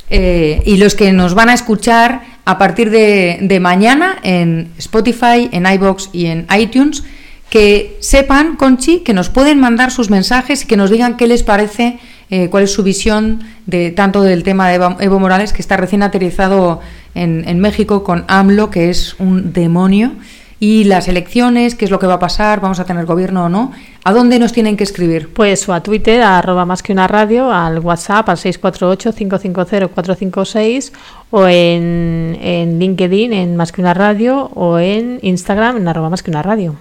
eh, 0.10 0.62
y 0.66 0.78
los 0.78 0.96
que 0.96 1.12
nos 1.12 1.34
van 1.34 1.50
a 1.50 1.54
escuchar 1.54 2.22
a 2.46 2.58
partir 2.58 2.90
de, 2.90 3.60
mañana 3.62 4.18
en 4.24 4.72
Spotify, 4.78 5.50
en 5.52 5.66
iBox 5.66 6.10
y 6.14 6.26
en 6.26 6.48
iTunes, 6.58 7.04
que 7.50 7.98
sepan, 8.00 8.56
Conchi, 8.56 9.00
que 9.00 9.14
nos 9.14 9.30
pueden 9.30 9.60
mandar 9.60 9.92
sus 9.92 10.10
mensajes 10.10 10.64
y 10.64 10.68
que 10.68 10.78
nos 10.78 10.90
digan 10.90 11.18
qué 11.18 11.28
les 11.28 11.44
parece, 11.44 12.00
eh, 12.30 12.50
cuál 12.50 12.64
es 12.64 12.72
su 12.72 12.84
visión 12.84 13.42
de 13.66 13.92
tanto 13.92 14.22
del 14.22 14.44
tema 14.44 14.70
de 14.70 14.76
Evo 14.76 15.20
Morales, 15.20 15.54
que 15.54 15.62
está 15.62 15.78
recién 15.78 16.04
aterrizado 16.04 16.82
en 17.16 17.60
México 17.60 18.04
con 18.04 18.24
AMLO, 18.28 18.70
que 18.70 18.90
es 18.90 19.16
un 19.20 19.52
demonio, 19.52 20.14
y 20.60 20.84
las 20.84 21.08
elecciones, 21.08 21.76
qué 21.76 21.86
es 21.86 21.92
lo 21.92 22.00
que 22.00 22.08
va 22.08 22.16
a 22.16 22.20
pasar, 22.20 22.60
vamos 22.60 22.80
a 22.80 22.86
tener 22.86 23.06
gobierno 23.06 23.46
o 23.46 23.50
no, 23.50 23.72
¿a 24.04 24.12
dónde 24.12 24.40
nos 24.40 24.52
tienen 24.52 24.76
que 24.76 24.84
escribir? 24.84 25.32
Pues 25.34 25.70
o 25.70 25.74
a 25.74 25.82
Twitter, 25.82 26.22
a 26.22 26.38
arroba 26.38 26.66
más 26.66 26.84
que 26.84 26.92
una 26.92 27.08
radio, 27.08 27.50
al 27.52 27.80
WhatsApp, 27.80 28.28
al 28.28 28.36
648-550-456, 28.38 30.92
o 31.32 31.48
en, 31.48 32.38
en 32.42 32.80
LinkedIn, 32.80 33.32
en 33.32 33.56
más 33.56 33.72
que 33.72 33.80
una 33.82 33.94
radio, 33.94 34.52
o 34.56 34.80
en 34.80 35.20
Instagram, 35.22 35.78
en 35.78 35.88
arroba 35.88 36.10
más 36.10 36.24
que 36.24 36.32
una 36.32 36.42
radio. 36.42 36.76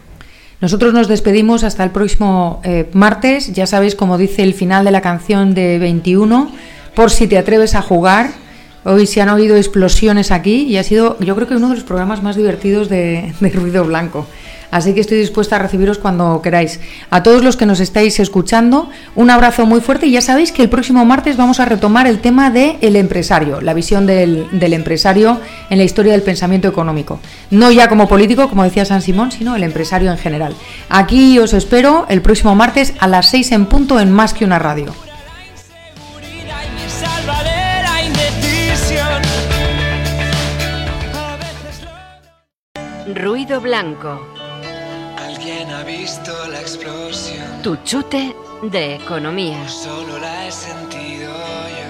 Nosotros 0.61 0.93
nos 0.93 1.07
despedimos 1.07 1.63
hasta 1.63 1.85
el 1.85 1.91
próximo 1.91 2.61
eh, 2.65 2.89
martes. 2.93 3.53
Ya 3.53 3.67
sabéis, 3.67 3.95
como 3.95 4.19
dice 4.19 4.43
el 4.43 4.55
final 4.55 4.85
de 4.85 4.91
la 4.91 5.01
canción 5.01 5.55
de 5.55 5.79
21, 5.79 6.51
por 6.97 7.11
si 7.11 7.29
te 7.29 7.39
atreves 7.39 7.77
a 7.77 7.83
jugar. 7.83 8.31
Hoy 8.91 9.07
se 9.07 9.21
han 9.21 9.29
oído 9.29 9.55
explosiones 9.55 10.31
aquí 10.31 10.63
y 10.63 10.79
ha 10.79 10.83
sido, 10.83 11.19
yo 11.21 11.35
creo 11.35 11.47
que 11.47 11.55
uno 11.55 11.69
de 11.69 11.75
los 11.75 11.85
programas 11.85 12.23
más 12.23 12.37
divertidos 12.37 12.89
de, 12.89 13.35
Ruido 13.53 13.85
Blanco. 13.85 14.27
Así 14.71 14.95
que 14.95 15.01
estoy 15.01 15.19
dispuesta 15.19 15.57
a 15.57 15.59
recibiros 15.59 15.99
cuando 15.99 16.41
queráis. 16.43 16.81
A 17.11 17.23
todos 17.23 17.45
los 17.45 17.57
que 17.57 17.67
nos 17.67 17.81
estáis 17.81 18.19
escuchando, 18.19 18.89
un 19.15 19.29
abrazo 19.29 19.67
muy 19.67 19.83
fuerte 19.83 20.07
y 20.07 20.13
ya 20.13 20.23
sabéis 20.23 20.53
que 20.53 20.63
el 20.63 20.71
próximo 20.71 21.05
martes 21.05 21.37
vamos 21.37 21.61
a 21.61 21.67
retomar 21.67 22.07
el 22.07 22.21
tema 22.21 22.51
del 22.51 22.77
el 22.81 22.97
empresario, 22.97 23.61
la 23.61 23.75
visión 23.75 24.07
del, 24.07 24.47
del 24.53 24.73
empresario 24.73 25.39
en 25.69 25.79
la 25.79 25.85
historia 25.85 26.13
del 26.13 26.23
pensamiento 26.23 26.69
económico. 26.69 27.21
No 27.51 27.71
ya 27.71 27.91
como 27.91 28.09
político, 28.09 28.49
como 28.49 28.65
decía 28.65 28.87
San 28.87 29.03
Simón, 29.03 29.33
sino 29.33 29.55
el 29.55 29.65
empresario 29.65 30.11
en 30.11 30.19
general. 30.19 30.55
Aquí 30.89 31.39
os 31.39 31.53
espero 31.53 32.07
el 32.09 32.23
próximo 32.23 32.55
martes 32.55 32.95
a 33.01 33.07
las 33.07 33.29
6 33.29 33.53
en 33.53 33.67
punto 33.67 34.01
en 34.01 34.11
Más 34.11 34.33
que 34.33 34.47
una 34.47 34.59
radio. 34.59 35.08
Ruido 43.15 43.61
blanco. 43.61 44.21
Alguien 45.19 45.71
ha 45.71 45.83
visto 45.83 46.33
la 46.51 46.61
explosión, 46.61 47.63
Tu 47.63 47.77
chute 47.85 48.35
de 48.63 48.97
economía. 48.97 49.67
solo 49.69 50.19
la 50.19 50.47
he 50.47 50.53
sentido 50.53 51.33
yo. 51.79 51.89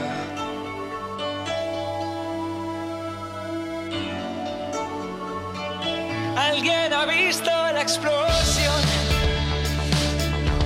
Alguien 6.37 6.93
ha 6.93 7.05
visto 7.07 7.51
la 7.51 7.83
explosión, 7.83 8.81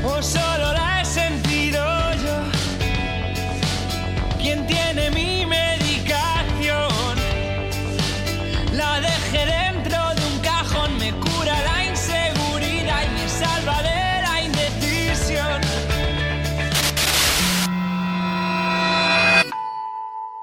o 0.04 0.22
solo 0.22 0.72
la 0.72 1.00
he 1.00 1.04
sentido 1.04 1.82
yo. 2.24 2.36
¿Quién 4.40 4.66
tiene 4.66 5.10
mi 5.10 5.46
medicación? 5.46 7.16
La 8.74 9.00
dejé 9.00 9.46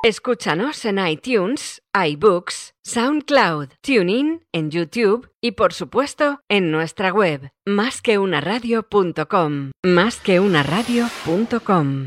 Escúchanos 0.01 0.85
en 0.85 1.05
iTunes, 1.05 1.81
iBooks, 1.93 2.73
SoundCloud, 2.85 3.67
TuneIn, 3.81 4.45
en 4.53 4.71
YouTube 4.71 5.29
y 5.41 5.51
por 5.51 5.73
supuesto 5.73 6.39
en 6.47 6.71
nuestra 6.71 7.11
web, 7.11 7.51
másqueunaradio.com. 7.65 9.71
Másqueunaradio.com. 9.85 11.97